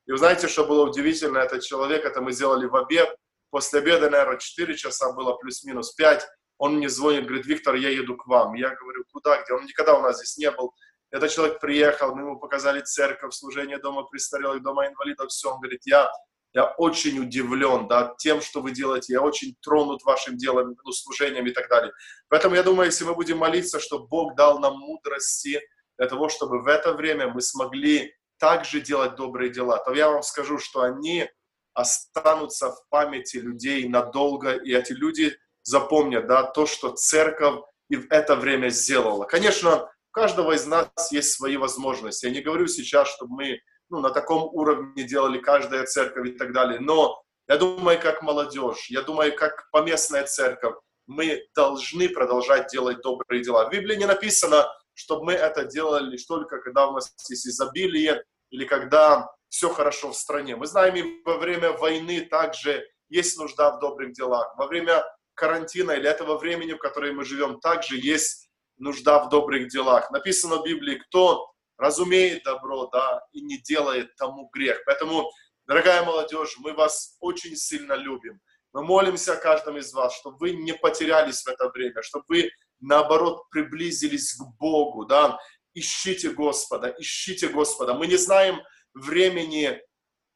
[0.07, 3.15] И вы знаете, что было удивительно, этот человек, это мы сделали в обед,
[3.51, 6.27] после обеда, наверное, 4 часа было, плюс-минус 5,
[6.59, 8.55] он мне звонит, говорит, Виктор, я еду к вам.
[8.55, 9.53] Я говорю, куда, где?
[9.53, 10.73] Он никогда у нас здесь не был.
[11.11, 15.51] Этот человек приехал, мы ему показали церковь, служение дома престарелых, дома инвалидов, все.
[15.51, 16.11] Он говорит, я,
[16.57, 21.47] я очень удивлен да, тем, что вы делаете, я очень тронут вашим делом, ну, служением
[21.47, 21.93] и так далее.
[22.31, 25.61] Поэтому я думаю, если мы будем молиться, чтобы Бог дал нам мудрости
[25.99, 30.23] для того, чтобы в это время мы смогли также делать добрые дела, то я вам
[30.23, 31.29] скажу, что они
[31.75, 37.61] останутся в памяти людей надолго, и эти люди запомнят, да, то, что церковь
[37.91, 39.27] и в это время сделала.
[39.27, 42.25] Конечно, у каждого из нас есть свои возможности.
[42.25, 46.53] Я не говорю сейчас, чтобы мы ну, на таком уровне делали каждая церковь и так
[46.53, 50.75] далее, но я думаю, как молодежь, я думаю, как поместная церковь,
[51.07, 53.67] мы должны продолжать делать добрые дела.
[53.67, 58.65] В Библии не написано, чтобы мы это делали только, когда у нас есть изобилие или
[58.65, 60.57] когда все хорошо в стране.
[60.57, 64.57] Мы знаем, и во время войны также есть нужда в добрых делах.
[64.57, 65.05] Во время
[65.35, 68.49] карантина или этого времени, в котором мы живем, также есть
[68.79, 70.11] нужда в добрых делах.
[70.11, 74.83] Написано в Библии, кто разумеет добро, да, и не делает тому грех.
[74.87, 75.31] Поэтому,
[75.67, 78.41] дорогая молодежь, мы вас очень сильно любим.
[78.73, 82.51] Мы молимся о каждом из вас, чтобы вы не потерялись в это время, чтобы вы,
[82.81, 85.39] наоборот, приблизились к Богу, да.
[85.75, 87.95] Ищите Господа, ищите Господа.
[87.95, 88.61] Мы не знаем
[88.95, 89.81] времени,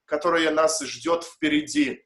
[0.05, 2.05] которое нас ждет впереди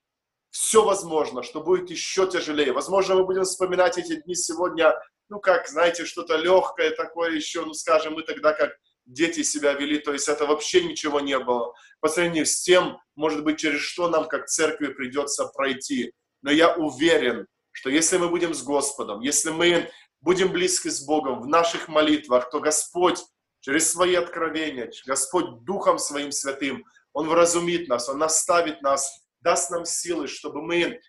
[0.55, 2.73] все возможно, что будет еще тяжелее.
[2.73, 4.95] Возможно, мы будем вспоминать эти дни сегодня,
[5.29, 8.71] ну как, знаете, что-то легкое такое еще, ну скажем, мы тогда как
[9.07, 11.75] дети себя вели, то есть это вообще ничего не было.
[12.01, 16.13] По сравнению с тем, может быть, через что нам как церкви придется пройти.
[16.43, 19.91] Но я уверен, что если мы будем с Господом, если мы
[20.21, 23.21] будем близки с Богом в наших молитвах, то Господь
[23.61, 29.85] через свои откровения, Господь Духом Своим Святым, Он вразумит нас, Он наставит нас даст нам
[29.85, 31.01] силы, чтобы мы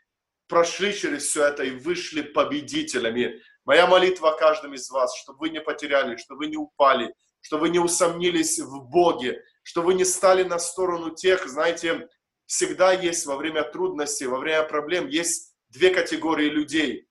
[0.48, 5.50] прошли через все это и вышли победителями Моя молитва о каждом из вас, чтобы вы
[5.50, 7.12] не потеряли, чтобы вы не упали,
[7.46, 12.10] чтобы вы не усомнились в Боге, чтобы вы не стали на сторону тех, знаете,
[12.48, 17.08] всегда есть во время трудностей, во время проблем, есть две категории людей.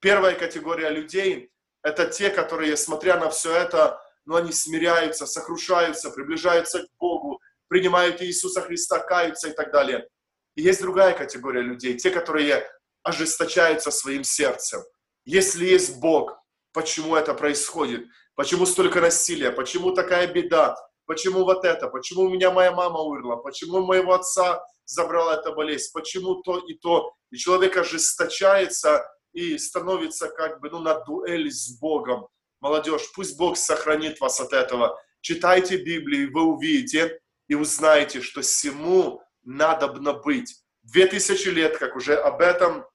[0.00, 1.52] Первая категория людей–
[1.84, 8.20] это те, которые, смотря на все это, ну, они смиряются, сокрушаются, приближаются к Богу, принимают
[8.20, 10.08] Иисуса Христа, каются и так далее.
[10.56, 12.68] И есть другая категория людей, те, которые
[13.04, 14.80] ожесточаются своим сердцем.
[15.24, 16.36] Если есть Бог,
[16.72, 18.08] почему это происходит?
[18.38, 19.50] Почему столько насилия?
[19.50, 20.76] Почему такая беда?
[21.06, 21.88] Почему вот это?
[21.88, 23.34] Почему у меня моя мама умерла?
[23.34, 25.90] Почему моего отца забрала эта болезнь?
[25.92, 27.12] Почему то и то?
[27.32, 32.28] И человек ожесточается и становится как бы ну, на дуэль с Богом.
[32.60, 34.96] Молодежь, пусть Бог сохранит вас от этого.
[35.20, 40.54] Читайте Библию, вы увидите и узнаете, что всему надобно быть.
[40.84, 42.86] Две тысячи лет, как уже об этом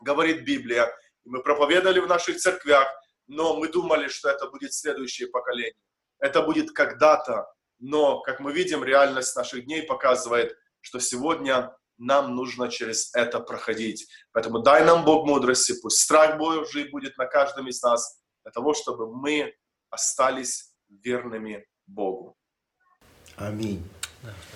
[0.00, 0.92] говорит Библия.
[1.24, 2.88] Мы проповедовали в наших церквях,
[3.30, 5.74] но мы думали, что это будет следующее поколение.
[6.18, 7.46] Это будет когда-то,
[7.78, 14.08] но, как мы видим, реальность наших дней показывает, что сегодня нам нужно через это проходить.
[14.32, 18.74] Поэтому дай нам Бог мудрости, пусть страх Божий будет на каждом из нас, для того,
[18.74, 19.54] чтобы мы
[19.90, 22.36] остались верными Богу.
[23.36, 23.88] Аминь.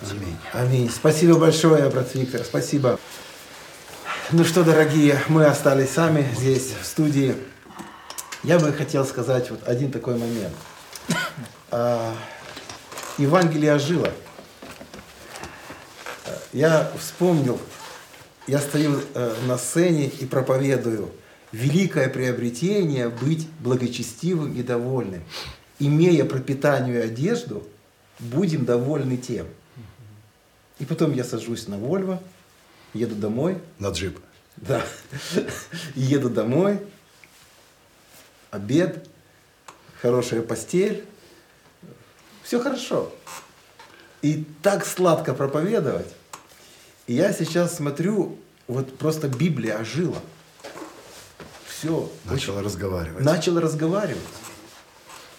[0.01, 0.37] Аминь.
[0.51, 0.89] Аминь.
[0.89, 2.43] Спасибо большое, брат Виктор.
[2.43, 2.99] Спасибо.
[4.31, 7.35] Ну что, дорогие, мы остались сами здесь, в студии.
[8.45, 10.53] Я бы хотел сказать вот один такой момент.
[11.71, 12.15] А,
[13.17, 14.13] Евангелие ожило.
[16.53, 17.59] Я вспомнил,
[18.45, 21.09] я стою э, на сцене и проповедую.
[21.51, 25.23] Великое приобретение быть благочестивым и довольным.
[25.79, 27.67] Имея пропитание и одежду,
[28.19, 29.47] будем довольны тем.
[30.77, 32.21] И потом я сажусь на Вольво,
[32.93, 33.57] еду домой.
[33.79, 34.19] На джип.
[34.57, 34.85] Да.
[35.95, 36.79] еду домой,
[38.55, 39.07] обед,
[40.01, 41.05] хорошая постель,
[42.43, 43.11] все хорошо.
[44.21, 46.13] И так сладко проповедовать.
[47.07, 48.37] И я сейчас смотрю,
[48.67, 50.17] вот просто Библия ожила.
[51.67, 52.11] Все.
[52.25, 53.23] Начала разговаривать.
[53.23, 54.23] Начала разговаривать.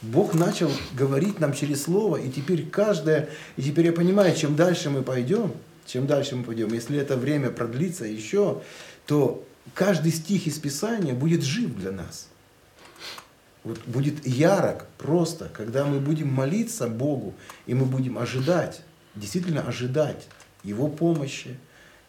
[0.02, 4.90] Бог начал говорить нам через Слово, и теперь каждое, и теперь я понимаю, чем дальше
[4.90, 5.52] мы пойдем,
[5.86, 8.62] чем дальше мы пойдем, если это время продлится еще,
[9.06, 9.44] то
[9.74, 12.28] каждый стих из Писания будет жив для нас.
[13.66, 17.34] Вот будет ярок просто, когда мы будем молиться Богу,
[17.66, 18.80] и мы будем ожидать,
[19.16, 20.28] действительно ожидать
[20.62, 21.58] Его помощи,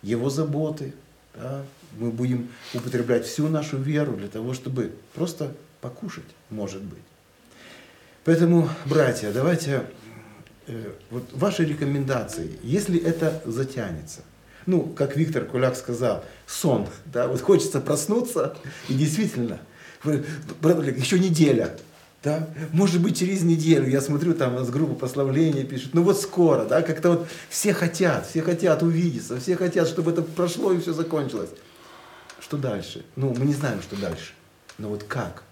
[0.04, 0.94] Его заботы.
[1.34, 1.64] Да?
[1.98, 5.52] Мы будем употреблять всю нашу веру для того, чтобы просто
[5.82, 7.02] покушать, может быть.
[8.24, 9.90] Поэтому, братья, давайте
[10.68, 14.22] э, вот ваши рекомендации, если это затянется.
[14.68, 18.56] Ну, как Виктор Куляк сказал, сон, да, вот хочется проснуться,
[18.90, 19.58] и действительно,
[20.04, 21.76] еще неделя,
[22.24, 26.20] да, может быть, через неделю, я смотрю, там у нас группа прославления пишет, ну вот
[26.20, 30.80] скоро, да, как-то вот все хотят, все хотят увидеться, все хотят, чтобы это прошло и
[30.80, 31.52] все закончилось.
[32.40, 33.06] Что дальше?
[33.16, 34.34] Ну, мы не знаем, что дальше,
[34.78, 35.44] но вот как?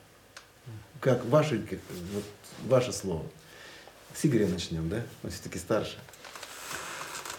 [0.99, 1.61] Как ваши,
[2.13, 2.23] вот,
[2.67, 3.23] ваше слово.
[4.13, 5.03] С Игоря начнем, да?
[5.23, 5.97] Он все-таки старше.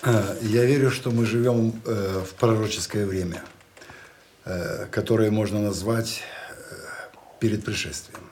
[0.03, 3.43] А, я верю, что мы живем э, в пророческое время,
[4.45, 6.46] э, которое можно назвать э,
[7.41, 8.23] перед пришествием.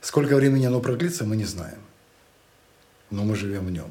[0.00, 1.78] Сколько времени оно продлится, мы не знаем.
[3.10, 3.90] Но мы живем в нем.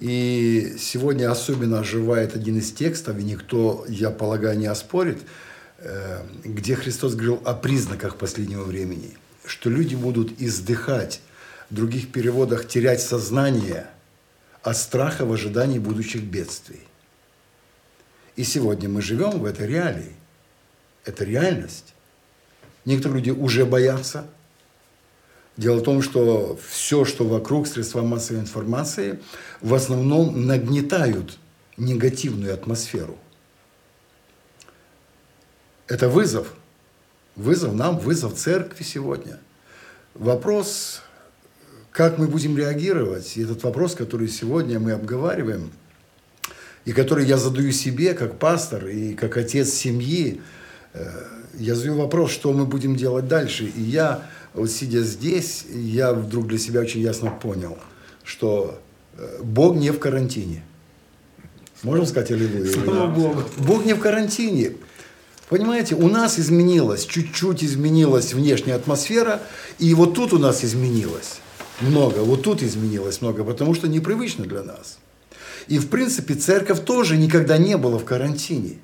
[0.00, 5.18] И сегодня особенно оживает один из текстов, и никто, я полагаю, не оспорит,
[6.44, 11.20] где Христос говорил о признаках последнего времени, что люди будут издыхать
[11.70, 13.86] в других переводах терять сознание
[14.62, 16.80] от страха в ожидании будущих бедствий.
[18.36, 20.14] И сегодня мы живем в этой реалии.
[21.04, 21.93] Это реальность.
[22.84, 24.26] Некоторые люди уже боятся.
[25.56, 29.20] Дело в том, что все, что вокруг средства массовой информации,
[29.60, 31.38] в основном нагнетают
[31.76, 33.18] негативную атмосферу.
[35.86, 36.52] Это вызов.
[37.36, 39.38] Вызов нам, вызов церкви сегодня.
[40.14, 41.02] Вопрос
[41.94, 43.36] как мы будем реагировать?
[43.36, 45.70] И этот вопрос, который сегодня мы обговариваем,
[46.84, 50.42] и который я задаю себе как пастор и как отец семьи,
[50.92, 51.08] э,
[51.58, 53.64] я задаю вопрос, что мы будем делать дальше.
[53.64, 57.78] И я, вот сидя здесь, я вдруг для себя очень ясно понял,
[58.24, 58.80] что
[59.16, 60.62] э, Бог не в карантине.
[61.82, 62.72] Можно сказать аллилуйя?
[62.72, 63.42] Слава Богу.
[63.58, 64.72] Бог не в карантине.
[65.48, 69.42] Понимаете, у нас изменилась, чуть-чуть изменилась внешняя атмосфера,
[69.78, 71.40] и вот тут у нас изменилось
[71.80, 72.20] много.
[72.20, 74.98] Вот тут изменилось много, потому что непривычно для нас.
[75.68, 78.78] И, в принципе, церковь тоже никогда не была в карантине.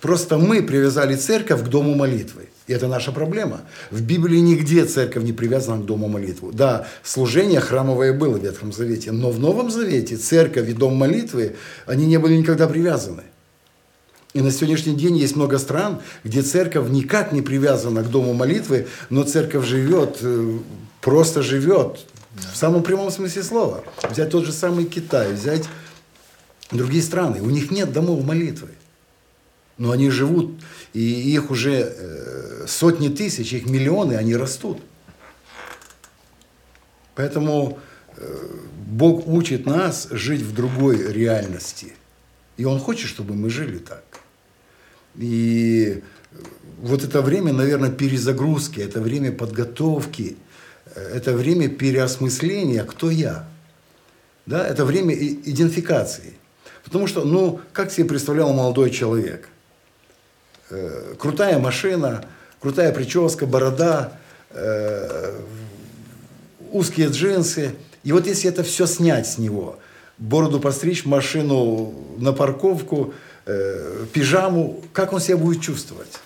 [0.00, 2.48] Просто мы привязали церковь к дому молитвы.
[2.66, 3.62] И это наша проблема.
[3.90, 6.52] В Библии нигде церковь не привязана к дому молитвы.
[6.52, 11.56] Да, служение храмовое было в Ветхом Завете, но в Новом Завете церковь и дом молитвы,
[11.86, 13.24] они не были никогда привязаны.
[14.32, 18.86] И на сегодняшний день есть много стран, где церковь никак не привязана к дому молитвы,
[19.10, 20.58] но церковь живет, э,
[21.00, 22.06] просто живет,
[22.52, 23.84] в самом прямом смысле слова.
[24.08, 25.64] Взять тот же самый Китай, взять
[26.70, 27.42] другие страны.
[27.42, 28.68] У них нет домов молитвы.
[29.80, 30.60] Но они живут,
[30.92, 34.78] и их уже э, сотни тысяч, их миллионы, они растут.
[37.14, 37.78] Поэтому
[38.18, 38.48] э,
[38.86, 41.94] Бог учит нас жить в другой реальности.
[42.58, 44.04] И Он хочет, чтобы мы жили так.
[45.16, 46.02] И
[46.82, 50.36] вот это время, наверное, перезагрузки, это время подготовки,
[50.94, 53.48] это время переосмысления, кто я.
[54.44, 56.34] Да, это время идентификации.
[56.84, 59.48] Потому что, ну, как себе представлял молодой человек?
[60.70, 62.24] Э, крутая машина,
[62.60, 64.12] крутая прическа, борода,
[64.50, 65.38] э,
[66.72, 67.74] узкие джинсы.
[68.04, 69.78] И вот если это все снять с него,
[70.18, 73.12] бороду постричь, машину на парковку–
[73.46, 76.18] э, пижаму, как он себя будет чувствовать?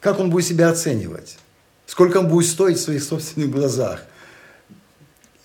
[0.00, 1.38] Как он будет себя оценивать?
[1.86, 4.02] Сколько он будет стоить в своих собственных глазах?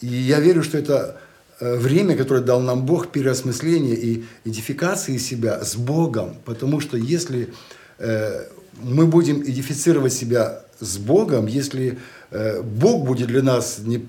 [0.02, 1.20] И я верю, что это
[1.60, 6.36] время, которое дал нам Бог, переосмысления и идентификации себя с Богом.
[6.46, 7.50] Потому что если
[7.98, 8.46] э,
[8.82, 11.98] мы будем идентифицировать себя с Богом, если
[12.32, 14.06] э, Бог будет для нас не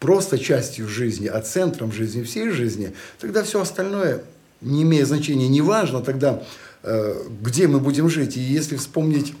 [0.00, 4.22] просто частью жизни, а центром жизни, всей жизни, тогда все остальное
[4.60, 6.42] не имеет значения, не важно тогда,
[6.82, 8.36] э, где мы будем жить.
[8.36, 9.34] И если вспомнить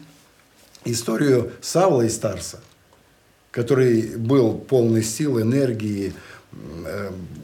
[0.84, 2.60] историю Савла и Старса,
[3.50, 6.12] который был полный сил, энергии, э,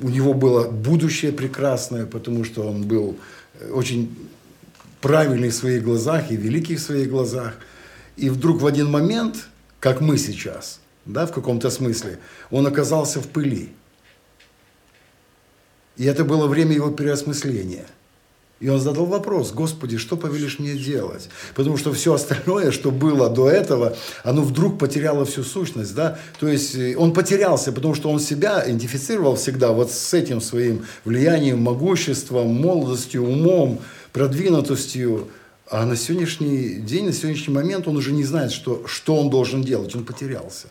[0.03, 3.19] у него было будущее прекрасное, потому что он был
[3.73, 4.15] очень
[5.01, 7.55] правильный в своих глазах и великий в своих глазах.
[8.17, 9.49] И вдруг в один момент,
[9.81, 12.19] как мы сейчас, да, в каком-то смысле,
[12.51, 13.73] он оказался в пыли.
[15.97, 17.87] И это было время его переосмысления.
[18.61, 21.29] И он задал вопрос, Господи, что повелишь мне делать?
[21.55, 25.95] Потому что все остальное, что было до этого, оно вдруг потеряло всю сущность.
[25.95, 26.19] Да?
[26.39, 30.87] То есть э, он потерялся, потому что он себя идентифицировал всегда вот с этим своим
[31.05, 33.81] влиянием, могуществом, молодостью, умом,
[34.13, 35.29] продвинутостью.
[35.69, 39.63] А на сегодняшний день, на сегодняшний момент он уже не знает, что, что он должен
[39.63, 39.95] делать.
[39.97, 40.69] Он потерялся.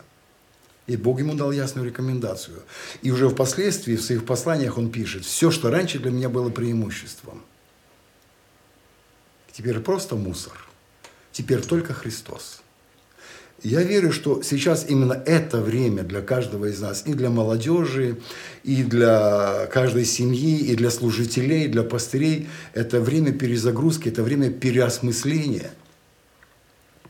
[0.86, 2.62] И Бог ему дал ясную рекомендацию.
[3.02, 7.42] И уже впоследствии в своих посланиях он пишет, все, что раньше для меня было преимуществом,
[9.54, 10.52] теперь просто мусор.
[11.32, 12.60] Теперь только Христос.
[13.62, 18.20] Я верю, что сейчас именно это время для каждого из нас, и для молодежи,
[18.62, 24.50] и для каждой семьи, и для служителей, и для пастырей, это время перезагрузки, это время
[24.50, 25.70] переосмысления.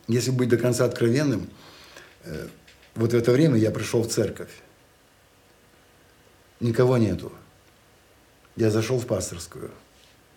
[0.06, 1.48] Если быть до конца откровенным,
[2.24, 2.46] э,
[2.94, 4.50] вот в это время я пришел в церковь.
[6.60, 7.32] Никого нету.
[8.54, 9.70] Я зашел в пасторскую.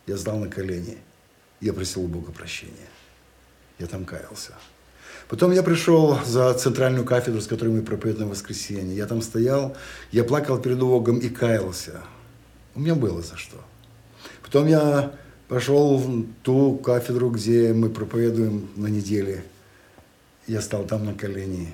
[0.07, 0.97] Я сдал на колени.
[1.59, 2.89] Я просил у Бога прощения.
[3.79, 4.53] Я там каялся.
[5.27, 8.95] Потом я пришел за центральную кафедру, с которой мы проповедуем воскресенье.
[8.95, 9.75] Я там стоял,
[10.11, 12.01] я плакал перед Богом и каялся.
[12.75, 13.57] У меня было за что.
[14.41, 15.13] Потом я
[15.47, 19.43] пошел в ту кафедру, где мы проповедуем на неделе.
[20.45, 21.73] Я стал там на колени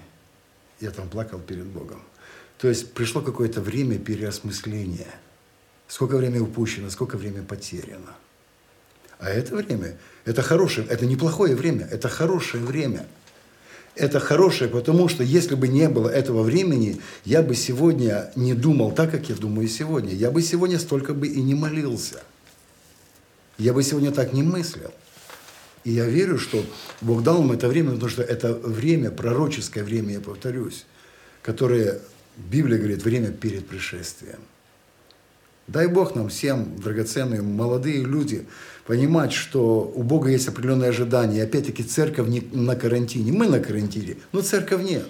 [0.84, 2.02] я там плакал перед Богом.
[2.58, 5.08] То есть пришло какое-то время переосмысления.
[5.88, 8.16] Сколько времени упущено, сколько времени потеряно.
[9.24, 9.96] А это время,
[10.26, 13.06] это хорошее, это неплохое время, это хорошее время.
[13.96, 18.92] Это хорошее, потому что если бы не было этого времени, я бы сегодня не думал
[18.92, 20.14] так, как я думаю сегодня.
[20.14, 22.22] Я бы сегодня столько бы и не молился.
[23.58, 24.92] Я бы сегодня так не мыслил.
[25.86, 26.66] И я верю, что
[27.00, 30.86] Бог дал нам это время, потому что это время, пророческое время, я повторюсь,
[31.44, 32.02] которое
[32.36, 34.40] Библия говорит, время перед пришествием.
[35.68, 38.46] Дай Бог нам всем, драгоценные молодые люди,
[38.86, 41.40] понимать, что у Бога есть определенные ожидания.
[41.40, 43.32] И опять-таки церковь не на карантине.
[43.32, 45.08] Мы на карантине, но церковь нет.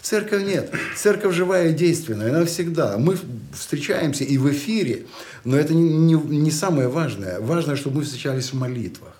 [0.00, 0.70] Церковь нет.
[0.96, 2.96] Церковь живая и действенная, она всегда.
[2.98, 3.18] Мы
[3.52, 5.06] встречаемся и в эфире,
[5.44, 7.40] но это не, не, самое важное.
[7.40, 9.14] Важное, чтобы мы встречались в молитвах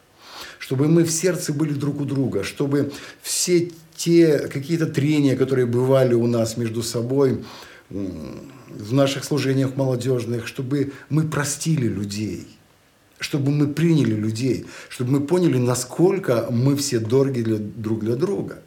[0.58, 2.92] чтобы мы в сердце были друг у друга, чтобы
[3.22, 7.42] все те какие-то трения, которые бывали у нас между собой
[8.70, 12.46] в наших служениях молодежных, чтобы мы простили людей,
[13.18, 18.62] чтобы мы приняли людей, чтобы мы поняли, насколько мы все дороги для, друг для друга.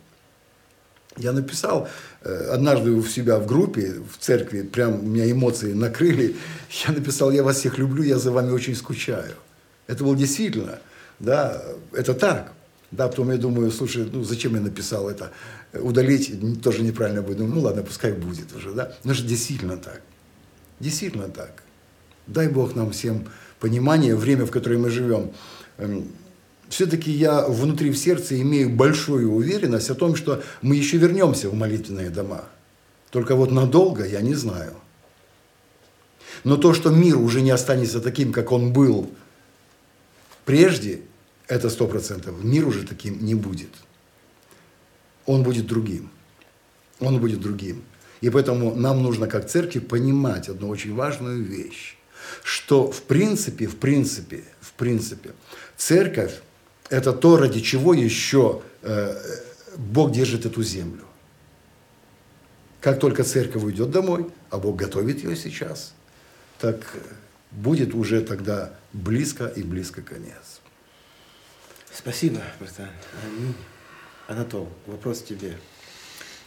[1.18, 1.90] Я написал
[2.23, 6.36] э, однажды у себя в группе, в церкви, прям у меня эмоции накрыли,
[6.86, 9.36] я написал, я вас всех люблю, я за вами очень скучаю.
[9.88, 10.80] Это было действительно–
[11.22, 11.61] Да,
[11.94, 12.52] это так.
[12.91, 15.32] Да, потом я думаю, слушай, ну зачем я написал это?
[15.73, 17.39] Удалить тоже неправильно будет.
[17.39, 18.93] Ну ладно, пускай будет уже, да.
[19.03, 20.02] Но же действительно так.
[20.80, 21.64] Действительно так.
[22.27, 23.27] Дай Бог нам всем
[23.60, 25.31] понимание, время, в которое мы живем.
[25.77, 26.07] Эм,
[26.68, 31.53] Все-таки я внутри в сердце имею большую уверенность о том, что мы еще вернемся в
[31.53, 32.45] молитвенные дома.
[33.10, 34.73] Только вот надолго я не знаю.
[36.43, 39.11] Но то, что мир уже не останется таким, как он был
[40.45, 41.02] прежде,
[41.48, 42.43] это сто процентов.
[42.43, 43.69] Мир уже таким не будет.
[45.26, 46.10] Он будет другим.
[46.99, 47.84] Он будет другим.
[48.22, 51.98] И поэтому нам нужно как церкви понимать одну очень важную вещь,
[52.43, 55.31] что в принципе, в принципе, в принципе,
[55.76, 56.41] церковь–
[56.89, 59.15] это то, ради чего еще э,
[59.77, 61.06] Бог держит эту землю.
[62.80, 65.93] Как только церковь уйдет домой, а Бог готовит ее сейчас,
[66.60, 66.77] так
[67.52, 70.61] будет уже тогда близко и близко конец.
[71.93, 72.89] Спасибо, братан.
[74.32, 75.58] Анатол, вопрос тебе.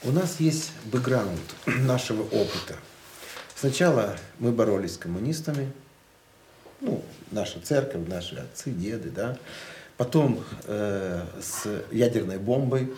[0.04, 2.76] У нас есть бэкграунд нашего опыта.
[3.54, 5.70] Сначала мы боролись с коммунистами,
[6.80, 9.36] ну, наша церковь, наши отцы, деды, да.
[9.98, 12.90] Потом э, с ядерной бомбой.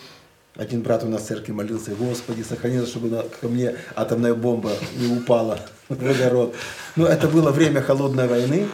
[0.56, 5.14] Один брат у нас в церкви молился, Господи, сохрани, чтобы ко мне атомная бомба не
[5.14, 6.54] упала в огород.
[6.96, 8.66] Но ну, это было время холодной войны,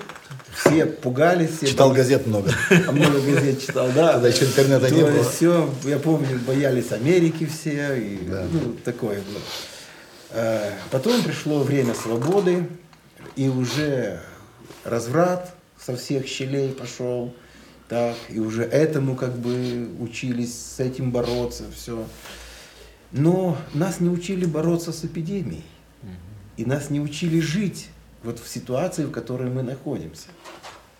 [0.55, 1.57] все пугались.
[1.57, 2.07] Все читал боялись.
[2.11, 2.53] газет много.
[2.71, 4.13] А много газет читал, да.
[4.13, 5.25] Тогда еще интернета То не было.
[5.25, 8.47] Все, я помню, боялись Америки все, и да.
[8.53, 9.41] ну, такое было.
[10.31, 12.69] А, потом пришло время свободы,
[13.35, 14.21] и уже
[14.85, 15.55] разврат
[15.85, 17.35] со всех щелей пошел,
[17.89, 22.05] так, и уже этому как бы учились с этим бороться, все.
[23.13, 25.65] Но нас не учили бороться с эпидемией,
[26.57, 27.89] и нас не учили жить
[28.23, 30.29] вот в ситуации, в которой мы находимся.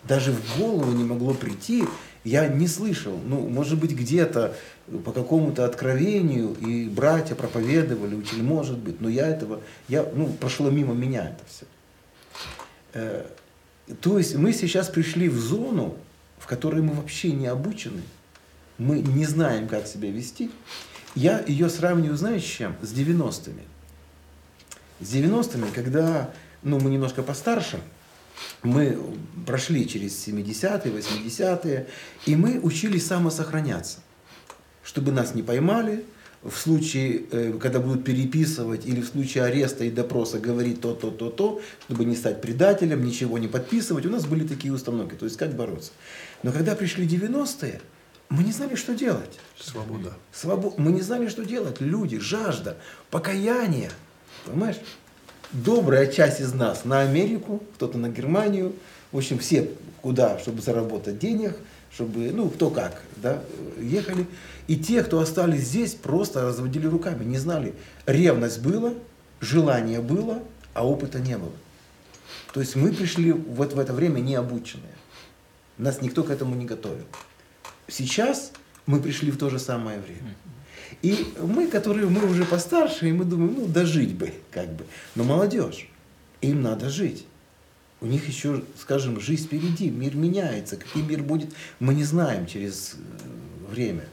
[0.03, 1.85] Даже в голову не могло прийти,
[2.23, 4.55] я не слышал, ну, может быть, где-то
[5.05, 10.69] по какому-то откровению, и братья проповедовали, учили, может быть, но я этого, я, ну, прошло
[10.69, 11.65] мимо меня это все.
[12.93, 13.25] Э,
[14.01, 15.97] то есть мы сейчас пришли в зону,
[16.43, 18.01] в которой мы вообще не обучены,
[18.77, 20.51] мы не знаем, как себя вести.
[21.15, 22.75] Я ее сравниваю, знаешь, с чем?
[22.81, 23.61] С 90-ми.
[24.99, 27.79] С 90-ми, когда ну, мы немножко постарше,
[28.61, 28.99] мы
[29.47, 31.87] прошли через 70-е, 80-е,
[32.25, 33.99] и мы учились самосохраняться,
[34.83, 36.03] чтобы нас не поймали,
[36.43, 41.09] в случае, э, когда будут переписывать, или в случае ареста и допроса говорить то, то,
[41.09, 44.05] то, то, чтобы не стать предателем, ничего не подписывать.
[44.05, 45.91] У нас были такие установки, то есть как бороться.
[46.43, 47.81] Но когда пришли 90-е,
[48.29, 49.39] мы не знали, что делать.
[49.59, 50.13] Свобода.
[50.31, 50.73] Свобо...
[50.77, 51.81] Мы не знали, что делать.
[51.81, 52.77] Люди, жажда,
[53.09, 53.91] покаяние.
[54.45, 54.77] Понимаешь?
[55.53, 58.73] добрая часть из нас на Америку, кто-то на Германию,
[59.11, 59.69] в общем, все
[60.01, 61.55] куда, чтобы заработать денег,
[61.93, 63.41] чтобы, ну, кто как, да,
[63.79, 64.25] ехали.
[64.67, 67.73] И те, кто остались здесь, просто разводили руками, не знали.
[68.07, 68.93] Ревность была,
[69.39, 70.41] желание было,
[70.73, 71.51] а опыта не было.
[72.53, 74.91] То есть мы пришли вот в это время необученные.
[75.77, 77.05] Нас никто к этому не готовил.
[77.87, 78.51] Сейчас
[78.85, 80.35] мы пришли в то же самое время.
[81.01, 84.85] И мы, которые мы уже постарше, и мы думаем, ну, дожить бы, как бы.
[85.15, 85.89] Но молодежь,
[86.41, 87.25] им надо жить.
[88.01, 90.77] У них еще, скажем, жизнь впереди, мир меняется.
[90.77, 94.05] Какой мир будет, мы не знаем через э, время.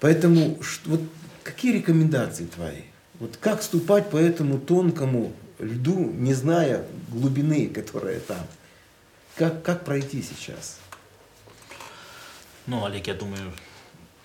[0.00, 1.00] Поэтому вот
[1.42, 2.82] какие рекомендации твои?
[3.18, 8.46] Вот как ступать по этому тонкому льду, не зная глубины, которая там?
[9.36, 10.78] Как, как пройти сейчас?
[12.66, 13.52] Ну, Олег, я думаю,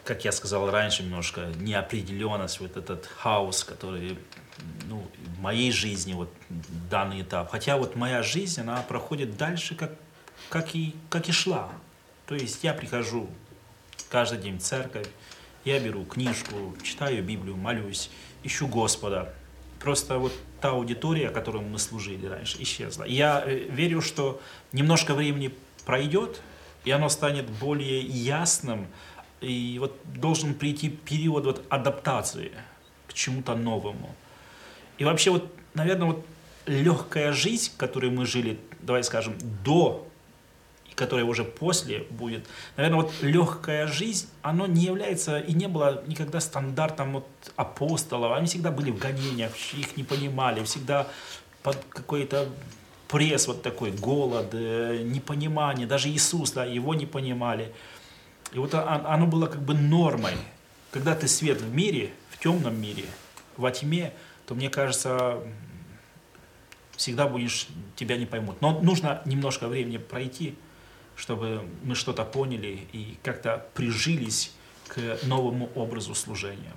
[0.03, 4.18] как я сказал раньше, немножко неопределенность, вот этот хаос, который
[4.88, 5.07] ну,
[5.38, 6.30] в моей жизни, вот
[6.89, 7.51] данный этап.
[7.51, 9.91] Хотя вот моя жизнь, она проходит дальше, как,
[10.49, 11.69] как, и, как и шла.
[12.26, 13.30] То есть я прихожу
[14.09, 15.07] каждый день в церковь,
[15.63, 18.09] я беру книжку, читаю Библию, молюсь,
[18.43, 19.34] ищу Господа.
[19.80, 23.03] Просто вот та аудитория, которой мы служили раньше, исчезла.
[23.03, 24.41] Я э, верю, что
[24.72, 25.53] немножко времени
[25.85, 26.41] пройдет,
[26.83, 28.87] и оно станет более ясным,
[29.41, 32.51] и вот должен прийти период вот адаптации
[33.07, 34.15] к чему-то новому.
[34.97, 36.25] И вообще вот, наверное, вот
[36.65, 40.07] легкая жизнь, которой мы жили, давай скажем, до
[40.89, 42.45] и которая уже после будет,
[42.77, 48.33] наверное, вот легкая жизнь, оно не является и не было никогда стандартом вот апостолов.
[48.33, 51.07] Они всегда были в гонениях, их не понимали, всегда
[51.63, 52.49] под какой-то
[53.11, 55.85] пресс вот такой, голод, э, непонимание.
[55.85, 57.73] Даже Иисус, да, его не понимали.
[58.53, 60.33] И вот оно было как бы нормой.
[60.91, 63.05] Когда ты свет в мире, в темном мире,
[63.57, 64.13] во тьме,
[64.45, 65.39] то мне кажется,
[66.95, 68.61] всегда будешь, тебя не поймут.
[68.61, 70.55] Но нужно немножко времени пройти,
[71.15, 74.53] чтобы мы что-то поняли и как-то прижились
[74.88, 76.73] к новому образу служения.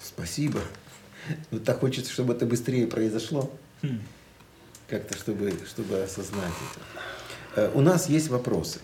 [0.00, 0.60] Спасибо.
[1.50, 3.50] Ну, так хочется, чтобы это быстрее произошло.
[3.82, 4.00] Хм.
[4.88, 6.52] Как-то, чтобы, чтобы осознать
[7.54, 7.62] это.
[7.62, 8.78] Э, У нас есть вопросы.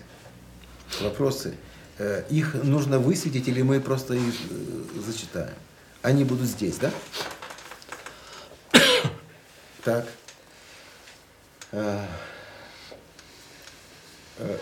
[1.01, 1.55] Вопросы.
[1.97, 5.53] Э, Их нужно высветить или мы просто их э, зачитаем?
[6.01, 6.91] Они будут здесь, да?
[9.83, 10.07] Так.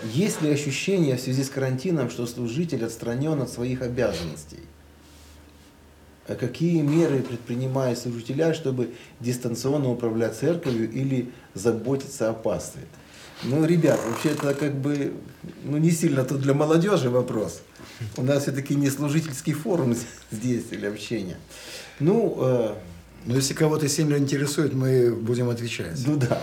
[0.04, 4.60] Есть ли ощущение в связи с карантином, что служитель отстранен от своих обязанностей?
[6.28, 12.84] А какие меры предпринимают служителя, чтобы дистанционно управлять церковью или заботиться о пастве?
[13.44, 15.14] Ну, ребят, вообще это как бы,
[15.64, 17.62] ну, не сильно тут для молодежи вопрос.
[18.18, 19.96] У нас все-таки не служительский форум
[20.30, 21.38] здесь или общение.
[22.00, 22.76] Ну, э,
[23.26, 26.00] Но если кого-то сильно интересует, мы будем отвечать.
[26.06, 26.40] ну да,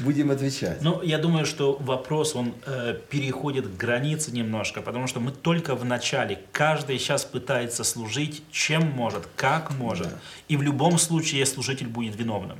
[0.00, 0.82] будем отвечать.
[0.82, 5.74] Ну, я думаю, что вопрос, он э, переходит к границе немножко, потому что мы только
[5.74, 6.40] в начале.
[6.52, 10.08] Каждый сейчас пытается служить, чем может, как может.
[10.48, 12.58] И в любом случае служитель будет виновным.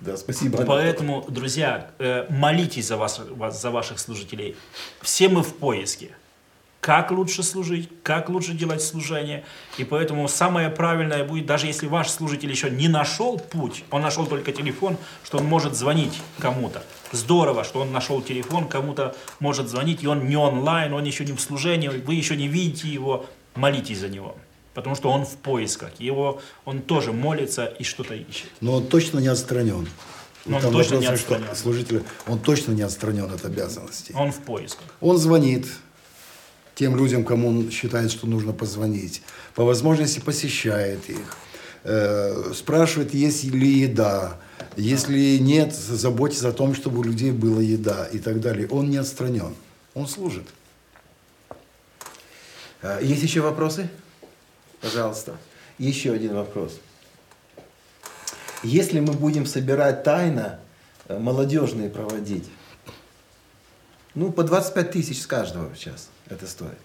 [0.00, 0.64] Да, спасибо.
[0.64, 3.20] Поэтому, друзья, э, молитесь за, вас-
[3.50, 4.56] за ваших служителей.
[5.00, 6.10] Все мы в поиске.
[6.86, 9.44] Как лучше служить, как лучше делать служение.
[9.76, 14.24] И поэтому самое правильное будет, даже если ваш служитель еще не нашел путь, он нашел
[14.24, 16.84] только телефон, что он может звонить кому-то.
[17.10, 21.32] Здорово, что он нашел телефон, кому-то может звонить, и он не онлайн, он еще не
[21.32, 23.26] в служении, вы еще не видите его,
[23.56, 24.36] молитесь за него.
[24.72, 28.48] Потому что он в поисках, его, он тоже молится и что-то ищет.
[28.60, 29.88] Но он точно не отстранен.
[30.44, 31.56] Но он точно вопрос, не что отстранен.
[31.56, 34.14] служитель, он точно не отстранен от обязанностей.
[34.14, 34.84] Он в поисках.
[35.00, 35.66] Он звонит
[36.76, 39.22] тем людям, кому он считает, что нужно позвонить.
[39.54, 41.36] По возможности посещает их.
[41.84, 44.36] э, спрашивает, есть ли еда.
[44.76, 48.68] Если нет, заботится о том, чтобы у людей была еда и так далее.
[48.68, 49.54] Он не отстранен.
[49.94, 50.46] Он служит.
[52.82, 53.88] А, Есть еще вопросы?
[54.82, 55.38] Пожалуйста.
[55.78, 56.78] Еще один вопрос.
[58.62, 60.60] Если мы будем собирать тайно,
[61.08, 62.44] э, молодежные проводить,
[64.14, 66.78] ну, по 25 тысяч с каждого сейчас это стоит.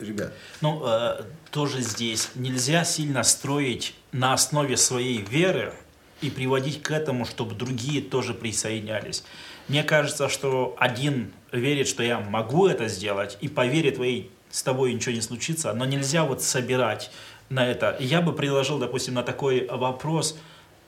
[0.00, 5.72] Ребят, Ну, э, тоже здесь нельзя сильно строить на основе своей веры
[6.20, 9.24] и приводить к этому, чтобы другие тоже присоединялись.
[9.68, 14.62] Мне кажется, что один верит, что я могу это сделать, и по вере твоей с
[14.62, 17.10] тобой ничего не случится, но нельзя вот собирать
[17.48, 17.96] на это.
[18.00, 20.36] Я бы предложил, допустим, на такой вопрос,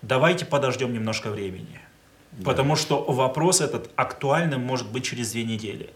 [0.03, 1.81] давайте подождем немножко времени.
[2.45, 5.91] Потому что вопрос этот актуальным может быть через две недели.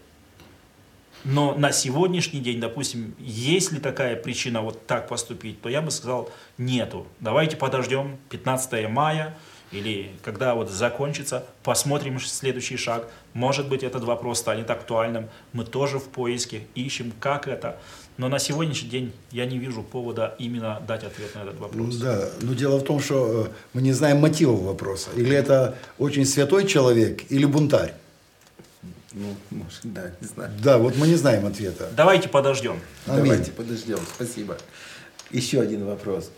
[1.23, 5.91] Но на сегодняшний день, допустим, есть ли такая причина вот так поступить, то я бы
[5.91, 7.07] сказал, нету.
[7.19, 9.37] Давайте подождем 15 мая
[9.71, 13.07] или когда вот закончится, посмотрим следующий шаг.
[13.33, 15.29] Может быть, этот вопрос станет актуальным.
[15.53, 17.77] Мы тоже в поиске, ищем, как это.
[18.17, 21.95] Но на сегодняшний день я не вижу повода именно дать ответ на этот Ну вопрос.
[21.95, 25.09] Да, но дело в том, что э, мы не знаем мотива вопроса.
[25.15, 27.93] Или это очень святой человек, или бунтарь.
[29.13, 30.51] Ну, может, да, не знаю.
[30.63, 31.89] Да, вот мы не знаем ответа.
[31.95, 32.79] Давайте подождем.
[33.07, 33.25] Аминь.
[33.25, 33.99] Давайте подождем.
[34.15, 34.57] Спасибо.
[35.31, 36.31] Еще один вопрос.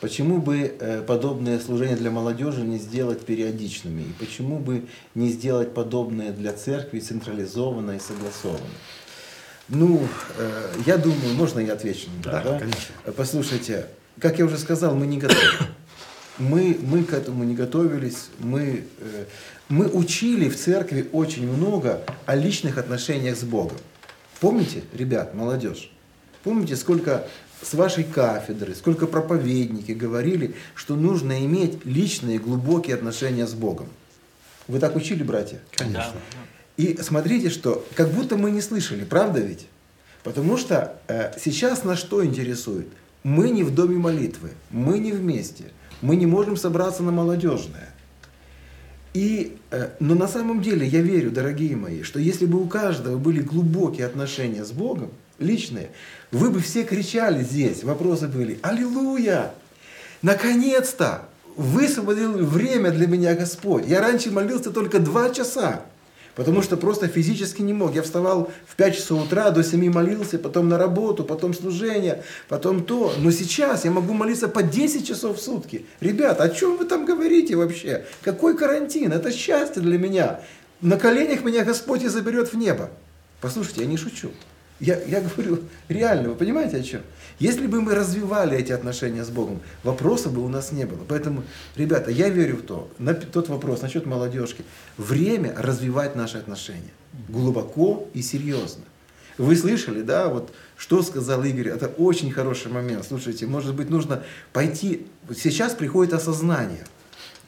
[0.00, 4.02] Почему бы э, подобное служение для молодежи не сделать периодичными?
[4.02, 8.66] И почему бы не сделать подобное для церкви централизованно и согласованно?
[9.68, 10.06] Ну,
[10.38, 12.08] э, я думаю, можно я отвечу?
[12.22, 12.94] Да, конечно.
[13.04, 13.86] Э, Послушайте,
[14.20, 15.40] как я уже сказал, мы не готовы.
[16.38, 18.28] Мы, мы к этому не готовились.
[18.40, 18.84] Мы,
[19.68, 23.78] мы учили в церкви очень много о личных отношениях с Богом.
[24.40, 25.90] Помните, ребят, молодежь?
[26.44, 27.26] Помните, сколько
[27.62, 33.88] с вашей кафедры, сколько проповедники говорили, что нужно иметь личные глубокие отношения с Богом?
[34.68, 35.60] Вы так учили, братья?
[35.72, 36.14] Конечно.
[36.76, 39.66] И смотрите, что как будто мы не слышали, правда ведь?
[40.22, 42.88] Потому что э, сейчас нас что интересует?
[43.22, 45.64] Мы не в доме молитвы, мы не вместе,
[46.02, 47.95] мы не можем собраться на молодежное.
[49.16, 53.16] И, э, но на самом деле я верю, дорогие мои, что если бы у каждого
[53.16, 55.88] были глубокие отношения с Богом, личные,
[56.32, 59.54] вы бы все кричали здесь, вопросы были, аллилуйя,
[60.20, 61.22] наконец-то!
[61.56, 63.86] Высвободил время для меня Господь.
[63.86, 65.80] Я раньше молился только два часа,
[66.36, 67.94] потому что просто физически не мог.
[67.94, 72.84] Я вставал в 5 часов утра, до 7 молился, потом на работу, потом служение, потом
[72.84, 73.12] то.
[73.18, 75.86] Но сейчас я могу молиться по 10 часов в сутки.
[76.00, 78.04] Ребята, о чем вы там говорите вообще?
[78.22, 79.12] Какой карантин?
[79.12, 80.40] Это счастье для меня.
[80.82, 82.90] На коленях меня Господь и заберет в небо.
[83.40, 84.30] Послушайте, я не шучу.
[84.78, 87.00] Я, я говорю, реально, вы понимаете о чем?
[87.38, 91.04] Если бы мы развивали эти отношения с Богом, вопросов бы у нас не было.
[91.06, 91.44] Поэтому,
[91.76, 94.64] ребята, я верю в то, на тот вопрос насчет молодежки.
[94.96, 96.92] Время развивать наши отношения.
[97.28, 98.84] Глубоко и серьезно.
[99.36, 103.04] Вы слышали, да, вот что сказал Игорь, это очень хороший момент.
[103.06, 104.22] Слушайте, может быть, нужно
[104.54, 105.06] пойти,
[105.36, 106.86] сейчас приходит осознание.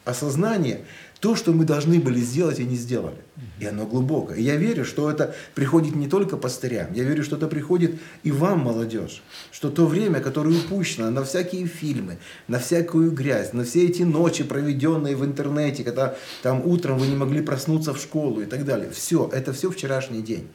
[0.05, 0.85] Осознание,
[1.20, 3.16] то, что мы должны были сделать и не сделали.
[3.59, 4.35] И оно глубоко.
[4.35, 8.31] И я верю, что это приходит не только пастырям, я верю, что это приходит и
[8.31, 9.23] вам, молодежь.
[9.51, 14.45] Что то время, которое упущено на всякие фильмы, на всякую грязь, на все эти ночи,
[14.45, 18.90] проведенные в интернете, когда там утром вы не могли проснуться в школу и так далее.
[18.90, 20.49] Все, это все вчерашний день.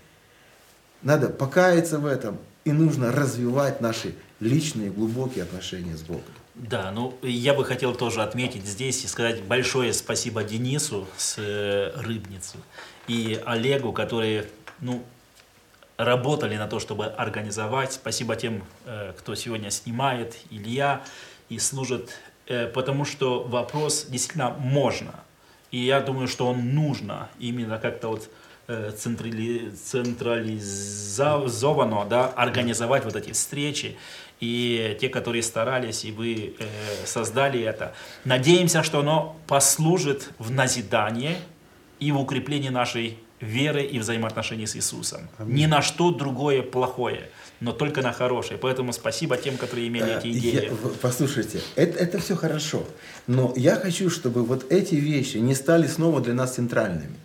[1.01, 6.23] Надо покаяться в этом, и нужно развивать наши личные глубокие отношения с Богом.
[6.55, 11.91] Да, ну я бы хотел тоже отметить здесь и сказать большое спасибо Денису с э,
[11.95, 12.57] Рыбницы
[13.07, 14.45] и Олегу, которые
[14.79, 15.03] ну,
[15.97, 17.93] работали на то, чтобы организовать.
[17.93, 21.01] Спасибо тем, э, кто сегодня снимает, Илья,
[21.49, 22.11] и служит,
[22.47, 25.15] э, потому что вопрос действительно можно.
[25.71, 28.29] И я думаю, что он нужно именно как-то вот
[28.67, 33.97] э, централи, централизованно да, организовать вот эти встречи
[34.39, 36.65] и те, которые старались, и вы э,
[37.05, 37.93] создали это.
[38.25, 41.37] Надеемся, что оно послужит в назидание
[41.99, 45.29] и в укреплении нашей веры и взаимоотношений с Иисусом.
[45.37, 45.55] Аминь.
[45.55, 47.29] Ни на что другое плохое,
[47.59, 48.57] но только на хорошее.
[48.57, 50.65] Поэтому спасибо тем, которые имели эти э, идеи.
[50.65, 52.83] Я, послушайте, это, это все хорошо,
[53.27, 57.15] но я хочу, чтобы вот эти вещи не стали снова для нас центральными.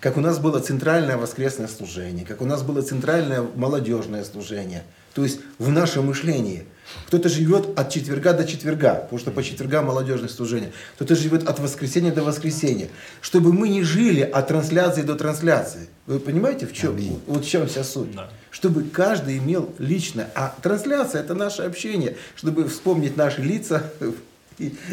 [0.00, 4.82] Как у нас было центральное воскресное служение, как у нас было центральное молодежное служение–
[5.14, 6.64] то есть в нашем мышлении.
[7.06, 10.72] Кто-то живет от четверга до четверга, потому что по четвергам молодежное служение.
[10.96, 12.88] Кто-то живет от воскресенья до воскресенья.
[13.20, 15.88] Чтобы мы не жили от трансляции до трансляции.
[16.06, 18.14] Вы понимаете, в чем, вот в чем вся суть?
[18.14, 18.28] Да.
[18.50, 20.30] Чтобы каждый имел личное.
[20.34, 23.90] А трансляция это наше общение, чтобы вспомнить наши лица.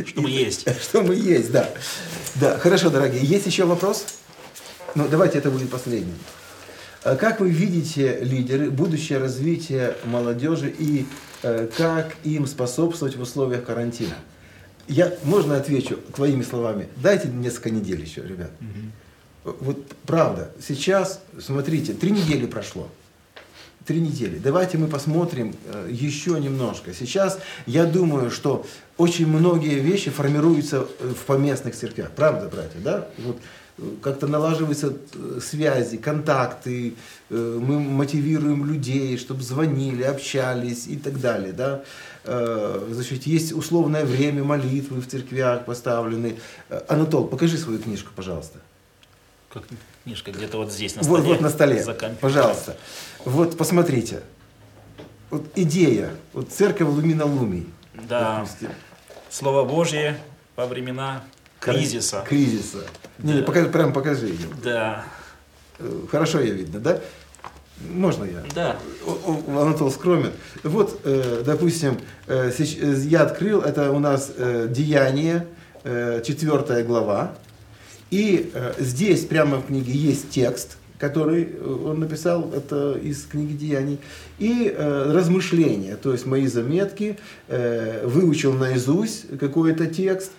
[0.06, 0.66] Что мы есть.
[0.82, 1.70] Что мы есть, да.
[2.36, 3.24] Да, хорошо, дорогие.
[3.24, 4.06] Есть еще вопрос?
[4.96, 6.16] Ну, давайте это будет последним.
[7.04, 11.06] А как вы видите, лидеры, будущее развитие молодежи и
[11.44, 14.16] э, как им способствовать в условиях карантина?
[14.88, 16.90] Я, можно отвечу твоими словами?
[16.98, 18.52] Дайте несколько недель еще, ребят.
[18.60, 19.56] Угу.
[19.62, 22.90] Вот правда, сейчас, смотрите, три недели прошло.
[23.86, 24.38] Три недели.
[24.38, 26.94] Давайте мы посмотрим э, еще немножко.
[26.94, 28.66] Сейчас я думаю, что
[28.98, 32.12] очень многие вещи формируются э, в поместных церквях.
[32.12, 33.08] Правда, братья, да?
[33.20, 33.38] Вот
[34.02, 36.96] как-то налаживаются э, связи, контакты,
[37.30, 41.54] э, мы мотивируем людей, чтобы звонили, общались и так далее.
[41.54, 41.84] Да?
[42.24, 46.38] Э, значит, есть условное время молитвы в церквях поставлены.
[46.88, 48.60] Анатол, покажи свою книжку, пожалуйста.
[49.52, 49.64] Как
[50.04, 51.18] книжка где-то вот здесь на столе.
[51.18, 51.86] Вот, вот на столе,
[52.22, 52.78] пожалуйста.
[53.26, 54.22] Вот посмотрите.
[55.30, 57.68] Вот идея, вот церковь Лумина Лумий.
[57.94, 58.40] Да.
[58.40, 58.70] Допустим.
[59.30, 60.20] Слово Божье
[60.56, 61.24] во времена
[61.60, 62.24] кризиса.
[62.28, 62.80] Кризиса.
[63.20, 64.48] Не, не, покажи, прям покажи ее.
[64.64, 65.06] Да.
[65.80, 67.02] Э, хорошо ее видно, да?
[67.90, 68.44] Можно я?
[68.54, 68.78] Да.
[69.48, 70.32] Анатол скромен.
[70.64, 72.52] Вот, э, допустим, э,
[73.06, 74.32] я открыл, это у нас
[74.68, 75.48] Деяние,
[75.84, 77.36] четвертая глава.
[78.12, 84.00] И здесь прямо в книге есть текст, который он написал, это из книги Деяний,
[84.40, 87.18] и размышления, то есть мои заметки,
[87.48, 90.32] выучил наизусть какой-то текст,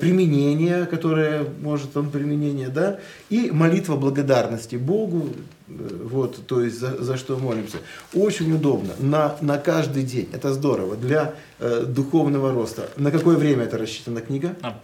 [0.00, 2.98] применение, которое может он применение, да,
[3.32, 5.30] и молитва благодарности Богу,
[5.66, 7.78] вот, то есть за, за что молимся.
[8.12, 12.90] Очень удобно, на, на каждый день, это здорово, для э, духовного роста.
[12.96, 14.54] На какое время это рассчитана книга?
[14.60, 14.78] На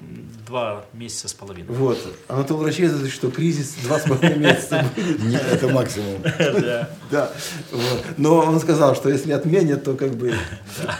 [0.47, 1.75] два месяца с половиной.
[1.75, 1.99] Вот,
[2.29, 4.85] Анатолий рассчитывает, что кризис два с половиной месяца
[5.23, 6.23] Нет, это максимум.
[7.11, 7.33] Да,
[8.19, 10.35] но он сказал, что если отменят, то как бы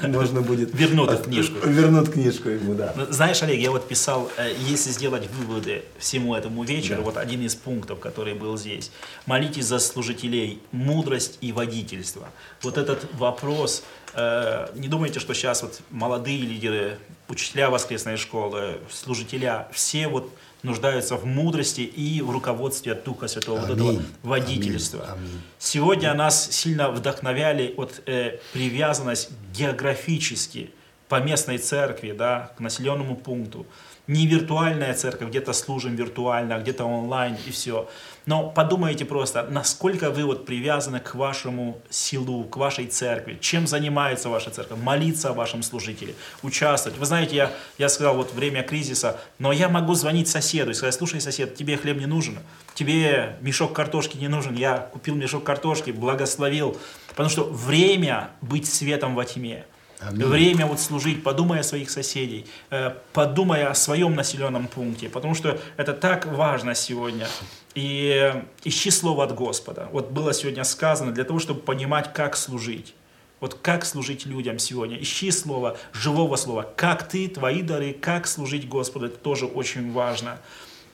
[0.03, 0.75] можно будет...
[0.75, 1.69] Вернут книжку.
[1.69, 2.95] Вернут книжку ему, да.
[2.97, 7.38] Ну, знаешь, Олег, я вот писал, э, если сделать выводы всему этому вечеру, вот один
[7.47, 8.91] из пунктов, который был здесь,
[9.27, 12.29] молитесь за служителей мудрость и водительство.
[12.63, 13.85] Вот этот вопрос,
[14.15, 16.99] э, не думайте, что сейчас вот молодые лидеры,
[17.29, 20.33] учителя воскресной школы, служителя, все вот
[20.63, 25.05] нуждаются в мудрости и в руководстве от Духа Святого, аминь, вот этого водительства.
[25.13, 25.41] Аминь, аминь.
[25.59, 30.71] Сегодня нас сильно вдохновляли вот, э, привязанность географически
[31.09, 33.67] по местной церкви, да, к населенному пункту.
[34.09, 37.91] Не виртуальная церковь, где-то служим виртуально, где-то онлайн и все.
[38.25, 44.31] Но подумайте просто, насколько вы вот привязаны к вашему селу, к вашей церкви, чем занимается
[44.31, 46.99] ваша церковь, молиться о вашем служителе, участвовать.
[46.99, 50.95] Вы знаете, я, я сказал, вот время кризиса, но я могу звонить соседу и сказать,
[50.95, 52.39] слушай, сосед, тебе хлеб не нужен,
[52.73, 56.79] тебе мешок картошки не нужен, я купил мешок картошки, благословил.
[57.09, 59.67] Потому что время быть светом во тьме–
[60.01, 60.25] Аминь.
[60.25, 65.61] Время вот служить, подумай о своих соседей, э, подумай о своем населенном пункте, потому что
[65.77, 67.27] это так важно сегодня.
[67.75, 68.33] И
[68.65, 69.89] ищи слово от Господа.
[69.93, 72.95] Вот было сегодня сказано для того, чтобы понимать, как служить.
[73.41, 75.01] Вот как служить людям сегодня.
[75.01, 76.69] Ищи слово, живого слова.
[76.77, 79.07] Как ты, твои дары, как служить Господу.
[79.07, 80.39] Это тоже очень важно.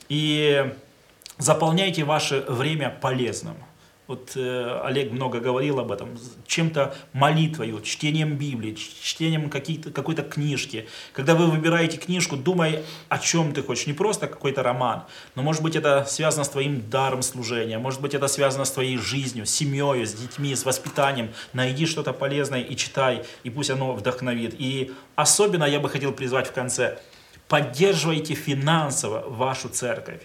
[0.09, 0.73] И
[1.39, 3.57] заполняйте ваше время полезным.
[4.07, 10.87] Вот э, Олег много говорил об этом, чем-то молитвою, чтением Библии, чтением какой-то книжки.
[11.15, 13.87] Когда вы выбираете книжку, думай, о чем ты хочешь.
[13.87, 15.05] Не просто какой-то роман,
[15.35, 18.99] но может быть это связано с твоим даром служения, может быть это связано с твоей
[18.99, 21.31] жизнью, с семьей, с детьми, с воспитанием.
[21.55, 24.55] Найди что-то полезное и читай, и пусть оно вдохновит.
[24.59, 26.99] И особенно я бы хотел призвать в конце,
[27.49, 30.21] поддерживайте финансово вашу церковь.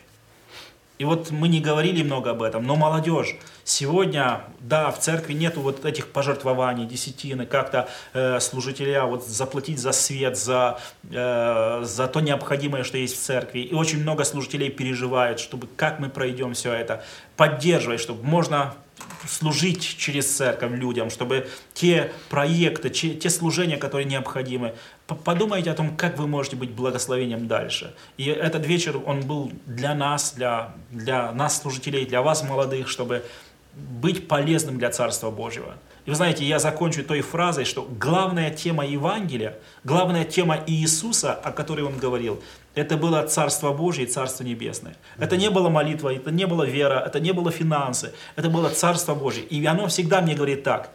[0.99, 5.61] И вот мы не говорили много об этом, но молодежь, сегодня, да, в церкви нету
[5.61, 10.77] вот этих пожертвований, десятины, как-то э, служителя вот заплатить за свет, за,
[11.09, 13.59] э, за то необходимое, что есть в церкви.
[13.59, 17.01] И очень много служителей переживают, чтобы как мы пройдем все это,
[17.38, 18.76] поддерживать, чтобы можно
[19.27, 24.76] служить через церковь людям, чтобы те проекты, те служения, которые необходимы,
[25.07, 27.93] подумайте о том, как вы можете быть благословением дальше.
[28.17, 33.23] И этот вечер, он был для нас, для, для нас, служителей, для вас, молодых, чтобы
[33.76, 35.76] быть полезным для Царства Божьего.
[36.05, 41.51] И вы знаете, я закончу той фразой, что главная тема Евангелия, главная тема Иисуса, о
[41.51, 42.41] которой он говорил,
[42.80, 44.95] это было Царство Божье и Царство Небесное.
[45.18, 49.15] Это не было молитва, это не было вера, это не было финансы, это было Царство
[49.15, 49.43] Божье.
[49.43, 50.89] И оно всегда мне говорит так,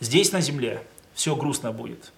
[0.00, 0.82] здесь на земле
[1.14, 2.12] все грустно будет.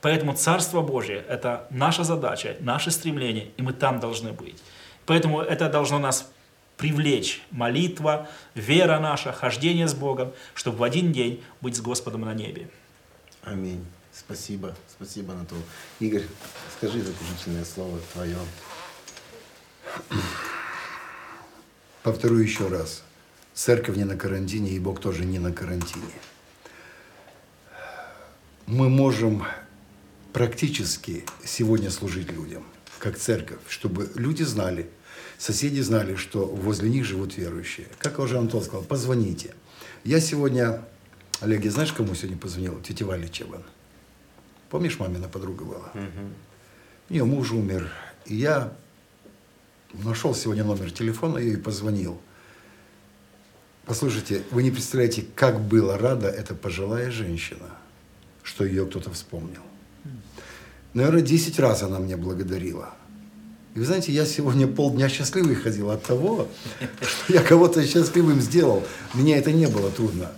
[0.00, 4.60] Поэтому Царство Божье– это наша задача, наше стремление, и мы там должны быть.
[5.06, 6.28] Поэтому это должно нас
[6.76, 12.34] привлечь молитва, вера наша, хождение с Богом, чтобы в один день быть с Господом на
[12.34, 12.68] небе.
[13.44, 13.84] Аминь.
[14.12, 15.58] Спасибо, спасибо, Анатол.
[16.00, 16.24] Игорь,
[16.76, 18.36] скажи заключительное слово твое.
[22.02, 23.02] Повторю еще раз.
[23.54, 26.12] Церковь не на карантине, и Бог тоже не на карантине.
[28.66, 29.44] Мы можем
[30.32, 32.64] практически сегодня служить людям,
[32.98, 34.90] как церковь, чтобы люди знали–
[35.42, 37.88] соседи знали, что возле них живут верующие.
[37.98, 39.54] Как уже Антон сказал, позвоните.
[40.04, 40.84] Я сегодня,
[41.40, 42.80] Олег, знаешь, кому сегодня позвонил?
[42.80, 43.64] Тетя Валя Чебан.
[44.72, 45.90] Помнишь, мамина подруга была?
[45.92, 46.30] Угу.
[47.10, 47.92] У нее муж умер.
[48.24, 48.72] И я
[49.92, 52.18] нашел сегодня номер телефона и позвонил.
[53.84, 57.68] Послушайте, вы не представляете, как была рада эта пожилая женщина,
[58.42, 59.60] что ее кто-то вспомнил.
[60.94, 62.94] Наверное, 10 раз она мне благодарила.
[63.74, 66.48] И вы знаете, я сегодня полдня счастливый ходил от того,
[67.02, 68.82] что я кого-то счастливым сделал.
[69.12, 70.32] Мне это не было трудно.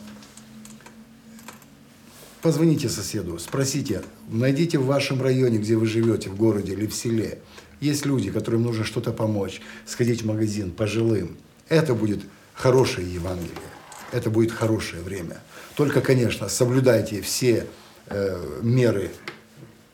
[2.44, 7.38] Позвоните соседу, спросите, найдите в вашем районе, где вы живете, в городе или в селе,
[7.80, 11.38] есть люди, которым нужно что-то помочь, сходить в магазин пожилым.
[11.70, 12.20] Это будет
[12.52, 13.70] хорошее Евангелие,
[14.12, 15.38] это будет хорошее время.
[15.74, 17.66] Только, конечно, соблюдайте все
[18.08, 19.10] э, меры,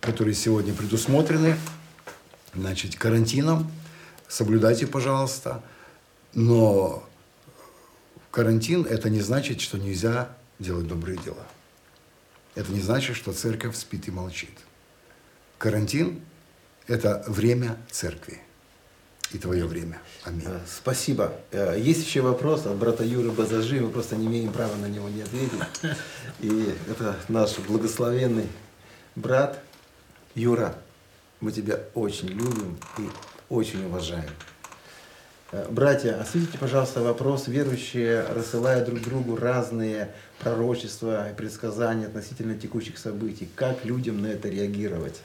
[0.00, 1.54] которые сегодня предусмотрены,
[2.52, 3.70] значит, карантином,
[4.26, 5.62] соблюдайте, пожалуйста,
[6.34, 7.08] но
[8.32, 11.46] карантин это не значит, что нельзя делать добрые дела.
[12.54, 14.50] Это не значит, что церковь спит и молчит.
[15.58, 16.20] Карантин–
[16.86, 18.40] это время церкви
[19.32, 20.00] и твое время.
[20.24, 20.44] Аминь.
[20.46, 21.32] Э, спасибо.
[21.52, 25.08] Э, есть еще вопрос от брата Юры Базажи, мы просто не имеем права на него
[25.08, 25.60] не ответить.
[26.40, 28.48] И это наш благословенный
[29.14, 29.62] брат
[30.34, 30.74] Юра.
[31.40, 33.08] Мы тебя очень любим и
[33.48, 34.30] очень уважаем.
[35.52, 37.46] Э, братья, осветите, пожалуйста, вопрос.
[37.46, 43.48] Верующие рассылают друг другу разные пророчества и предсказания относительно текущих событий.
[43.54, 45.20] Как людям на это реагировать?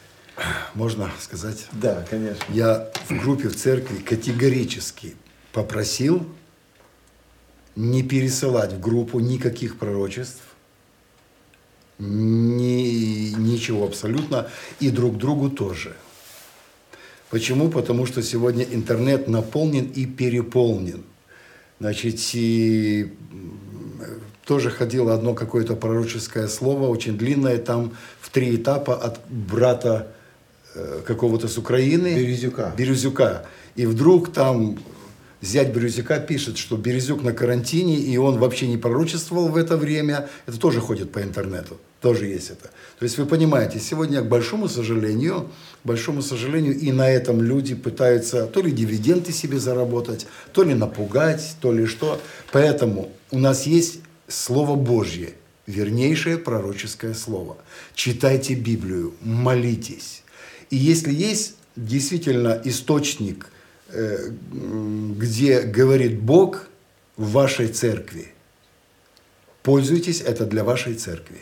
[0.73, 1.67] Можно сказать?
[1.71, 2.43] Да, конечно.
[2.49, 5.15] Я в группе в церкви категорически
[5.53, 6.27] попросил
[7.75, 10.41] не пересылать в группу никаких пророчеств,
[11.97, 15.95] ни, ничего абсолютно, и друг другу тоже–
[17.29, 17.69] Почему?
[17.69, 21.03] Потому что сегодня интернет наполнен и переполнен.
[21.79, 23.13] Значит, и
[24.45, 30.07] тоже ходило одно какое-то пророческое слово, очень длинное, там в три этапа от брата
[30.75, 32.15] э, какого-то с Украины.
[32.15, 32.73] Березюка.
[32.77, 33.45] Березюка.
[33.75, 34.77] И вдруг там
[35.41, 40.29] зять Березюка пишет, что Березюк на карантине, и он вообще не пророчествовал в это время.
[40.45, 42.69] Это тоже ходит по интернету, тоже есть это.
[42.99, 45.49] То есть вы понимаете, сегодня, к большому сожалению,
[45.83, 50.75] к большому сожалению, и на этом люди пытаются то ли дивиденды себе заработать, то ли
[50.75, 52.21] напугать, то ли что.
[52.51, 55.33] Поэтому у нас есть Слово Божье,
[55.67, 57.57] вернейшее пророческое слово.
[57.93, 60.23] Читайте Библию, молитесь.
[60.69, 63.49] И если есть действительно источник–
[63.95, 66.67] Э, где говорит Бог
[67.17, 68.33] в вашей церкви.
[69.61, 71.41] Пользуйтесь, это для вашей церкви.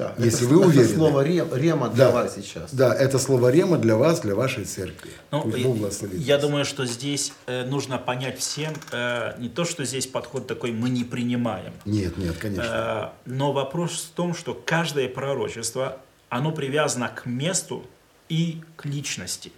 [0.00, 0.84] Да, Если это, вы уверены.
[0.86, 2.72] Это слово рем, рема для да, вас сейчас.
[2.72, 5.10] Да, это слово рема для вас, для вашей церкви.
[5.30, 6.44] Ну, Пусть Бог благословит я вас.
[6.44, 10.88] думаю, что здесь э, нужно понять всем, э, не то, что здесь подход такой мы
[10.88, 13.12] не принимаем, Нет, нет, конечно.
[13.26, 15.98] э, но вопрос в том, что каждое пророчество,
[16.30, 17.84] оно привязано к месту
[18.30, 19.52] и к личности.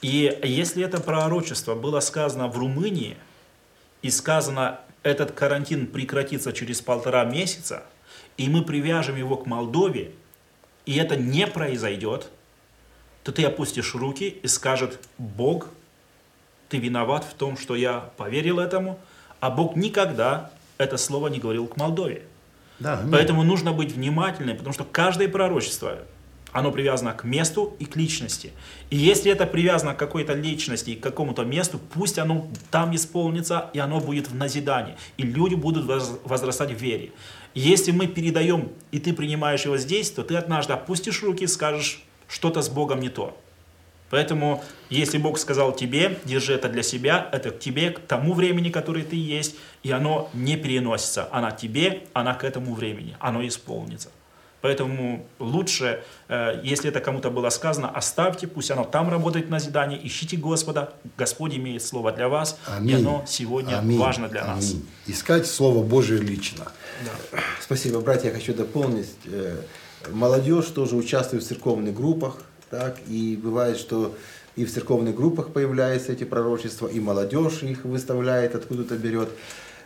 [0.00, 3.16] И если это пророчество было сказано в Румынии,
[4.02, 7.82] и сказано, этот карантин прекратится через полтора месяца,
[8.38, 10.12] и мы привяжем его к Молдове,
[10.86, 12.30] и это не произойдет,
[13.24, 15.68] то ты опустишь руки и скажет, Бог,
[16.70, 18.98] ты виноват в том, что я поверил этому,
[19.40, 22.22] а Бог никогда это слово не говорил к Молдове.
[23.02, 23.08] да.
[23.12, 25.98] Поэтому нужно быть внимательным, потому что каждое пророчество,
[26.52, 28.52] оно привязано к месту и к личности.
[28.90, 33.68] И если это привязано к какой-то личности и к какому-то месту, пусть оно там исполнится,
[33.74, 34.94] и оно будет в назидании.
[35.16, 37.10] И люди будут воз- возрастать в вере.
[37.54, 42.02] Если мы передаем, и ты принимаешь его здесь, то ты однажды опустишь руки и скажешь,
[42.28, 43.36] что-то с Богом не то.
[44.10, 48.70] Поэтому, если Бог сказал тебе, держи это для себя, это к тебе, к тому времени,
[48.70, 51.28] которое ты есть, и оно не переносится.
[51.30, 54.10] Она тебе, она к этому времени, оно исполнится.
[54.60, 60.00] Поэтому лучше, э, если это кому-то было сказано, оставьте, пусть оно там работает в назидании,
[60.02, 62.96] ищите Господа, Господь имеет слово для вас, и Аминь.
[62.96, 63.98] оно сегодня Аминь.
[63.98, 64.70] важно для нас.
[64.70, 64.86] Аминь.
[65.06, 66.64] Искать Слово Божие лично.
[67.60, 68.28] Спасибо, братья.
[68.28, 69.10] Я хочу дополнить.
[69.26, 69.60] Э,
[70.10, 72.42] Молодежь тоже участвует в церковных группах.
[72.70, 74.14] Так, и бывает, что
[74.56, 79.28] и в церковных группах появляются эти пророчества, и молодежь их выставляет, откуда-то берет.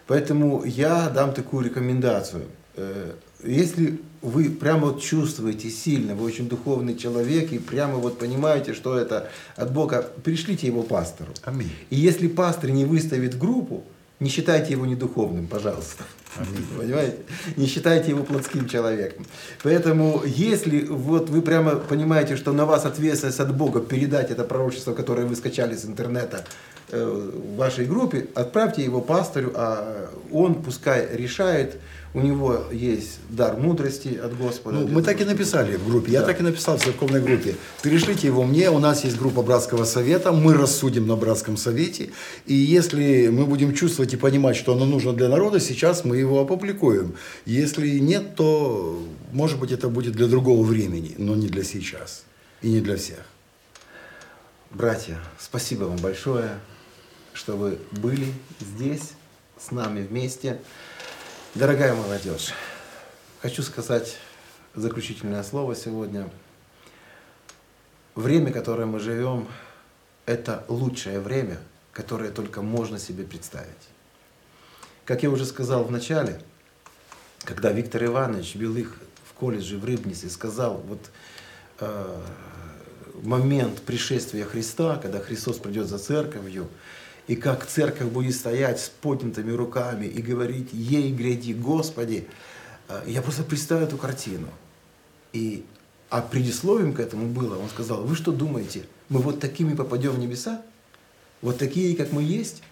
[0.07, 2.47] Поэтому я дам такую рекомендацию.
[2.77, 3.13] Э,
[3.45, 8.97] Если вы прямо вот чувствуете сильно, вы очень духовный человек, и прямо вот понимаете, что
[8.97, 11.33] это от Бога, пришлите его пастору.
[11.43, 11.71] Аминь.
[11.91, 13.85] И если пастор не выставит группу,
[14.21, 16.05] не считайте его недуховным, пожалуйста.
[16.79, 17.17] Понимаете?
[17.57, 19.27] Не считайте его плотским человеком.
[19.65, 24.95] Поэтому, если вот вы прямо понимаете, что на вас ответственность от Бога передать это пророчество,
[24.95, 26.45] которое вы скачали с интернета
[26.91, 31.81] э, в вашей группе, отправьте его пастору, а он пускай решает,
[32.15, 34.81] у него есть дар мудрости от Господа.
[34.81, 36.13] Ну, мы так и написали в группе.
[36.13, 36.27] Я Да.
[36.27, 37.57] так и написал в церковной группе.
[37.83, 38.71] Перешлите его мне.
[38.71, 40.31] У нас есть группа братского совета.
[40.33, 42.11] Мы рассудим на братском совете.
[42.45, 46.41] И если мы будем чувствовать и понимать, что оно нужно для народа, сейчас мы его
[46.41, 47.15] опубликуем.
[47.47, 49.03] Если нет, то,
[49.33, 52.25] может быть, это будет для другого времени, но не для сейчас.
[52.61, 53.21] И не для всех.
[54.71, 56.51] Братья, спасибо вам большое,
[57.33, 58.27] что вы были
[58.61, 59.13] здесь,
[59.59, 60.59] с нами вместе.
[61.55, 62.55] Дорогая молодежь,
[63.43, 64.17] хочу сказать
[64.75, 66.31] заключительное слово сегодня.
[68.15, 69.47] Время, которое мы живем,
[70.25, 71.59] это лучшее время,
[71.93, 73.69] которое только можно себе представить.
[75.05, 76.41] Как я уже сказал в начале,
[77.45, 78.97] когда Виктор Иванович вел их
[79.29, 81.11] в колледже в Рыбнице, сказал, вот
[81.81, 82.21] э,
[83.23, 86.69] момент пришествия Христа, когда Христос придет за церковью,
[87.27, 92.27] и как церковь будет стоять с поднятыми руками и говорить «Ей гряди, Господи»,
[92.89, 94.49] э, я просто представил эту картину.
[95.33, 95.65] И,
[96.11, 100.19] а предисловием к этому было, он сказал, вы что думаете, мы вот такими попадем в
[100.19, 100.63] небеса?
[101.41, 102.63] Вот такие, как мы есть?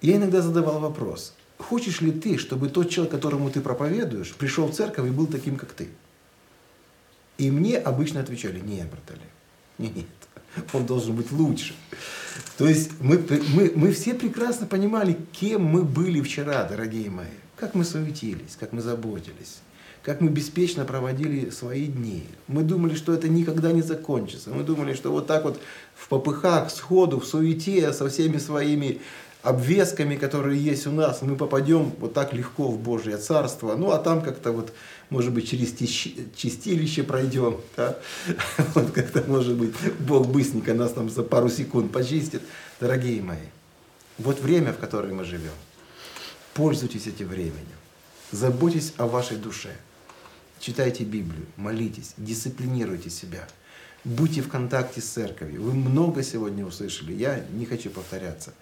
[0.00, 4.74] Я иногда задавал вопрос, хочешь ли ты, чтобы тот человек, которому ты проповедуешь, пришел в
[4.74, 5.88] церковь и был таким, как ты?
[7.38, 9.26] И мне обычно отвечали, нет, братали,
[9.78, 10.06] нет,
[10.72, 11.74] он должен быть лучше.
[12.56, 13.18] То есть мы,
[13.54, 17.26] мы, мы все прекрасно понимали, кем мы были вчера, дорогие мои.
[17.56, 19.58] Как мы суетились, как мы заботились,
[20.02, 22.24] как мы беспечно проводили свои дни.
[22.46, 24.50] Мы думали, что это никогда не закончится.
[24.50, 25.60] Мы думали, что вот так вот
[25.96, 29.00] в попыхах, сходу, в суете, со всеми своими
[29.42, 33.76] обвесками, которые есть у нас, мы попадем вот так легко в Божье Царство.
[33.76, 34.72] Ну, а там как-то вот,
[35.10, 35.72] может быть, через
[36.36, 37.60] чистилище пройдем.
[37.76, 37.98] Да?
[38.74, 42.42] Вот как-то, может быть, Бог быстренько нас там за пару секунд почистит.
[42.80, 43.46] Дорогие мои,
[44.18, 45.52] вот время, в которое мы живем,
[46.58, 47.78] Пользуйтесь этим временем.
[48.32, 49.76] Заботьтесь о вашей душе.
[50.58, 53.46] Читайте Библию, молитесь, дисциплинируйте себя.
[54.02, 55.62] Будьте в контакте с церковью.
[55.62, 57.12] Вы много сегодня услышали.
[57.12, 58.54] Я не хочу повторяться.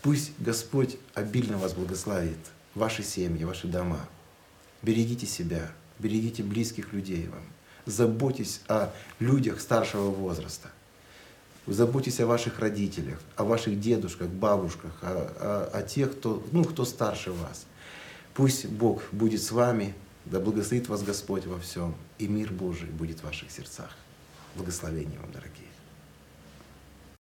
[0.00, 2.38] Пусть Господь обильно вас благословит,
[2.74, 4.08] ваши семьи, ваши дома.
[4.80, 5.70] Берегите себя,
[6.02, 7.44] берегите близких людей вам.
[7.86, 10.70] Заботьтесь о людях старшего возраста.
[11.66, 16.84] Заботьтесь о ваших родителях, о ваших дедушках, бабушках, о, о, о тех, кто, ну, кто
[16.84, 17.66] старше вас.
[18.34, 23.20] Пусть Бог будет с вами, да благословит вас Господь во всем, и мир Божий будет
[23.20, 23.90] в ваших сердцах.
[24.56, 25.71] Благословения вам, дорогие.